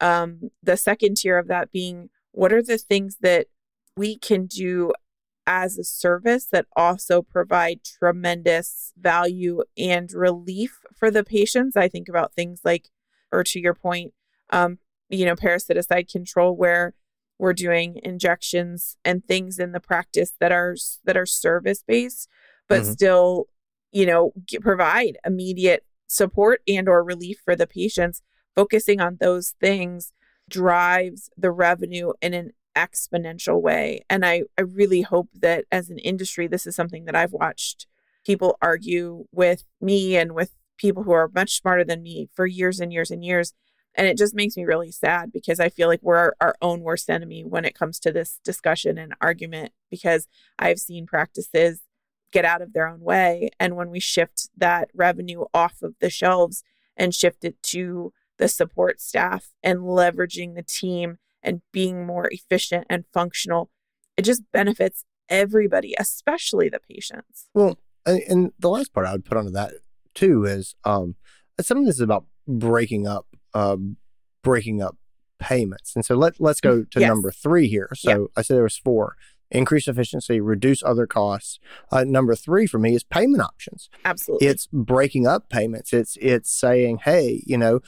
um, 0.01 0.49
the 0.63 0.75
second 0.75 1.17
tier 1.17 1.37
of 1.37 1.47
that 1.47 1.71
being 1.71 2.09
what 2.33 2.51
are 2.51 2.61
the 2.61 2.77
things 2.77 3.17
that 3.21 3.47
we 3.95 4.17
can 4.17 4.45
do 4.45 4.91
as 5.45 5.77
a 5.77 5.83
service 5.83 6.45
that 6.51 6.65
also 6.75 7.21
provide 7.21 7.83
tremendous 7.83 8.93
value 8.97 9.61
and 9.77 10.11
relief 10.13 10.79
for 10.95 11.11
the 11.11 11.23
patients. 11.23 11.75
I 11.75 11.87
think 11.87 12.07
about 12.07 12.33
things 12.33 12.61
like, 12.63 12.89
or 13.31 13.43
to 13.45 13.59
your 13.59 13.73
point, 13.73 14.13
um, 14.51 14.79
you 15.09 15.25
know, 15.25 15.35
parasiticide 15.35 16.11
control, 16.11 16.55
where 16.55 16.93
we're 17.39 17.53
doing 17.53 17.99
injections 18.03 18.95
and 19.03 19.25
things 19.25 19.59
in 19.59 19.71
the 19.71 19.79
practice 19.79 20.33
that 20.39 20.51
are 20.51 20.75
that 21.03 21.17
are 21.17 21.25
service 21.25 21.83
based, 21.85 22.29
but 22.69 22.81
mm-hmm. 22.81 22.91
still, 22.91 23.47
you 23.91 24.05
know, 24.05 24.31
get, 24.47 24.61
provide 24.61 25.17
immediate 25.25 25.85
support 26.07 26.61
and 26.67 26.87
or 26.87 27.03
relief 27.03 27.41
for 27.43 27.55
the 27.55 27.67
patients. 27.67 28.21
Focusing 28.55 29.01
on 29.01 29.17
those 29.19 29.55
things 29.59 30.13
drives 30.53 31.31
the 31.35 31.51
revenue 31.51 32.13
in 32.21 32.35
an 32.35 32.51
exponential 32.75 33.59
way. 33.59 34.05
And 34.07 34.23
I, 34.23 34.43
I 34.55 34.61
really 34.61 35.01
hope 35.01 35.29
that 35.33 35.65
as 35.71 35.89
an 35.89 35.97
industry, 35.97 36.47
this 36.47 36.67
is 36.67 36.75
something 36.75 37.05
that 37.05 37.15
I've 37.15 37.33
watched 37.33 37.87
people 38.23 38.55
argue 38.61 39.25
with 39.31 39.63
me 39.81 40.15
and 40.15 40.33
with 40.33 40.51
people 40.77 41.03
who 41.03 41.11
are 41.11 41.31
much 41.33 41.57
smarter 41.57 41.83
than 41.83 42.03
me 42.03 42.29
for 42.35 42.45
years 42.45 42.79
and 42.79 42.93
years 42.93 43.09
and 43.09 43.25
years. 43.25 43.53
And 43.95 44.07
it 44.07 44.15
just 44.15 44.35
makes 44.35 44.55
me 44.55 44.63
really 44.63 44.91
sad 44.91 45.31
because 45.31 45.59
I 45.59 45.69
feel 45.69 45.87
like 45.87 46.01
we're 46.03 46.17
our, 46.17 46.35
our 46.39 46.55
own 46.61 46.81
worst 46.81 47.09
enemy 47.09 47.43
when 47.43 47.65
it 47.65 47.77
comes 47.77 47.99
to 48.01 48.11
this 48.11 48.39
discussion 48.43 48.99
and 48.99 49.15
argument 49.19 49.71
because 49.89 50.27
I've 50.59 50.79
seen 50.79 51.07
practices 51.07 51.81
get 52.31 52.45
out 52.45 52.61
of 52.61 52.73
their 52.73 52.87
own 52.87 53.01
way. 53.01 53.49
And 53.59 53.75
when 53.75 53.89
we 53.89 53.99
shift 53.99 54.49
that 54.55 54.89
revenue 54.93 55.45
off 55.51 55.81
of 55.81 55.95
the 55.99 56.11
shelves 56.11 56.63
and 56.95 57.13
shift 57.13 57.43
it 57.43 57.61
to 57.63 58.13
the 58.43 58.49
support 58.49 58.99
staff 58.99 59.51
and 59.63 59.79
leveraging 59.79 60.53
the 60.53 60.63
team 60.63 61.17
and 61.41 61.61
being 61.71 62.05
more 62.05 62.27
efficient 62.29 62.85
and 62.89 63.05
functional, 63.13 63.69
it 64.17 64.23
just 64.23 64.41
benefits 64.51 65.05
everybody, 65.29 65.95
especially 65.97 66.67
the 66.67 66.81
patients. 66.81 67.47
Well, 67.53 67.79
and 68.05 68.51
the 68.59 68.69
last 68.69 68.93
part 68.93 69.07
I 69.07 69.13
would 69.13 69.23
put 69.23 69.37
onto 69.37 69.51
that 69.51 69.75
too 70.13 70.43
is 70.43 70.75
um, 70.83 71.15
some 71.61 71.77
of 71.77 71.85
this 71.85 71.95
is 71.95 72.01
about 72.01 72.25
breaking 72.45 73.07
up, 73.07 73.27
uh, 73.53 73.77
breaking 74.43 74.81
up 74.81 74.97
payments. 75.39 75.95
And 75.95 76.03
so 76.03 76.15
let 76.15 76.33
let's 76.41 76.59
go 76.59 76.83
to 76.83 76.99
yes. 76.99 77.07
number 77.07 77.31
three 77.31 77.69
here. 77.69 77.91
So 77.95 78.09
yeah. 78.09 78.25
I 78.35 78.41
said 78.41 78.57
there 78.57 78.63
was 78.63 78.77
four: 78.77 79.15
increase 79.51 79.87
efficiency, 79.87 80.41
reduce 80.41 80.83
other 80.83 81.07
costs. 81.07 81.59
Uh, 81.93 82.03
number 82.03 82.35
three 82.35 82.67
for 82.67 82.77
me 82.77 82.93
is 82.93 83.05
payment 83.05 83.41
options. 83.41 83.89
Absolutely, 84.03 84.47
it's 84.47 84.67
breaking 84.73 85.27
up 85.27 85.47
payments. 85.49 85.93
It's 85.93 86.17
it's 86.19 86.51
saying, 86.51 86.99
hey, 87.05 87.41
you 87.45 87.57
know, 87.57 87.79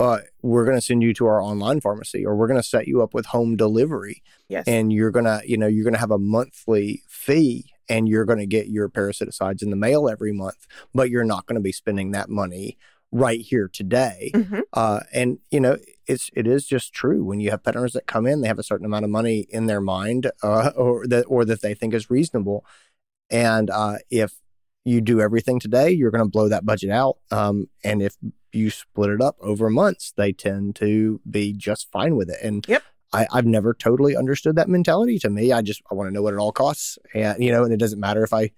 uh, 0.00 0.18
we're 0.40 0.64
going 0.64 0.78
to 0.78 0.80
send 0.80 1.02
you 1.02 1.12
to 1.12 1.26
our 1.26 1.42
online 1.42 1.80
pharmacy 1.80 2.24
or 2.24 2.34
we're 2.34 2.46
going 2.46 2.60
to 2.60 2.66
set 2.66 2.88
you 2.88 3.02
up 3.02 3.12
with 3.12 3.26
home 3.26 3.54
delivery. 3.54 4.22
Yes. 4.48 4.64
And 4.66 4.90
you're 4.90 5.10
going 5.10 5.26
to, 5.26 5.42
you 5.44 5.58
know, 5.58 5.66
you're 5.66 5.84
going 5.84 5.94
to 5.94 6.00
have 6.00 6.10
a 6.10 6.18
monthly 6.18 7.02
fee 7.06 7.66
and 7.86 8.08
you're 8.08 8.24
going 8.24 8.38
to 8.38 8.46
get 8.46 8.68
your 8.68 8.88
parasiticides 8.88 9.62
in 9.62 9.68
the 9.68 9.76
mail 9.76 10.08
every 10.08 10.32
month, 10.32 10.66
but 10.94 11.10
you're 11.10 11.24
not 11.24 11.44
going 11.44 11.56
to 11.56 11.60
be 11.60 11.70
spending 11.70 12.12
that 12.12 12.30
money 12.30 12.78
right 13.12 13.40
here 13.40 13.68
today. 13.68 14.30
Mm-hmm. 14.34 14.60
Uh, 14.72 15.00
and 15.12 15.38
you 15.50 15.60
know, 15.60 15.76
it's 16.06 16.30
it 16.32 16.46
is 16.46 16.66
just 16.66 16.94
true 16.94 17.22
when 17.22 17.40
you 17.40 17.50
have 17.50 17.62
pet 17.62 17.76
owners 17.76 17.92
that 17.92 18.06
come 18.06 18.26
in, 18.26 18.40
they 18.40 18.48
have 18.48 18.58
a 18.58 18.64
certain 18.64 18.86
amount 18.86 19.04
of 19.04 19.10
money 19.10 19.46
in 19.50 19.66
their 19.66 19.80
mind, 19.80 20.30
uh, 20.42 20.70
or 20.76 21.06
that 21.08 21.24
or 21.24 21.44
that 21.44 21.60
they 21.60 21.74
think 21.74 21.92
is 21.92 22.08
reasonable, 22.08 22.64
and 23.28 23.68
uh, 23.68 23.96
if 24.10 24.32
you 24.84 25.00
do 25.00 25.20
everything 25.20 25.60
today, 25.60 25.90
you're 25.90 26.10
going 26.10 26.24
to 26.24 26.30
blow 26.30 26.48
that 26.48 26.64
budget 26.64 26.90
out. 26.90 27.18
Um, 27.30 27.68
and 27.84 28.00
if 28.00 28.16
you 28.54 28.70
split 28.70 29.10
it 29.10 29.20
up 29.20 29.36
over 29.40 29.70
months, 29.70 30.12
they 30.16 30.32
tend 30.32 30.76
to 30.76 31.20
be 31.28 31.52
just 31.52 31.90
fine 31.90 32.16
with 32.16 32.30
it. 32.30 32.38
And 32.42 32.64
yep. 32.68 32.82
I, 33.12 33.26
have 33.32 33.46
never 33.46 33.74
totally 33.74 34.16
understood 34.16 34.56
that 34.56 34.68
mentality. 34.68 35.18
To 35.20 35.30
me, 35.30 35.52
I 35.52 35.62
just 35.62 35.82
I 35.90 35.94
want 35.94 36.08
to 36.08 36.12
know 36.12 36.22
what 36.22 36.34
it 36.34 36.38
all 36.38 36.52
costs, 36.52 36.98
and 37.14 37.42
you 37.42 37.50
know, 37.52 37.64
and 37.64 37.72
it 37.72 37.78
doesn't 37.78 38.00
matter 38.00 38.22
if 38.22 38.32
I 38.32 38.52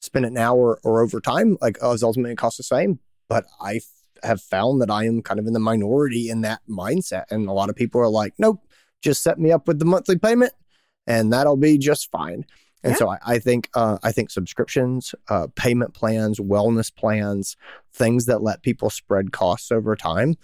spend 0.00 0.24
it 0.24 0.32
now 0.32 0.56
or, 0.56 0.78
or 0.82 1.02
over 1.02 1.20
time. 1.20 1.58
Like, 1.60 1.78
oh, 1.82 1.92
it's 1.92 2.02
ultimately 2.02 2.34
cost 2.36 2.56
the 2.56 2.62
same. 2.62 3.00
But 3.28 3.44
I 3.60 3.76
f- 3.76 3.84
have 4.22 4.40
found 4.40 4.80
that 4.80 4.90
I 4.90 5.04
am 5.04 5.22
kind 5.22 5.38
of 5.38 5.46
in 5.46 5.52
the 5.52 5.60
minority 5.60 6.30
in 6.30 6.40
that 6.42 6.60
mindset, 6.68 7.24
and 7.30 7.48
a 7.48 7.52
lot 7.52 7.68
of 7.68 7.76
people 7.76 8.00
are 8.00 8.08
like, 8.08 8.34
nope, 8.38 8.60
just 9.02 9.22
set 9.22 9.38
me 9.38 9.52
up 9.52 9.68
with 9.68 9.78
the 9.78 9.84
monthly 9.84 10.16
payment, 10.16 10.52
and 11.06 11.32
that'll 11.32 11.56
be 11.56 11.76
just 11.76 12.10
fine. 12.10 12.46
And 12.82 12.92
yeah. 12.92 12.96
so 12.96 13.08
I, 13.08 13.18
I 13.26 13.38
think 13.38 13.68
uh, 13.74 13.98
I 14.02 14.12
think 14.12 14.30
subscriptions, 14.30 15.14
uh, 15.28 15.48
payment 15.56 15.94
plans, 15.94 16.38
wellness 16.38 16.94
plans, 16.94 17.56
things 17.92 18.26
that 18.26 18.42
let 18.42 18.62
people 18.62 18.90
spread 18.90 19.32
costs 19.32 19.72
over 19.72 19.96
time. 19.96 20.36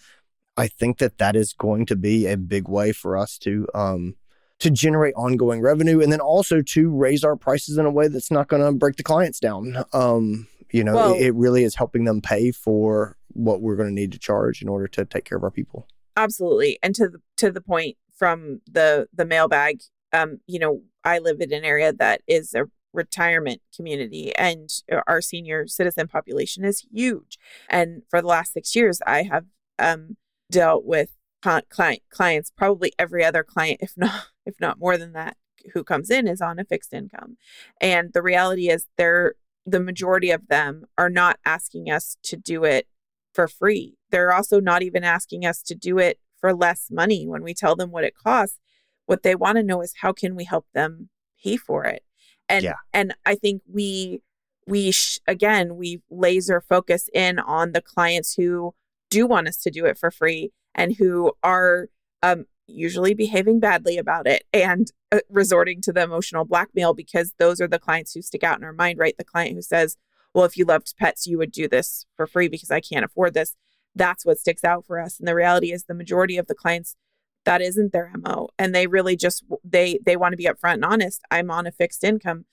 I 0.57 0.69
think 0.69 0.99
that 0.99 1.19
that 1.19 1.37
is 1.37 1.53
going 1.53 1.87
to 1.87 1.97
be 1.97 2.27
a 2.27 2.37
big 2.37 2.69
way 2.69 2.93
for 2.93 3.17
us 3.17 3.39
to 3.39 3.67
um, 3.75 4.17
to 4.61 4.71
generate 4.71 5.15
ongoing 5.15 5.61
revenue, 5.61 6.01
and 6.01 6.13
then 6.13 6.21
also 6.21 6.61
to 6.61 6.91
raise 6.91 7.25
our 7.25 7.37
prices 7.37 7.79
in 7.79 7.87
a 7.87 7.91
way 7.91 8.09
that's 8.09 8.31
not 8.31 8.49
going 8.49 8.63
to 8.63 8.73
break 8.73 8.97
the 8.97 9.03
clients 9.03 9.39
down. 9.39 9.85
Um, 9.93 10.49
you 10.71 10.83
know, 10.83 10.95
well, 10.95 11.15
it, 11.15 11.27
it 11.27 11.35
really 11.35 11.63
is 11.63 11.77
helping 11.77 12.05
them 12.05 12.21
pay 12.21 12.51
for 12.51 13.17
what 13.29 13.61
we're 13.61 13.77
going 13.77 13.89
to 13.89 13.95
need 13.95 14.13
to 14.13 14.19
charge 14.19 14.63
in 14.63 14.69
order 14.69 14.89
to 14.89 15.05
take 15.05 15.25
care 15.25 15.39
of 15.39 15.45
our 15.45 15.51
people. 15.51 15.87
Absolutely, 16.17 16.79
and 16.83 16.95
to 16.97 17.09
the 17.09 17.19
to 17.37 17.51
the 17.51 17.61
point 17.61 17.97
from 18.17 18.61
the 18.71 19.09
the 19.13 19.25
mailbag, 19.25 19.83
um, 20.13 20.41
you 20.47 20.59
know, 20.59 20.83
I 21.05 21.19
live 21.19 21.41
in 21.41 21.53
an 21.53 21.65
area 21.65 21.93
that 21.93 22.23
is 22.27 22.55
a 22.55 22.65
retirement 22.93 23.61
community 23.75 24.35
and 24.37 24.71
our 25.07 25.21
senior 25.21 25.67
citizen 25.67 26.09
population 26.09 26.65
is 26.65 26.87
huge. 26.93 27.39
And 27.69 28.03
for 28.09 28.21
the 28.21 28.29
last 28.29 28.53
six 28.53 28.75
years, 28.77 29.01
I 29.07 29.25
have 29.25 29.47
um, 29.79 30.17
dealt 30.51 30.85
with 30.85 31.11
client 31.43 32.03
clients, 32.11 32.51
probably 32.57 32.93
every 32.99 33.25
other 33.25 33.43
client, 33.43 33.81
if 33.83 33.93
not 33.97 34.29
if 34.47 34.61
not 34.61 34.79
more 34.79 34.99
than 34.99 35.13
that, 35.13 35.37
who 35.73 35.83
comes 35.83 36.11
in 36.11 36.29
is 36.29 36.41
on 36.41 36.59
a 36.59 36.65
fixed 36.65 36.93
income. 36.93 37.37
And 37.81 38.13
the 38.13 38.23
reality 38.23 38.69
is 38.69 38.87
they're 38.97 39.35
the 39.67 39.81
majority 39.81 40.31
of 40.31 40.49
them 40.49 40.85
are 40.99 41.09
not 41.09 41.39
asking 41.45 41.91
us 41.91 42.17
to 42.23 42.37
do 42.37 42.65
it 42.65 42.87
for 43.33 43.49
free. 43.49 43.97
They're 44.11 44.33
also 44.33 44.61
not 44.61 44.83
even 44.83 45.05
asking 45.05 45.47
us 45.47 45.63
to 45.63 45.75
do 45.75 45.99
it 45.99 46.19
for 46.39 46.55
less 46.55 46.89
money 46.91 47.27
when 47.27 47.43
we 47.43 47.55
tell 47.55 47.75
them 47.75 47.91
what 47.91 48.05
it 48.05 48.15
costs. 48.15 48.59
What 49.07 49.23
they 49.23 49.35
want 49.35 49.57
to 49.57 49.63
know 49.63 49.83
is 49.83 49.95
how 50.01 50.13
can 50.13 50.35
we 50.35 50.45
help 50.45 50.67
them 50.75 51.11
pay 51.43 51.57
for 51.57 51.85
it? 51.85 52.03
And 52.49 52.65
yeah. 52.65 52.75
and 52.93 53.15
I 53.25 53.35
think 53.35 53.63
we 53.71 54.23
we 54.67 54.93
sh- 54.93 55.21
again 55.27 55.77
we 55.77 56.03
laser 56.11 56.61
focus 56.61 57.09
in 57.13 57.39
on 57.39 57.73
the 57.73 57.81
clients 57.81 58.35
who 58.35 58.75
do 59.11 59.27
want 59.27 59.49
us 59.49 59.57
to 59.59 59.71
do 59.71 59.85
it 59.87 59.99
for 59.99 60.11
free 60.11 60.53
and 60.75 60.97
who 60.97 61.33
are 61.43 61.89
um, 62.23 62.47
usually 62.67 63.15
behaving 63.15 63.61
badly 63.61 63.99
about 63.99 64.27
it 64.27 64.45
and 64.53 64.91
uh, 65.13 65.21
resorting 65.29 65.81
to 65.83 65.93
the 65.93 66.03
emotional 66.03 66.45
blackmail 66.45 66.95
because 66.95 67.33
those 67.39 67.61
are 67.61 67.69
the 67.69 67.79
clients 67.79 68.13
who 68.13 68.23
stick 68.23 68.43
out 68.43 68.59
in 68.59 68.65
our 68.65 68.73
mind, 68.73 68.99
right? 68.99 69.15
The 69.17 69.25
client 69.25 69.55
who 69.55 69.63
says, 69.63 69.97
"Well, 70.33 70.45
if 70.45 70.57
you 70.57 70.65
loved 70.65 70.95
pets, 70.99 71.27
you 71.27 71.39
would 71.39 71.53
do 71.53 71.69
this 71.69 72.07
for 72.17 72.27
free 72.27 72.49
because 72.49 72.71
I 72.71 72.81
can't 72.81 73.05
afford 73.05 73.35
this." 73.35 73.55
That's 73.95 74.27
what 74.27 74.39
sticks 74.39 74.65
out 74.65 74.85
for 74.87 74.99
us. 74.99 75.19
And 75.19 75.29
the 75.29 75.35
reality 75.35 75.73
is 75.73 75.85
the 75.85 75.95
majority 75.95 76.37
of 76.37 76.47
the 76.47 76.55
clients 76.55 76.97
that 77.45 77.61
isn't 77.61 77.93
their 77.93 78.11
mo 78.17 78.49
and 78.59 78.75
they 78.75 78.87
really 78.87 79.17
just 79.17 79.45
they 79.63 79.99
they 80.05 80.17
want 80.17 80.33
to 80.33 80.37
be 80.37 80.47
upfront 80.47 80.75
and 80.75 80.85
honest 80.85 81.23
i'm 81.31 81.51
on 81.51 81.67
a 81.67 81.73
fixed 81.73 82.05
income. 82.05 82.45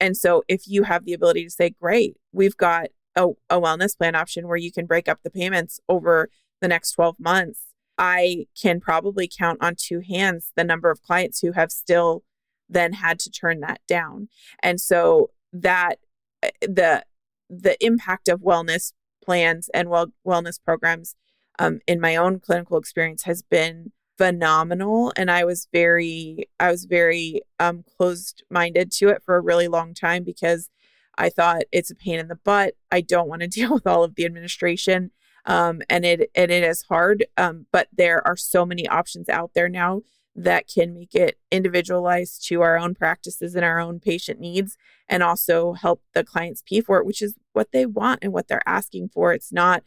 And 0.00 0.16
so 0.16 0.44
if 0.46 0.68
you 0.68 0.84
have 0.84 1.04
the 1.04 1.12
ability 1.12 1.44
to 1.44 1.50
say 1.50 1.70
great 1.70 2.16
we've 2.32 2.56
got 2.56 2.88
a, 3.16 3.28
a 3.50 3.60
wellness 3.60 3.98
plan 3.98 4.14
option 4.14 4.46
where 4.46 4.56
you 4.56 4.70
can 4.70 4.86
break 4.86 5.08
up 5.08 5.18
the 5.24 5.30
payments 5.30 5.80
over 5.88 6.30
the 6.60 6.68
next 6.68 6.92
12 6.92 7.16
months 7.18 7.62
i 7.98 8.46
can 8.60 8.80
probably 8.80 9.28
count 9.28 9.58
on 9.60 9.74
two 9.76 10.00
hands 10.00 10.52
the 10.56 10.62
number 10.62 10.90
of 10.90 11.02
clients 11.02 11.40
who 11.40 11.52
have 11.52 11.72
still 11.72 12.22
then 12.68 12.92
had 12.94 13.18
to 13.20 13.30
turn 13.30 13.60
that 13.60 13.80
down. 13.88 14.28
And 14.62 14.80
so 14.80 15.30
that 15.52 15.96
eh, 16.42 16.50
the 16.62 17.04
the 17.50 17.82
impact 17.84 18.28
of 18.28 18.40
wellness 18.40 18.92
plans 19.24 19.70
and 19.72 19.88
well 19.88 20.08
wellness 20.26 20.58
programs 20.62 21.16
um, 21.58 21.80
in 21.86 22.00
my 22.00 22.14
own 22.16 22.40
clinical 22.40 22.76
experience 22.76 23.24
has 23.24 23.42
been 23.42 23.92
phenomenal 24.18 25.12
and 25.16 25.30
i 25.30 25.44
was 25.44 25.68
very 25.72 26.48
i 26.60 26.70
was 26.70 26.84
very 26.84 27.40
um, 27.60 27.84
closed 27.96 28.42
minded 28.50 28.90
to 28.90 29.08
it 29.08 29.22
for 29.22 29.36
a 29.36 29.40
really 29.40 29.68
long 29.68 29.94
time 29.94 30.24
because 30.24 30.68
i 31.16 31.28
thought 31.28 31.62
it's 31.72 31.90
a 31.90 31.94
pain 31.94 32.18
in 32.18 32.28
the 32.28 32.34
butt 32.34 32.74
i 32.90 33.00
don't 33.00 33.28
want 33.28 33.42
to 33.42 33.48
deal 33.58 33.72
with 33.72 33.86
all 33.86 34.04
of 34.04 34.14
the 34.16 34.24
administration 34.24 35.10
um, 35.46 35.80
and 35.88 36.04
it 36.04 36.30
and 36.34 36.50
it 36.50 36.62
is 36.62 36.82
hard 36.82 37.24
um, 37.36 37.66
but 37.72 37.88
there 37.96 38.26
are 38.26 38.36
so 38.36 38.66
many 38.66 38.86
options 38.88 39.28
out 39.28 39.52
there 39.54 39.68
now 39.68 40.02
that 40.34 40.68
can 40.72 40.94
make 40.94 41.14
it 41.14 41.36
individualized 41.50 42.46
to 42.46 42.60
our 42.60 42.78
own 42.78 42.94
practices 42.94 43.54
and 43.54 43.64
our 43.64 43.80
own 43.80 43.98
patient 43.98 44.38
needs 44.38 44.76
and 45.08 45.22
also 45.22 45.72
help 45.72 46.02
the 46.14 46.22
clients 46.22 46.62
pay 46.62 46.80
for 46.80 46.98
it 46.98 47.06
which 47.06 47.22
is 47.22 47.34
what 47.58 47.72
they 47.72 47.84
want 47.84 48.20
and 48.22 48.32
what 48.32 48.46
they're 48.46 48.68
asking 48.68 49.08
for. 49.08 49.32
It's 49.32 49.52
not 49.52 49.82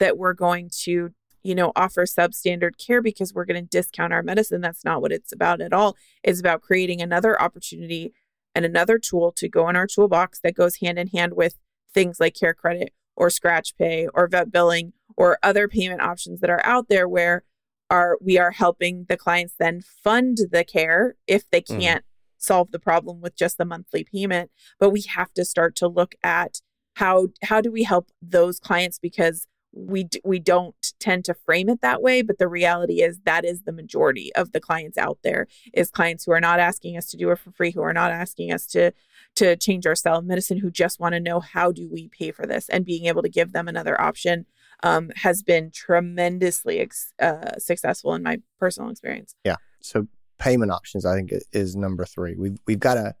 that 0.00 0.18
we're 0.18 0.34
going 0.34 0.68
to 0.82 1.12
you 1.42 1.54
know, 1.54 1.72
offer 1.74 2.04
substandard 2.04 2.78
care 2.78 3.02
because 3.02 3.34
we're 3.34 3.44
going 3.44 3.62
to 3.62 3.68
discount 3.68 4.12
our 4.12 4.22
medicine. 4.22 4.60
That's 4.60 4.84
not 4.84 5.02
what 5.02 5.12
it's 5.12 5.32
about 5.32 5.60
at 5.60 5.72
all. 5.72 5.96
It's 6.22 6.40
about 6.40 6.62
creating 6.62 7.00
another 7.00 7.40
opportunity 7.40 8.12
and 8.54 8.64
another 8.64 8.98
tool 8.98 9.32
to 9.32 9.48
go 9.48 9.68
in 9.68 9.76
our 9.76 9.86
toolbox 9.86 10.40
that 10.40 10.54
goes 10.54 10.76
hand 10.76 10.98
in 10.98 11.08
hand 11.08 11.34
with 11.34 11.58
things 11.92 12.20
like 12.20 12.34
CareCredit 12.34 12.88
or 13.16 13.28
Scratchpay 13.28 14.08
or 14.14 14.28
vet 14.28 14.50
billing 14.52 14.92
or 15.16 15.38
other 15.42 15.68
payment 15.68 16.00
options 16.00 16.40
that 16.40 16.50
are 16.50 16.64
out 16.64 16.88
there 16.88 17.08
where 17.08 17.44
are 17.90 18.16
we 18.22 18.38
are 18.38 18.52
helping 18.52 19.04
the 19.08 19.16
clients 19.16 19.54
then 19.58 19.82
fund 19.82 20.38
the 20.50 20.64
care 20.64 21.16
if 21.26 21.48
they 21.50 21.60
mm. 21.60 21.80
can't 21.80 22.02
mm. 22.02 22.08
solve 22.38 22.70
the 22.70 22.78
problem 22.78 23.20
with 23.20 23.36
just 23.36 23.58
the 23.58 23.64
monthly 23.64 24.04
payment 24.04 24.50
but 24.78 24.90
we 24.90 25.02
have 25.02 25.32
to 25.34 25.44
start 25.44 25.76
to 25.76 25.86
look 25.86 26.14
at 26.22 26.60
how 26.96 27.28
how 27.42 27.60
do 27.60 27.70
we 27.70 27.84
help 27.84 28.10
those 28.22 28.58
clients 28.58 28.98
because 28.98 29.46
we 29.72 30.08
we 30.24 30.38
don't 30.38 30.92
tend 31.00 31.24
to 31.24 31.34
frame 31.34 31.68
it 31.68 31.80
that 31.80 32.02
way 32.02 32.20
but 32.22 32.38
the 32.38 32.48
reality 32.48 33.02
is 33.02 33.18
that 33.24 33.44
is 33.44 33.62
the 33.62 33.72
majority 33.72 34.30
of 34.34 34.52
the 34.52 34.60
clients 34.60 34.98
out 34.98 35.18
there 35.22 35.46
is 35.72 35.90
clients 35.90 36.24
who 36.24 36.32
are 36.32 36.40
not 36.40 36.60
asking 36.60 36.96
us 36.96 37.06
to 37.06 37.16
do 37.16 37.30
it 37.30 37.38
for 37.38 37.50
free 37.52 37.70
who 37.70 37.82
are 37.82 37.94
not 37.94 38.10
asking 38.10 38.52
us 38.52 38.66
to 38.66 38.92
to 39.34 39.56
change 39.56 39.86
our 39.86 39.94
style 39.94 40.18
of 40.18 40.24
medicine 40.24 40.58
who 40.58 40.70
just 40.70 41.00
want 41.00 41.14
to 41.14 41.20
know 41.20 41.40
how 41.40 41.72
do 41.72 41.88
we 41.88 42.08
pay 42.08 42.30
for 42.30 42.46
this? 42.46 42.68
And 42.68 42.84
being 42.84 43.06
able 43.06 43.22
to 43.22 43.28
give 43.28 43.52
them 43.52 43.68
another 43.68 44.00
option 44.00 44.46
um, 44.82 45.10
has 45.16 45.42
been 45.42 45.70
tremendously 45.70 46.80
ex- 46.80 47.12
uh, 47.20 47.58
successful 47.58 48.14
in 48.14 48.22
my 48.22 48.40
personal 48.58 48.90
experience. 48.90 49.34
Yeah. 49.44 49.56
So 49.80 50.06
payment 50.38 50.72
options 50.72 51.06
i 51.06 51.14
think 51.14 51.32
is 51.52 51.76
number 51.76 52.04
three. 52.04 52.34
We've, 52.36 52.58
we've 52.66 52.80
got 52.80 52.94
to 52.94 53.14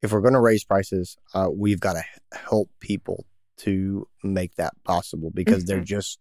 if 0.00 0.12
we're 0.12 0.20
going 0.20 0.34
to 0.34 0.40
raise 0.40 0.62
prices 0.62 1.16
uh, 1.34 1.48
we've 1.52 1.80
got 1.80 1.94
to 1.94 2.04
help 2.32 2.70
people 2.78 3.26
to 3.58 4.08
make 4.22 4.54
that 4.56 4.72
possible 4.84 5.30
because 5.30 5.64
mm-hmm. 5.64 5.76
they're 5.76 5.84
just 5.84 6.18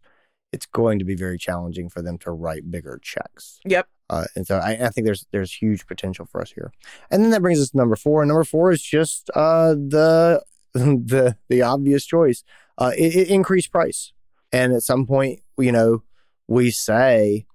it's 0.51 0.65
going 0.65 0.99
to 0.99 1.05
be 1.05 1.15
very 1.15 1.37
challenging 1.37 1.89
for 1.89 2.01
them 2.01 2.17
to 2.17 2.31
write 2.31 2.71
bigger 2.71 2.99
checks. 3.01 3.59
Yep. 3.65 3.87
Uh, 4.09 4.25
and 4.35 4.47
so 4.47 4.57
I, 4.57 4.71
I, 4.85 4.89
think 4.89 5.05
there's 5.05 5.25
there's 5.31 5.53
huge 5.53 5.85
potential 5.85 6.25
for 6.25 6.41
us 6.41 6.51
here. 6.51 6.71
And 7.11 7.23
then 7.23 7.31
that 7.31 7.41
brings 7.41 7.59
us 7.59 7.71
to 7.71 7.77
number 7.77 7.97
four. 7.97 8.21
And 8.21 8.29
number 8.29 8.45
four 8.45 8.71
is 8.71 8.81
just 8.81 9.29
uh, 9.35 9.73
the 9.73 10.41
the 10.73 11.35
the 11.49 11.61
obvious 11.61 12.05
choice. 12.05 12.43
Uh, 12.77 12.91
it, 12.97 13.15
it 13.15 13.29
increased 13.29 13.71
price. 13.71 14.13
And 14.53 14.73
at 14.73 14.83
some 14.83 15.05
point, 15.05 15.41
you 15.57 15.73
know, 15.73 16.03
we 16.47 16.71
say 16.71 17.45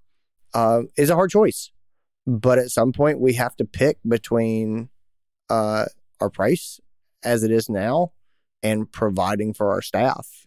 uh, 0.52 0.82
is 0.96 1.08
a 1.08 1.14
hard 1.14 1.30
choice, 1.30 1.70
but 2.26 2.58
at 2.58 2.70
some 2.70 2.92
point 2.92 3.18
we 3.18 3.32
have 3.34 3.56
to 3.56 3.64
pick 3.64 3.98
between 4.06 4.90
uh, 5.48 5.86
our 6.20 6.28
price 6.28 6.80
as 7.24 7.42
it 7.42 7.50
is 7.50 7.70
now 7.70 8.12
and 8.62 8.90
providing 8.90 9.54
for 9.54 9.70
our 9.70 9.82
staff. 9.82 10.46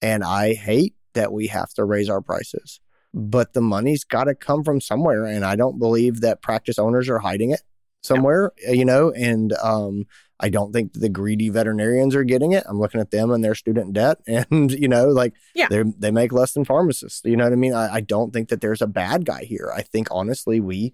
And 0.00 0.24
I 0.24 0.54
hate 0.54 0.94
that 1.14 1.32
we 1.32 1.48
have 1.48 1.72
to 1.74 1.84
raise 1.84 2.08
our 2.08 2.20
prices, 2.20 2.80
but 3.12 3.52
the 3.52 3.60
money's 3.60 4.04
got 4.04 4.24
to 4.24 4.34
come 4.34 4.64
from 4.64 4.80
somewhere. 4.80 5.24
And 5.24 5.44
I 5.44 5.56
don't 5.56 5.78
believe 5.78 6.20
that 6.20 6.42
practice 6.42 6.78
owners 6.78 7.08
are 7.08 7.18
hiding 7.18 7.50
it 7.50 7.60
somewhere, 8.02 8.52
you 8.68 8.84
know, 8.84 9.10
and 9.12 9.52
um, 9.62 10.06
I 10.42 10.48
don't 10.48 10.72
think 10.72 10.92
the 10.92 11.08
greedy 11.08 11.48
veterinarians 11.48 12.16
are 12.16 12.24
getting 12.24 12.52
it. 12.52 12.64
I'm 12.68 12.80
looking 12.80 13.00
at 13.00 13.12
them 13.12 13.30
and 13.30 13.44
their 13.44 13.54
student 13.54 13.92
debt, 13.92 14.18
and 14.26 14.72
you 14.72 14.88
know, 14.88 15.06
like 15.06 15.34
yeah. 15.54 15.68
they 15.68 15.82
they 15.98 16.10
make 16.10 16.32
less 16.32 16.52
than 16.52 16.64
pharmacists. 16.64 17.22
You 17.24 17.36
know 17.36 17.44
what 17.44 17.52
I 17.52 17.56
mean? 17.56 17.74
I, 17.74 17.94
I 17.94 18.00
don't 18.00 18.32
think 18.32 18.48
that 18.48 18.60
there's 18.60 18.82
a 18.82 18.86
bad 18.86 19.24
guy 19.24 19.44
here. 19.44 19.72
I 19.74 19.82
think 19.82 20.08
honestly, 20.10 20.60
we 20.60 20.92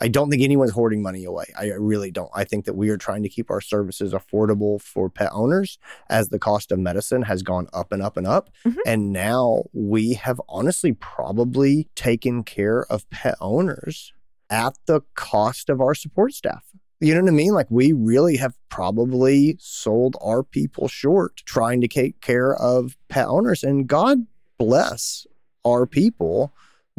I 0.00 0.08
don't 0.08 0.30
think 0.30 0.42
anyone's 0.42 0.70
hoarding 0.72 1.02
money 1.02 1.24
away. 1.24 1.46
I 1.58 1.70
really 1.72 2.10
don't. 2.10 2.30
I 2.34 2.44
think 2.44 2.66
that 2.66 2.74
we 2.74 2.88
are 2.90 2.96
trying 2.96 3.22
to 3.24 3.28
keep 3.28 3.50
our 3.50 3.60
services 3.60 4.12
affordable 4.12 4.80
for 4.80 5.10
pet 5.10 5.30
owners 5.32 5.78
as 6.08 6.28
the 6.28 6.38
cost 6.38 6.70
of 6.70 6.78
medicine 6.78 7.22
has 7.22 7.42
gone 7.42 7.66
up 7.72 7.90
and 7.90 8.00
up 8.00 8.16
and 8.16 8.26
up. 8.26 8.50
Mm-hmm. 8.64 8.78
And 8.86 9.12
now 9.12 9.64
we 9.72 10.14
have 10.14 10.40
honestly 10.48 10.92
probably 10.92 11.88
taken 11.96 12.44
care 12.44 12.84
of 12.84 13.08
pet 13.10 13.34
owners 13.40 14.12
at 14.50 14.78
the 14.86 15.02
cost 15.14 15.68
of 15.68 15.80
our 15.80 15.94
support 15.94 16.32
staff. 16.32 16.64
You 17.00 17.14
know 17.14 17.22
what 17.22 17.28
I 17.28 17.32
mean? 17.32 17.52
Like 17.52 17.70
we 17.70 17.92
really 17.92 18.36
have 18.36 18.56
probably 18.70 19.56
sold 19.60 20.16
our 20.20 20.42
people 20.42 20.88
short 20.88 21.42
trying 21.44 21.80
to 21.80 21.88
take 21.88 22.20
care 22.20 22.54
of 22.54 22.96
pet 23.08 23.26
owners. 23.26 23.62
And 23.62 23.86
God 23.86 24.26
bless 24.58 25.26
our 25.64 25.86
people 25.86 26.52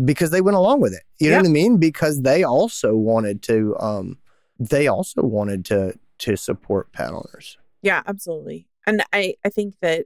because 0.04 0.32
they 0.32 0.42
went 0.42 0.58
along 0.58 0.82
with 0.82 0.94
it. 0.94 1.04
You 1.20 1.30
know 1.30 1.38
what 1.38 1.46
I 1.46 1.50
mean? 1.50 1.78
Because 1.78 2.22
they 2.22 2.44
also 2.44 2.96
wanted 2.96 3.42
to 3.44 3.76
um 3.80 4.18
they 4.60 4.88
also 4.88 5.22
wanted 5.22 5.66
to 5.66 5.98
to 6.20 6.36
support 6.36 6.92
pet 6.92 7.10
owners. 7.10 7.58
Yeah, 7.82 8.04
absolutely. 8.06 8.68
And 8.86 9.04
I 9.14 9.36
I 9.46 9.50
think 9.50 9.76
that 9.82 10.06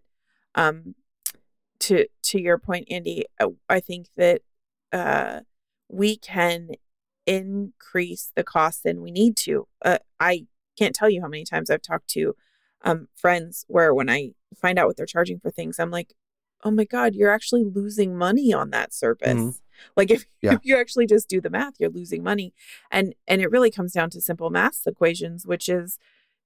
um 0.55 0.95
to 1.79 2.07
to 2.23 2.39
your 2.39 2.57
point 2.57 2.87
Andy, 2.89 3.25
uh, 3.39 3.49
I 3.69 3.79
think 3.79 4.07
that 4.17 4.41
uh 4.91 5.41
we 5.89 6.17
can 6.17 6.69
increase 7.25 8.31
the 8.35 8.43
cost 8.43 8.83
than 8.83 9.01
we 9.01 9.11
need 9.11 9.37
to. 9.37 9.67
Uh, 9.83 9.99
I 10.19 10.47
can't 10.77 10.95
tell 10.95 11.09
you 11.09 11.21
how 11.21 11.27
many 11.27 11.45
times 11.45 11.69
I've 11.69 11.81
talked 11.81 12.09
to 12.09 12.35
um 12.81 13.07
friends 13.15 13.65
where 13.67 13.93
when 13.93 14.09
I 14.09 14.31
find 14.59 14.79
out 14.79 14.87
what 14.87 14.97
they're 14.97 15.05
charging 15.05 15.39
for 15.39 15.51
things, 15.51 15.79
I'm 15.79 15.91
like, 15.91 16.13
"Oh 16.63 16.71
my 16.71 16.85
god, 16.85 17.13
you're 17.13 17.31
actually 17.31 17.63
losing 17.63 18.17
money 18.17 18.53
on 18.53 18.71
that 18.71 18.93
service." 18.93 19.33
Mm-hmm 19.33 19.49
like 19.95 20.11
if, 20.11 20.25
yeah. 20.41 20.53
if 20.53 20.59
you 20.63 20.77
actually 20.77 21.05
just 21.05 21.29
do 21.29 21.41
the 21.41 21.49
math 21.49 21.73
you're 21.79 21.89
losing 21.89 22.23
money 22.23 22.53
and 22.91 23.13
and 23.27 23.41
it 23.41 23.51
really 23.51 23.71
comes 23.71 23.93
down 23.93 24.09
to 24.09 24.21
simple 24.21 24.49
math 24.49 24.81
equations 24.85 25.45
which 25.45 25.69
is 25.69 25.97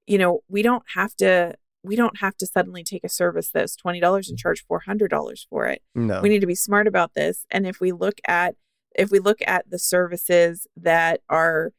you 0.06 0.18
know 0.18 0.40
we 0.48 0.62
don't 0.62 0.84
have 0.94 1.14
to 1.16 1.54
we 1.84 1.96
don't 1.96 2.18
have 2.18 2.36
to 2.36 2.46
suddenly 2.46 2.82
take 2.82 3.04
a 3.04 3.08
service 3.08 3.50
that's 3.50 3.76
$20 3.76 3.94
and 4.28 4.36
mm. 4.36 4.38
charge 4.38 4.66
$400 4.66 5.46
for 5.48 5.66
it 5.66 5.82
no. 5.94 6.20
we 6.20 6.28
need 6.28 6.40
to 6.40 6.46
be 6.46 6.54
smart 6.54 6.86
about 6.86 7.14
this 7.14 7.46
and 7.50 7.66
if 7.66 7.80
we 7.80 7.92
look 7.92 8.20
at 8.26 8.54
if 8.94 9.10
we 9.10 9.18
look 9.18 9.38
at 9.46 9.70
the 9.70 9.78
services 9.78 10.66
that 10.76 11.20
are 11.28 11.72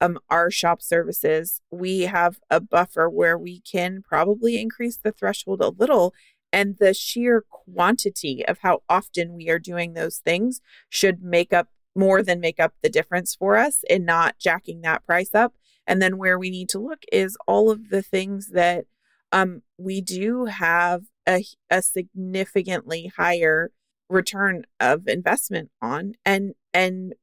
um, 0.00 0.18
our 0.28 0.50
shop 0.50 0.82
services, 0.82 1.60
we 1.70 2.02
have 2.02 2.38
a 2.50 2.60
buffer 2.60 3.08
where 3.08 3.38
we 3.38 3.60
can 3.60 4.02
probably 4.02 4.60
increase 4.60 4.96
the 4.96 5.12
threshold 5.12 5.60
a 5.60 5.68
little 5.68 6.14
and 6.52 6.76
the 6.78 6.94
sheer 6.94 7.44
quantity 7.48 8.44
of 8.46 8.58
how 8.60 8.82
often 8.88 9.34
we 9.34 9.48
are 9.48 9.58
doing 9.58 9.92
those 9.92 10.18
things 10.18 10.60
should 10.88 11.22
make 11.22 11.52
up 11.52 11.68
more 11.94 12.22
than 12.22 12.40
make 12.40 12.60
up 12.60 12.74
the 12.82 12.88
difference 12.88 13.34
for 13.34 13.56
us 13.56 13.82
in 13.88 14.04
not 14.04 14.38
jacking 14.38 14.82
that 14.82 15.04
price 15.04 15.34
up. 15.34 15.54
And 15.86 16.02
then 16.02 16.18
where 16.18 16.38
we 16.38 16.50
need 16.50 16.68
to 16.70 16.78
look 16.78 17.02
is 17.10 17.38
all 17.46 17.70
of 17.70 17.90
the 17.90 18.02
things 18.02 18.50
that 18.50 18.84
um, 19.32 19.62
we 19.78 20.00
do 20.00 20.46
have 20.46 21.04
a, 21.26 21.44
a 21.70 21.82
significantly 21.82 23.12
higher 23.16 23.70
return 24.08 24.64
of 24.78 25.08
investment 25.08 25.70
on 25.82 26.14
and 26.24 26.54
and 26.72 27.14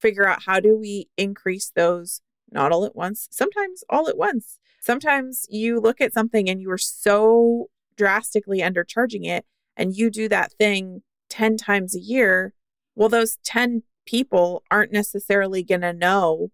figure 0.00 0.28
out 0.28 0.42
how 0.44 0.60
do 0.60 0.76
we 0.76 1.08
increase 1.16 1.72
those 1.74 2.20
not 2.52 2.72
all 2.72 2.84
at 2.84 2.94
once 2.94 3.26
sometimes 3.30 3.82
all 3.88 4.06
at 4.06 4.18
once 4.18 4.58
sometimes 4.80 5.46
you 5.48 5.80
look 5.80 5.98
at 5.98 6.12
something 6.12 6.50
and 6.50 6.60
you 6.60 6.70
are 6.70 6.76
so 6.76 7.70
drastically 7.96 8.60
undercharging 8.60 9.26
it 9.26 9.44
and 9.76 9.96
you 9.96 10.10
do 10.10 10.28
that 10.28 10.52
thing 10.52 11.02
10 11.30 11.56
times 11.56 11.94
a 11.94 12.00
year, 12.00 12.54
well, 12.94 13.08
those 13.08 13.38
10 13.44 13.82
people 14.06 14.62
aren't 14.70 14.92
necessarily 14.92 15.62
going 15.62 15.80
to 15.80 15.92
know 15.92 16.50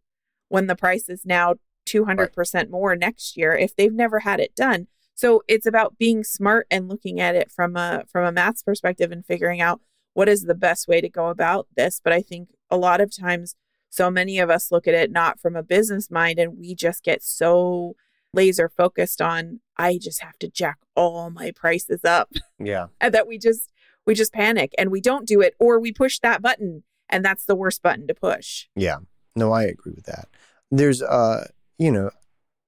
when 0.48 0.66
the 0.66 0.76
price 0.76 1.08
is 1.08 1.24
now 1.24 1.54
200% 1.86 2.54
right. 2.54 2.70
more 2.70 2.96
next 2.96 3.36
year 3.36 3.52
if 3.52 3.74
they've 3.74 3.92
never 3.92 4.20
had 4.20 4.40
it 4.40 4.54
done. 4.54 4.86
So 5.14 5.42
it's 5.46 5.66
about 5.66 5.98
being 5.98 6.24
smart 6.24 6.66
and 6.70 6.88
looking 6.88 7.20
at 7.20 7.34
it 7.34 7.52
from 7.52 7.76
a 7.76 8.04
from 8.10 8.24
a 8.24 8.32
maths 8.32 8.62
perspective 8.62 9.12
and 9.12 9.24
figuring 9.24 9.60
out 9.60 9.80
what 10.14 10.28
is 10.28 10.42
the 10.42 10.54
best 10.54 10.88
way 10.88 11.00
to 11.00 11.08
go 11.08 11.28
about 11.28 11.68
this. 11.76 12.00
But 12.02 12.12
I 12.12 12.22
think 12.22 12.48
a 12.70 12.76
lot 12.76 13.00
of 13.00 13.14
times 13.16 13.54
so 13.90 14.10
many 14.10 14.38
of 14.38 14.50
us 14.50 14.72
look 14.72 14.88
at 14.88 14.94
it 14.94 15.10
not 15.10 15.38
from 15.38 15.54
a 15.54 15.62
business 15.62 16.10
mind 16.10 16.38
and 16.38 16.58
we 16.58 16.74
just 16.74 17.04
get 17.04 17.22
so 17.22 17.94
laser 18.34 18.68
focused 18.68 19.20
on 19.20 19.60
I 19.76 19.98
just 19.98 20.22
have 20.22 20.38
to 20.38 20.48
jack 20.48 20.78
all 20.94 21.30
my 21.30 21.50
prices 21.50 22.04
up. 22.04 22.30
Yeah. 22.64 22.86
and 23.00 23.12
that 23.12 23.26
we 23.26 23.38
just 23.38 23.72
we 24.06 24.14
just 24.14 24.32
panic 24.32 24.72
and 24.78 24.90
we 24.90 25.00
don't 25.00 25.26
do 25.26 25.40
it 25.40 25.54
or 25.58 25.80
we 25.80 25.92
push 25.92 26.18
that 26.20 26.40
button 26.42 26.84
and 27.08 27.24
that's 27.24 27.44
the 27.44 27.56
worst 27.56 27.82
button 27.82 28.06
to 28.06 28.14
push. 28.14 28.66
Yeah. 28.76 28.98
No, 29.34 29.50
I 29.52 29.64
agree 29.64 29.92
with 29.96 30.04
that. 30.06 30.28
There's 30.70 31.02
uh, 31.02 31.48
you 31.78 31.90
know, 31.90 32.10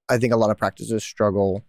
I 0.08 0.18
think 0.18 0.32
a 0.32 0.36
lot 0.36 0.50
of 0.50 0.58
practices 0.58 1.04
struggle 1.04 1.64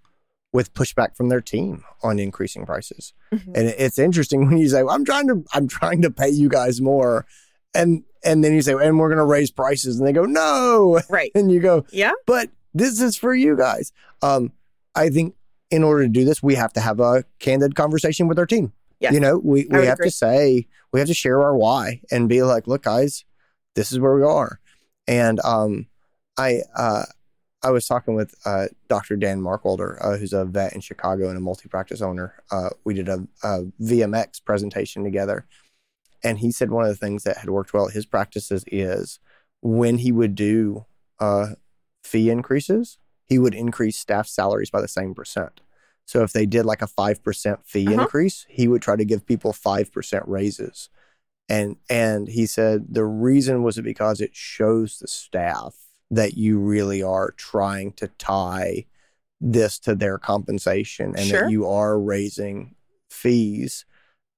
with 0.52 0.74
pushback 0.74 1.16
from 1.16 1.30
their 1.30 1.41
team 1.41 1.84
on 2.02 2.18
increasing 2.18 2.66
prices. 2.66 3.14
Mhm. 3.34 3.48
And 3.48 3.68
it's 3.78 4.00
interesting 4.00 4.46
when 4.48 4.58
you 4.58 4.70
say, 4.70 4.82
well, 4.84 4.96
"I'm 4.96 5.06
trying 5.06 5.28
to, 5.28 5.43
I'm 5.54 5.68
trying 5.68 6.02
to 6.02 6.10
pay 6.12 6.30
you 6.30 6.50
guys 6.50 6.82
more," 6.82 7.26
and 7.76 8.04
and 8.24 8.43
then 8.43 8.54
you 8.54 8.62
say, 8.62 8.72
"And 8.74 8.98
we're 8.98 9.10
going 9.10 9.20
to 9.20 9.26
raise 9.26 9.52
prices," 9.52 10.00
and 10.00 10.08
they 10.08 10.14
go, 10.14 10.26
"No," 10.26 11.00
Right. 11.10 11.32
and 11.36 11.52
you 11.52 11.60
go, 11.60 11.86
Yeah. 11.91 12.14
but 12.26 12.50
this 12.76 13.02
is 13.02 13.16
for 13.16 13.34
you 13.34 13.58
guys. 13.58 13.92
Um, 14.22 14.52
I 14.94 15.10
think 15.10 15.36
in 15.72 15.84
order 15.84 16.04
to 16.04 16.10
do 16.10 16.26
this, 16.26 16.44
we 16.44 16.56
have 16.56 16.74
to 16.74 16.80
have 16.82 17.00
a 17.00 17.24
candid 17.40 17.74
conversation 17.74 18.28
with 18.28 18.38
our 18.38 18.46
team. 18.46 18.72
Yes. 19.00 19.14
You 19.14 19.20
know, 19.20 19.38
we, 19.38 19.66
we 19.70 19.86
have 19.86 19.96
agree. 19.96 20.08
to 20.08 20.12
say, 20.12 20.68
we 20.92 21.00
have 21.00 21.08
to 21.08 21.14
share 21.14 21.42
our 21.42 21.56
why 21.56 22.02
and 22.12 22.30
be 22.30 22.44
like, 22.44 22.68
look, 22.68 22.84
guys, 22.84 23.26
this 23.76 23.92
is 23.92 24.00
where 24.00 24.16
we 24.16 24.24
are. 24.24 24.60
And 25.08 25.40
um, 25.42 25.88
I 26.38 26.62
uh, 26.76 27.04
I 27.64 27.72
was 27.72 27.88
talking 27.88 28.14
with 28.14 28.36
uh, 28.46 28.68
Dr. 28.90 29.16
Dan 29.16 29.42
Markwalder, 29.42 29.98
uh, 30.00 30.18
who's 30.18 30.34
a 30.34 30.46
vet 30.46 30.74
in 30.74 30.82
Chicago 30.82 31.30
and 31.30 31.38
a 31.38 31.42
multi 31.42 31.68
practice 31.68 32.02
owner. 32.02 32.36
Uh, 32.52 32.70
we 32.84 32.94
did 32.94 33.10
a, 33.10 33.28
a 33.44 33.64
VMX 33.82 34.44
presentation 34.44 35.04
together. 35.04 35.46
And 36.24 36.40
he 36.40 36.52
said 36.52 36.72
one 36.72 36.84
of 36.84 36.90
the 36.90 36.96
things 36.96 37.24
that 37.24 37.38
had 37.38 37.50
worked 37.50 37.74
well 37.74 37.88
at 37.88 37.94
his 37.94 38.06
practices 38.06 38.64
is 38.68 39.20
when 39.62 39.98
he 39.98 40.12
would 40.12 40.36
do 40.36 40.86
uh, 41.20 41.50
fee 42.06 42.30
increases, 42.30 42.97
he 43.26 43.39
would 43.39 43.53
increase 43.56 43.97
staff 43.97 44.28
salaries 44.28 44.70
by 44.70 44.82
the 44.82 44.88
same 44.88 45.14
percent. 45.16 45.62
So 46.06 46.22
if 46.22 46.32
they 46.34 46.45
did 46.45 46.66
like 46.66 46.82
a 46.84 46.88
5% 46.88 47.66
fee 47.66 47.88
Uh-huh. 47.88 48.01
increase, 48.03 48.45
he 48.47 48.68
would 48.68 48.82
try 48.82 48.95
to 48.95 49.06
give 49.06 49.26
people 49.26 49.51
5% 49.53 50.24
raises. 50.28 50.89
And 51.49 51.78
and 51.89 52.28
he 52.28 52.45
said 52.47 52.86
the 52.89 53.06
reason 53.06 53.62
was 53.64 53.80
because 53.80 54.20
it 54.22 54.36
shows 54.36 54.97
the 54.99 55.08
staff 55.08 55.76
that 56.12 56.36
you 56.38 56.60
really 56.60 57.01
are 57.03 57.32
trying 57.38 57.91
to 57.93 58.08
tie 58.18 58.86
this 59.41 59.78
to 59.80 59.95
their 59.95 60.18
compensation 60.18 61.14
and 61.16 61.28
Sure. 61.28 61.41
that 61.41 61.51
you 61.51 61.68
are 61.68 61.99
raising 61.99 62.76
fees 63.10 63.86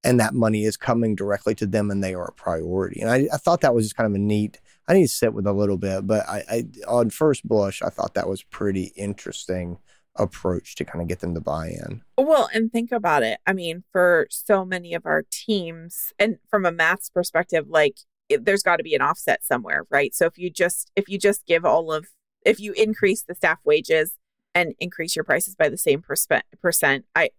and 0.04 0.20
that 0.20 0.34
money 0.34 0.64
is 0.66 0.78
coming 0.78 1.16
directly 1.16 1.56
to 1.56 1.66
them 1.66 1.92
and 1.92 2.04
they 2.04 2.14
are 2.14 2.28
a 2.30 2.34
priority. 2.34 3.02
And 3.02 3.10
I, 3.10 3.28
I 3.34 3.38
thought 3.38 3.62
that 3.62 3.74
was 3.76 3.86
just 3.86 3.96
kind 3.96 4.08
of 4.08 4.16
a 4.16 4.20
neat. 4.20 4.60
I 4.88 4.94
need 4.94 5.08
to 5.08 5.14
sit 5.14 5.34
with 5.34 5.46
a 5.46 5.54
little 5.54 5.78
bit, 5.78 6.08
but 6.08 6.28
I, 6.28 6.44
I 6.50 6.66
on 6.88 7.10
first 7.10 7.48
blush, 7.48 7.82
I 7.82 7.90
thought 7.90 8.14
that 8.14 8.30
was 8.30 8.44
pretty 8.44 8.94
interesting 8.96 9.80
approach 10.16 10.76
to 10.76 10.86
kind 10.86 11.02
of 11.02 11.08
get 11.08 11.20
them 11.20 11.36
to 11.36 11.42
buy 11.42 11.68
in. 11.68 12.02
Well, 12.18 12.50
and 12.54 12.72
think 12.72 12.92
about 12.92 13.24
it. 13.24 13.40
I 13.46 13.54
mean, 13.54 13.84
for 13.92 14.28
so 14.30 14.66
many 14.66 14.94
of 14.94 15.06
our 15.06 15.24
teams, 15.30 16.14
and 16.18 16.38
from 16.50 16.66
a 16.66 16.72
maths 16.72 17.10
perspective, 17.10 17.68
like 17.70 17.98
it, 18.30 18.46
there's 18.46 18.64
got 18.64 18.78
to 18.78 18.84
be 18.84 18.96
an 18.96 19.02
offset 19.02 19.44
somewhere, 19.44 19.86
right? 19.90 20.14
So 20.14 20.26
if 20.26 20.38
you 20.38 20.50
just 20.50 20.92
if 20.96 21.08
you 21.08 21.18
just 21.18 21.46
give 21.46 21.66
all 21.66 21.92
of 21.92 22.08
if 22.46 22.60
you 22.60 22.74
increase 22.74 23.24
the 23.24 23.36
staff 23.36 23.60
wages 23.64 24.18
and 24.56 24.74
increase 24.80 25.16
your 25.16 25.26
prices 25.26 25.56
by 25.56 25.70
the 25.70 25.78
same 25.78 26.02
percent, 26.02 27.06
I 27.16 27.30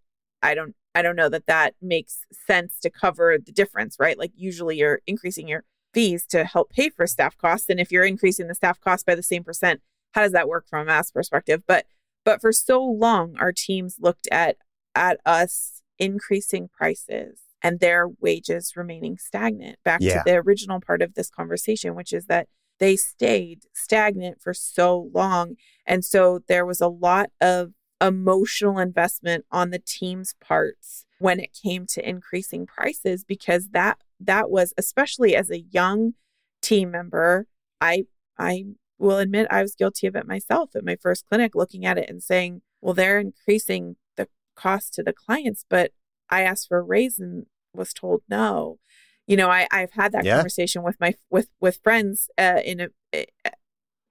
I 0.43 0.55
don't 0.55 0.75
I 0.95 1.03
don't 1.03 1.17
know 1.17 1.29
that 1.29 1.47
that 1.47 1.75
makes 1.81 2.21
sense 2.47 2.79
to 2.81 2.91
cover 2.91 3.39
the 3.39 3.53
difference, 3.53 3.97
right? 3.99 4.19
Like 4.19 4.33
usually 4.37 4.79
you're 4.79 5.01
increasing 5.07 5.49
your 5.49 5.65
fees 5.95 6.26
to 6.26 6.45
help 6.45 6.70
pay 6.70 6.89
for 6.91 7.07
staff 7.07 7.36
costs, 7.39 7.68
and 7.68 7.80
if 7.80 7.91
you're 7.91 8.05
increasing 8.05 8.47
the 8.49 8.55
staff 8.55 8.80
cost 8.80 9.07
by 9.07 9.14
the 9.14 9.22
same 9.22 9.45
percent, 9.45 9.80
how 10.12 10.22
does 10.22 10.32
that 10.32 10.49
work 10.49 10.66
from 10.68 10.82
a 10.82 10.84
maths 10.84 11.11
perspective? 11.11 11.62
But 11.66 11.86
but 12.24 12.41
for 12.41 12.53
so 12.53 12.82
long 12.84 13.36
our 13.39 13.53
teams 13.53 13.97
looked 14.01 14.28
at 14.30 14.57
at 14.95 15.18
us 15.24 15.82
increasing 15.99 16.68
prices 16.68 17.41
and 17.62 17.80
their 17.80 18.07
wages 18.20 18.74
remaining 18.76 19.16
stagnant 19.18 19.78
back 19.84 20.01
Yeah. 20.01 20.18
to 20.18 20.22
the 20.26 20.36
original 20.36 20.80
part 20.80 21.03
of 21.03 21.14
this 21.14 21.30
conversation 21.30 21.95
which 21.95 22.12
is 22.12 22.26
that 22.26 22.49
they 22.78 22.97
stayed 22.97 23.62
stagnant 23.74 24.41
for 24.43 24.53
so 24.55 25.11
long 25.12 25.57
and 25.86 26.05
so 26.05 26.41
there 26.49 26.66
was 26.66 26.80
a 26.80 26.89
lot 26.89 27.30
of 27.41 27.72
emotional 28.01 28.78
investment 28.78 29.45
on 29.51 29.70
the 29.70 29.80
team's 29.84 30.34
parts 30.41 31.05
when 31.18 31.41
it 31.41 31.51
came 31.61 31.86
to 31.86 32.09
increasing 32.09 32.66
prices 32.66 33.24
because 33.24 33.68
that 33.70 33.99
that 34.21 34.51
was 34.51 34.75
especially 34.77 35.35
as 35.37 35.51
a 35.51 35.61
young 35.61 36.14
team 36.61 36.91
member 36.91 37.47
i 37.81 38.05
i 38.39 38.64
will 38.99 39.19
admit 39.19 39.47
I 39.51 39.62
was 39.62 39.75
guilty 39.75 40.07
of 40.07 40.16
it 40.16 40.27
myself 40.27 40.75
at 40.75 40.85
my 40.85 40.97
first 40.97 41.27
clinic, 41.27 41.55
looking 41.55 41.87
at 41.87 41.99
it 41.99 42.11
and 42.11 42.23
saying, 42.23 42.62
well, 42.81 42.95
they're 42.95 43.21
increasing 43.21 43.97
the 44.16 44.29
cost 44.57 44.93
to 44.95 45.03
the 45.03 45.12
clients, 45.12 45.64
but 45.69 45.93
I 46.29 46.43
asked 46.43 46.69
for 46.69 46.79
a 46.79 46.83
raise 46.83 47.19
and 47.19 47.47
was 47.73 47.93
told 47.93 48.23
no. 48.29 48.79
You 49.27 49.37
know, 49.37 49.49
I, 49.49 49.69
I've 49.71 49.93
had 49.93 50.12
that 50.12 50.25
Yeah. 50.25 50.37
conversation 50.37 50.83
with 50.83 50.97
my 51.01 51.14
with 51.31 51.49
with 51.61 51.79
friends 51.83 52.29
uh, 52.39 52.61
in 52.64 52.81
a 52.81 53.23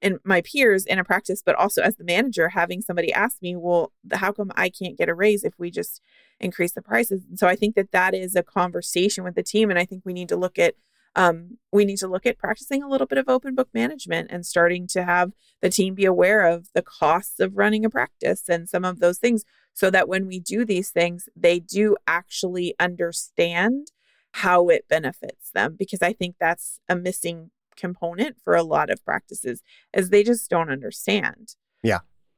in 0.01 0.19
my 0.23 0.41
peers 0.41 0.85
in 0.85 0.99
a 0.99 1.03
practice, 1.03 1.41
but 1.43 1.55
also 1.55 1.81
as 1.81 1.95
the 1.95 2.03
manager, 2.03 2.49
having 2.49 2.81
somebody 2.81 3.11
ask 3.11 3.41
me, 3.41 3.55
well, 3.55 3.91
how 4.13 4.31
come 4.31 4.51
I 4.55 4.69
can't 4.69 4.97
get 4.97 5.09
a 5.09 5.13
raise 5.13 5.43
if 5.43 5.53
we 5.57 5.71
just 5.71 6.01
increase 6.39 6.73
the 6.73 6.81
prices? 6.81 7.23
And 7.27 7.39
so 7.39 7.47
I 7.47 7.55
think 7.55 7.75
that 7.75 7.91
that 7.91 8.13
is 8.13 8.35
a 8.35 8.43
conversation 8.43 9.23
with 9.23 9.35
the 9.35 9.43
team, 9.43 9.69
and 9.69 9.79
I 9.79 9.85
think 9.85 10.03
we 10.05 10.13
need 10.13 10.29
to 10.29 10.37
look 10.37 10.59
at 10.59 10.75
um, 11.15 11.57
we 11.71 11.83
need 11.83 11.97
to 11.97 12.07
look 12.07 12.27
at 12.27 12.37
practicing 12.37 12.83
a 12.83 12.87
little 12.87 13.07
bit 13.07 13.17
of 13.17 13.27
open 13.27 13.55
book 13.55 13.69
management 13.73 14.29
and 14.29 14.45
starting 14.45 14.85
to 14.89 15.03
have 15.03 15.31
the 15.61 15.69
team 15.69 15.95
be 15.95 16.05
aware 16.05 16.45
of 16.45 16.67
the 16.75 16.83
costs 16.83 17.39
of 17.39 17.57
running 17.57 17.83
a 17.83 17.89
practice 17.89 18.47
and 18.47 18.69
some 18.69 18.85
of 18.85 18.99
those 18.99 19.17
things 19.17 19.43
so 19.73 19.89
that 19.89 20.07
when 20.07 20.27
we 20.27 20.39
do 20.39 20.63
these 20.63 20.91
things, 20.91 21.27
they 21.35 21.59
do 21.59 21.97
actually 22.05 22.75
understand 22.79 23.91
how 24.33 24.69
it 24.69 24.87
benefits 24.87 25.49
them. 25.55 25.75
Because 25.77 26.03
I 26.03 26.13
think 26.13 26.35
that's 26.39 26.79
a 26.87 26.95
missing 26.95 27.49
component 27.77 28.35
for 28.43 28.55
a 28.55 28.63
lot 28.63 28.89
of 28.89 29.03
practices 29.05 29.61
as 29.93 30.09
they 30.09 30.23
just 30.23 30.49
don't 30.49 30.69
understand. 30.69 31.55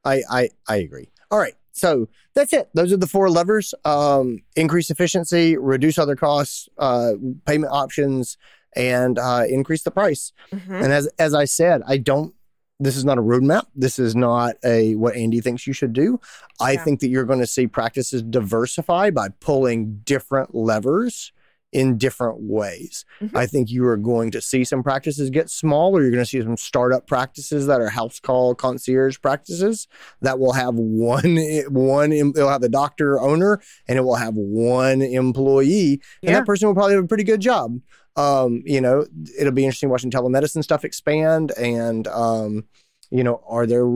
I, 0.02 0.22
I 0.30 0.48
I 0.66 0.76
agree. 0.76 1.10
All 1.30 1.38
right. 1.38 1.52
So 1.72 2.08
that's 2.34 2.54
it. 2.54 2.70
Those 2.72 2.90
are 2.90 2.96
the 2.96 3.06
four 3.06 3.28
levers. 3.28 3.74
Um, 3.84 4.38
increase 4.56 4.90
efficiency, 4.90 5.58
reduce 5.58 5.98
other 5.98 6.16
costs, 6.16 6.70
uh, 6.78 7.12
payment 7.44 7.70
options, 7.70 8.38
and 8.74 9.18
uh, 9.18 9.44
increase 9.46 9.82
the 9.82 9.90
price. 9.90 10.32
Mhm. 10.54 10.84
And 10.84 10.92
as 10.92 11.06
as 11.18 11.34
I 11.34 11.44
said, 11.44 11.82
I 11.86 11.98
don't. 11.98 12.34
This 12.78 12.96
is 12.96 13.04
not 13.04 13.18
a 13.18 13.22
roadmap. 13.22 13.66
This 13.76 13.98
is 13.98 14.16
not 14.16 14.56
a 14.64 14.94
what 14.94 15.14
Andy 15.16 15.42
thinks 15.42 15.66
you 15.66 15.74
should 15.74 15.92
do. 15.92 16.18
I 16.58 16.72
Yeah. 16.72 16.84
think 16.84 17.00
that 17.00 17.08
you're 17.08 17.26
going 17.26 17.40
to 17.40 17.46
see 17.46 17.66
practices 17.66 18.22
diversify 18.22 19.10
by 19.10 19.28
pulling 19.40 20.00
different 20.06 20.54
levers 20.54 21.30
in 21.72 21.96
different 21.96 22.38
ways. 22.40 23.04
Mhm. 23.20 23.30
I 23.36 23.46
think 23.46 23.70
you 23.70 23.86
are 23.86 23.96
going 23.96 24.32
to 24.32 24.40
see 24.40 24.64
some 24.64 24.82
practices 24.82 25.30
get 25.30 25.48
smaller. 25.48 26.02
You're 26.02 26.10
going 26.10 26.22
to 26.24 26.28
see 26.28 26.42
some 26.42 26.56
startup 26.56 27.06
practices 27.06 27.66
that 27.68 27.80
are 27.80 27.88
house 27.88 28.18
call 28.18 28.54
concierge 28.56 29.20
practices 29.20 29.86
that 30.20 30.38
will 30.40 30.52
have 30.52 30.74
one 30.74 31.36
one. 31.68 32.10
They'll 32.32 32.48
have 32.48 32.60
the 32.60 32.68
doctor 32.68 33.20
owner, 33.20 33.60
and 33.86 33.98
it 33.98 34.02
will 34.02 34.16
have 34.16 34.34
one 34.34 35.00
employee, 35.02 36.00
and 36.22 36.34
that 36.34 36.46
person 36.46 36.66
will 36.66 36.74
probably 36.74 36.94
have 36.94 37.04
a 37.04 37.08
pretty 37.08 37.24
good 37.24 37.40
job. 37.40 37.80
Um, 38.16 38.62
you 38.66 38.80
know, 38.80 39.06
it'll 39.38 39.52
be 39.52 39.64
interesting 39.64 39.88
watching 39.88 40.10
telemedicine 40.10 40.64
stuff 40.64 40.84
expand, 40.84 41.52
and 41.52 42.08
um, 42.08 42.64
you 43.10 43.22
know, 43.22 43.42
are 43.48 43.66
there 43.66 43.86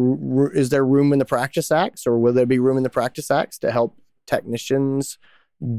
is 0.55 0.69
there 0.69 0.85
room 0.87 1.13
in 1.13 1.19
the 1.19 1.25
practice 1.25 1.73
acts, 1.73 2.07
or 2.07 2.19
will 2.19 2.33
there 2.33 2.47
be 2.47 2.61
room 2.61 2.77
in 2.77 2.85
the 2.85 2.91
practice 2.91 3.31
acts 3.33 3.59
to 3.59 3.73
help 3.73 3.99
technicians? 4.27 5.19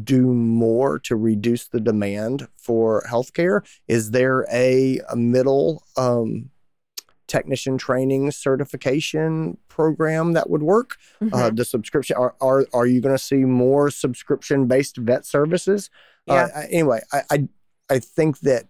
Do 0.03 0.21
more 0.33 0.99
to 0.99 1.15
reduce 1.15 1.67
the 1.67 1.79
demand 1.79 2.47
for 2.57 3.03
healthcare? 3.09 3.61
Is 3.87 4.11
there 4.11 4.45
a, 4.51 4.99
a 5.09 5.15
middle 5.15 5.83
um, 5.97 6.49
technician 7.27 7.77
training 7.77 8.31
certification 8.31 9.57
program 9.67 10.33
that 10.33 10.49
would 10.49 10.63
work? 10.63 10.97
Uh, 11.21 11.25
Mhm. 11.25 11.55
the 11.57 11.65
subscription 11.65 12.15
are 12.17 12.35
are, 12.41 12.65
are 12.73 12.85
you 12.85 13.01
going 13.01 13.15
to 13.15 13.23
see 13.23 13.43
more 13.45 13.89
subscription 13.89 14.67
based 14.67 14.97
vet 14.97 15.25
services? 15.25 15.89
Uh, 16.27 16.47
anyway, 16.69 17.01
I, 17.11 17.21
I 17.29 17.47
I 17.89 17.99
think 17.99 18.39
that 18.39 18.65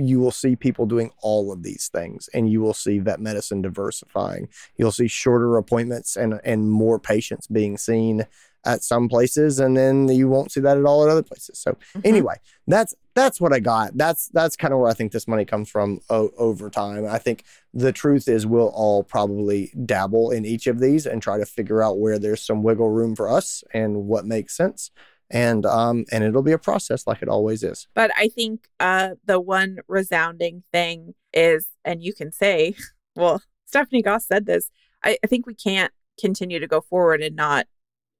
you 0.00 0.20
will 0.20 0.30
see 0.30 0.54
people 0.54 0.86
doing 0.86 1.10
all 1.22 1.50
of 1.52 1.62
these 1.64 1.88
things, 1.92 2.28
and 2.32 2.48
you 2.50 2.60
will 2.60 2.72
see 2.72 2.98
vet 3.00 3.20
medicine 3.20 3.62
diversifying. 3.62 4.48
You'll 4.76 4.92
see 4.92 5.08
shorter 5.08 5.56
appointments 5.56 6.16
and 6.16 6.40
and 6.44 6.70
more 6.70 6.98
patients 7.00 7.46
being 7.48 7.76
seen 7.76 8.26
at 8.64 8.82
some 8.82 9.08
places, 9.08 9.58
and 9.60 9.76
then 9.76 10.08
you 10.08 10.28
won't 10.28 10.52
see 10.52 10.60
that 10.60 10.76
at 10.78 10.84
all 10.84 11.04
at 11.04 11.10
other 11.10 11.22
places. 11.22 11.58
So 11.58 11.76
Mhm. 11.96 12.00
anyway, 12.04 12.34
that's 12.66 12.94
that's 13.14 13.40
what 13.40 13.52
I 13.52 13.60
got. 13.60 13.96
That's 13.96 14.28
that's 14.28 14.56
kind 14.56 14.72
of 14.72 14.80
where 14.80 14.88
I 14.90 14.94
think 14.94 15.12
this 15.12 15.26
money 15.28 15.44
comes 15.44 15.68
from 15.68 16.00
o- 16.10 16.30
over 16.36 16.70
time. 16.70 17.06
I 17.06 17.18
think 17.18 17.44
the 17.74 17.92
truth 17.92 18.28
is 18.28 18.46
we'll 18.46 18.68
all 18.74 19.02
probably 19.02 19.72
dabble 19.84 20.30
in 20.30 20.44
each 20.44 20.66
of 20.66 20.78
these 20.80 21.06
and 21.06 21.20
try 21.22 21.38
to 21.38 21.46
figure 21.46 21.82
out 21.82 21.98
where 21.98 22.18
there's 22.18 22.42
some 22.42 22.62
wiggle 22.62 22.90
room 22.90 23.16
for 23.16 23.28
us 23.28 23.64
and 23.74 24.06
what 24.06 24.24
makes 24.24 24.56
sense. 24.56 24.90
And 25.30 25.66
um 25.66 26.04
and 26.12 26.24
it'll 26.24 26.42
be 26.42 26.52
a 26.52 26.58
process 26.58 27.06
like 27.06 27.20
it 27.22 27.28
always 27.28 27.62
is. 27.62 27.86
But 27.94 28.10
I 28.16 28.28
think 28.28 28.68
uh, 28.80 29.10
the 29.24 29.40
one 29.40 29.78
resounding 29.88 30.62
thing 30.72 31.14
is, 31.34 31.68
and 31.84 32.02
you 32.02 32.14
can 32.14 32.32
say, 32.32 32.74
well, 33.16 33.42
Stephanie 33.66 34.02
Goss 34.02 34.26
said 34.26 34.46
this. 34.46 34.70
I, 35.04 35.18
I 35.22 35.26
think 35.26 35.46
we 35.46 35.54
can't 35.54 35.92
continue 36.18 36.58
to 36.58 36.66
go 36.66 36.80
forward 36.80 37.20
and 37.22 37.36
not 37.36 37.66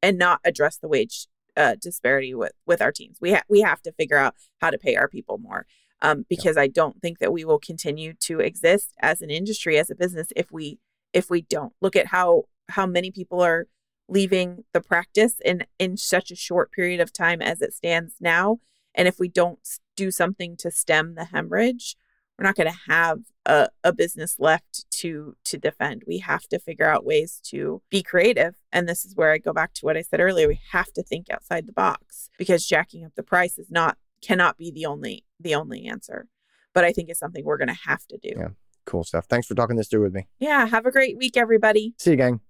and 0.03 0.19
not 0.19 0.41
address 0.45 0.77
the 0.79 0.89
wage 0.89 1.27
uh, 1.57 1.75
disparity 1.81 2.35
with 2.35 2.53
with 2.67 2.81
our 2.81 2.93
teams. 2.93 3.19
We 3.21 3.33
ha- 3.33 3.43
we 3.49 3.61
have 3.61 3.83
to 3.83 3.93
figure 3.93 4.17
out 4.17 4.35
how 4.61 4.71
to 4.71 4.79
pay 4.79 4.97
our 4.97 5.09
people 5.09 5.39
more. 5.39 5.67
Um, 6.01 6.27
because 6.29 6.57
I 6.57 6.69
don't 6.69 7.03
think 7.03 7.19
that 7.19 7.33
we 7.33 7.45
will 7.45 7.59
continue 7.59 8.13
to 8.21 8.39
exist 8.39 8.95
as 9.01 9.21
an 9.21 9.31
industry, 9.31 9.77
as 9.79 9.91
a 9.91 9.97
business, 9.97 10.29
if 10.37 10.53
we 10.53 10.79
if 11.13 11.31
we 11.31 11.43
don't 11.43 11.73
look 11.81 11.97
at 11.97 12.07
how 12.07 12.45
how 12.69 12.87
many 12.87 13.11
people 13.11 13.41
are 13.41 13.67
leaving 14.09 14.65
the 14.73 14.81
practice 14.81 15.35
in 15.45 15.65
in 15.79 15.97
such 15.97 16.31
a 16.31 16.37
short 16.37 16.73
period 16.73 17.01
of 17.01 17.13
time 17.13 17.43
as 17.43 17.61
it 17.61 17.75
stands 17.75 18.15
now 18.21 18.59
and 18.95 19.07
if 19.07 19.19
we 19.19 19.29
don't 19.29 19.61
do 19.97 20.11
something 20.11 20.57
to 20.57 20.71
stem 20.71 21.15
the 21.15 21.27
hemorrhage 21.27 21.97
we're 22.39 22.45
not 22.47 22.55
going 22.55 22.71
to 22.71 22.79
have 22.93 23.19
a, 23.47 23.69
a 23.83 23.93
business 23.93 24.37
left 24.39 24.91
to 24.93 25.37
to 25.45 25.57
defend 25.59 26.03
we 26.07 26.19
have 26.19 26.43
to 26.49 26.59
figure 26.59 26.89
out 26.89 27.05
ways 27.05 27.41
to 27.45 27.83
be 27.91 28.03
creative 28.03 28.55
and 28.73 28.89
this 28.89 29.05
is 29.05 29.15
where 29.17 29.33
i 29.33 29.39
go 29.39 29.53
back 29.53 29.73
to 29.75 29.85
what 29.87 29.97
i 29.97 30.03
said 30.03 30.21
earlier 30.21 30.47
we 30.49 30.61
have 30.73 30.93
to 30.93 31.03
think 31.03 31.27
outside 31.31 31.67
the 31.67 31.73
box 31.73 32.29
because 32.39 32.67
jacking 32.67 33.05
up 33.05 33.13
the 33.17 33.23
price 33.23 33.59
is 33.59 33.71
not 33.71 33.97
cannot 34.23 34.57
be 34.57 34.71
the 34.71 34.85
only 34.87 35.25
the 35.41 35.55
only 35.55 35.87
answer 35.87 36.27
but 36.75 36.85
i 36.85 36.93
think 36.93 37.09
it's 37.09 37.21
something 37.21 37.45
we're 37.45 37.57
going 37.59 37.69
to 37.69 37.79
have 37.87 38.07
to 38.07 38.19
do 38.19 38.31
Yeah. 38.37 38.49
Cool 38.87 39.05
stuff. 39.05 39.27
Thanks 39.27 39.47
for 39.47 39.55
talking 39.55 39.77
this 39.77 39.89
through 39.89 40.03
with 40.03 40.15
me. 40.15 40.27
yeah 40.39 40.67
have 40.67 40.87
a 40.87 40.91
great 40.91 41.17
week 41.19 41.37
everybody 41.37 41.95
See 41.99 42.13
you, 42.13 42.17
gang. 42.17 42.41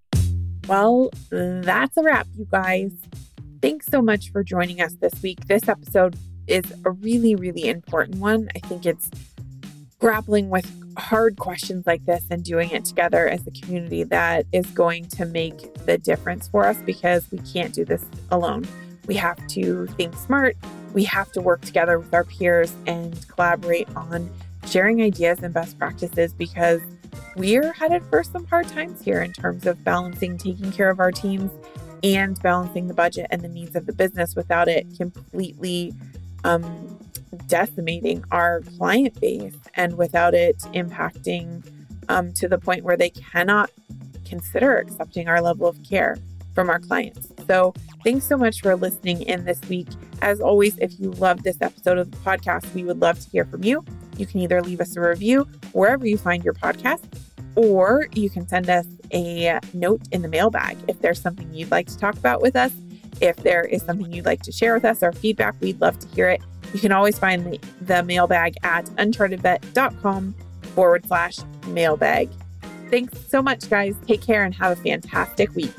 well, 0.69 1.11
that's 1.31 1.97
a 1.97 2.03
wrap, 2.03 2.27
you 2.37 2.47
guys. 2.51 2.93
Thanks 3.61 3.87
so 3.87 4.01
much 4.01 4.31
for 4.31 4.45
joining 4.45 4.81
us 4.81 4.95
this 5.01 5.21
week. 5.23 5.41
This 5.49 5.69
episode 5.69 6.17
is 6.47 6.63
a 6.85 6.93
really, 6.93 7.35
really 7.35 7.69
important 7.69 8.19
one. 8.19 8.49
I 8.55 8.61
think 8.61 8.87
it's 8.87 9.11
grappling 9.99 10.49
with 10.49 10.71
hard 10.97 11.37
questions 11.37 11.87
like 11.87 12.05
this 12.07 12.25
and 12.31 12.45
doing 12.45 12.71
it 12.71 12.85
together 12.85 13.29
as 13.29 13.47
a 13.47 13.51
community 13.51 14.03
that 14.05 14.47
is 14.53 14.67
going 14.67 15.07
to 15.07 15.25
make 15.27 15.75
the 15.87 15.99
difference 15.99 16.49
for 16.49 16.67
us 16.67 16.77
because 16.85 17.31
we 17.31 17.39
can't 17.39 17.73
do 17.75 17.85
this 17.85 18.05
alone. 18.31 18.67
We 19.07 19.15
have 19.15 19.45
to 19.49 19.87
think 19.97 20.15
smart. 20.17 20.57
We 20.93 21.05
have 21.05 21.33
to 21.33 21.41
work 21.41 21.63
together 21.63 21.99
with 21.99 22.13
our 22.13 22.25
peers 22.25 22.75
and 22.87 23.27
collaborate 23.29 23.89
on 23.97 24.31
sharing 24.67 25.01
ideas 25.03 25.39
and 25.43 25.55
best 25.55 25.79
practices 25.79 26.33
because 26.33 26.81
we're 27.37 27.73
headed 27.73 28.03
for 28.11 28.23
some 28.23 28.45
hard 28.47 28.69
times 28.69 29.03
here 29.03 29.23
in 29.23 29.33
terms 29.33 29.67
of 29.67 29.83
balancing 29.83 30.37
taking 30.37 30.73
care 30.73 30.91
of 30.91 31.01
our 31.01 31.13
teams 31.13 31.51
and 32.03 32.41
balancing 32.43 32.87
the 32.87 32.95
budget 32.95 33.27
and 33.31 33.43
the 33.43 33.49
needs 33.49 33.75
of 33.75 33.87
the 33.87 33.93
business 33.93 34.37
without 34.37 34.69
it 34.69 34.87
completely 34.97 35.95
um, 36.45 36.98
decimating 37.47 38.25
our 38.31 38.61
client 38.77 39.21
base 39.21 39.57
and 39.75 39.97
without 39.97 40.35
it 40.35 40.59
impacting 40.75 41.65
um, 42.09 42.33
to 42.35 42.49
the 42.49 42.59
point 42.59 42.85
where 42.85 42.97
they 42.97 43.11
cannot 43.11 43.71
consider 44.25 44.79
accepting 44.79 45.29
our 45.29 45.41
level 45.41 45.67
of 45.67 45.83
care 45.83 46.17
from 46.55 46.69
our 46.69 46.79
clients. 46.79 47.33
So, 47.47 47.73
thanks 48.05 48.27
so 48.27 48.37
much 48.37 48.61
for 48.61 48.75
listening 48.77 49.23
in 49.23 49.45
this 49.45 49.61
week. 49.69 49.89
As 50.23 50.41
always, 50.41 50.77
if 50.79 50.99
you 50.99 51.13
love 51.13 51.43
this 51.43 51.59
episode 51.61 51.99
of 51.99 52.11
the 52.11 52.17
podcast, 52.19 52.73
we 52.75 52.85
would 52.85 53.01
love 53.01 53.21
to 53.21 53.31
hear 53.31 53.45
from 53.45 53.63
you. 53.63 53.85
You 54.17 54.27
can 54.27 54.41
either 54.41 54.61
leave 54.61 54.81
us 54.81 54.97
a 54.97 55.01
review 55.01 55.47
wherever 55.73 56.07
you 56.07 56.19
find 56.19 56.43
your 56.43 56.55
podcast, 56.55 57.05
or 57.55 58.09
you 58.13 58.29
can 58.29 58.49
send 58.49 58.69
us 58.69 58.87
a 59.13 59.61
note 59.73 60.03
in 60.11 60.23
the 60.23 60.29
mailbag 60.29 60.77
if 60.89 61.01
there's 61.01 61.21
something 61.21 61.53
you'd 61.55 61.71
like 61.71 61.87
to 61.87 61.99
talk 61.99 62.17
about 62.17 62.43
with 62.43 62.57
us. 62.57 62.73
If 63.21 63.37
there 63.37 63.63
is 63.63 63.83
something 63.83 64.13
you'd 64.13 64.27
like 64.27 64.43
to 64.43 64.53
share 64.53 64.75
with 64.75 64.85
us 64.85 65.03
or 65.03 65.13
feedback, 65.13 65.55
we'd 65.61 65.81
love 65.81 65.99
to 66.01 66.09
hear 66.09 66.29
it. 66.29 66.43
You 66.73 66.81
can 66.81 66.93
always 66.93 67.19
find 67.19 67.47
the, 67.47 67.61
the 67.81 68.03
mailbag 68.03 68.57
at 68.63 68.85
unchartedvet.com 68.87 70.35
forward 70.75 71.07
slash 71.07 71.39
mailbag. 71.69 72.31
Thanks 72.91 73.19
so 73.29 73.43
much, 73.43 73.69
guys. 73.69 73.95
Take 74.07 74.23
care 74.23 74.45
and 74.45 74.55
have 74.55 74.79
a 74.79 74.83
fantastic 74.83 75.55
week. 75.55 75.73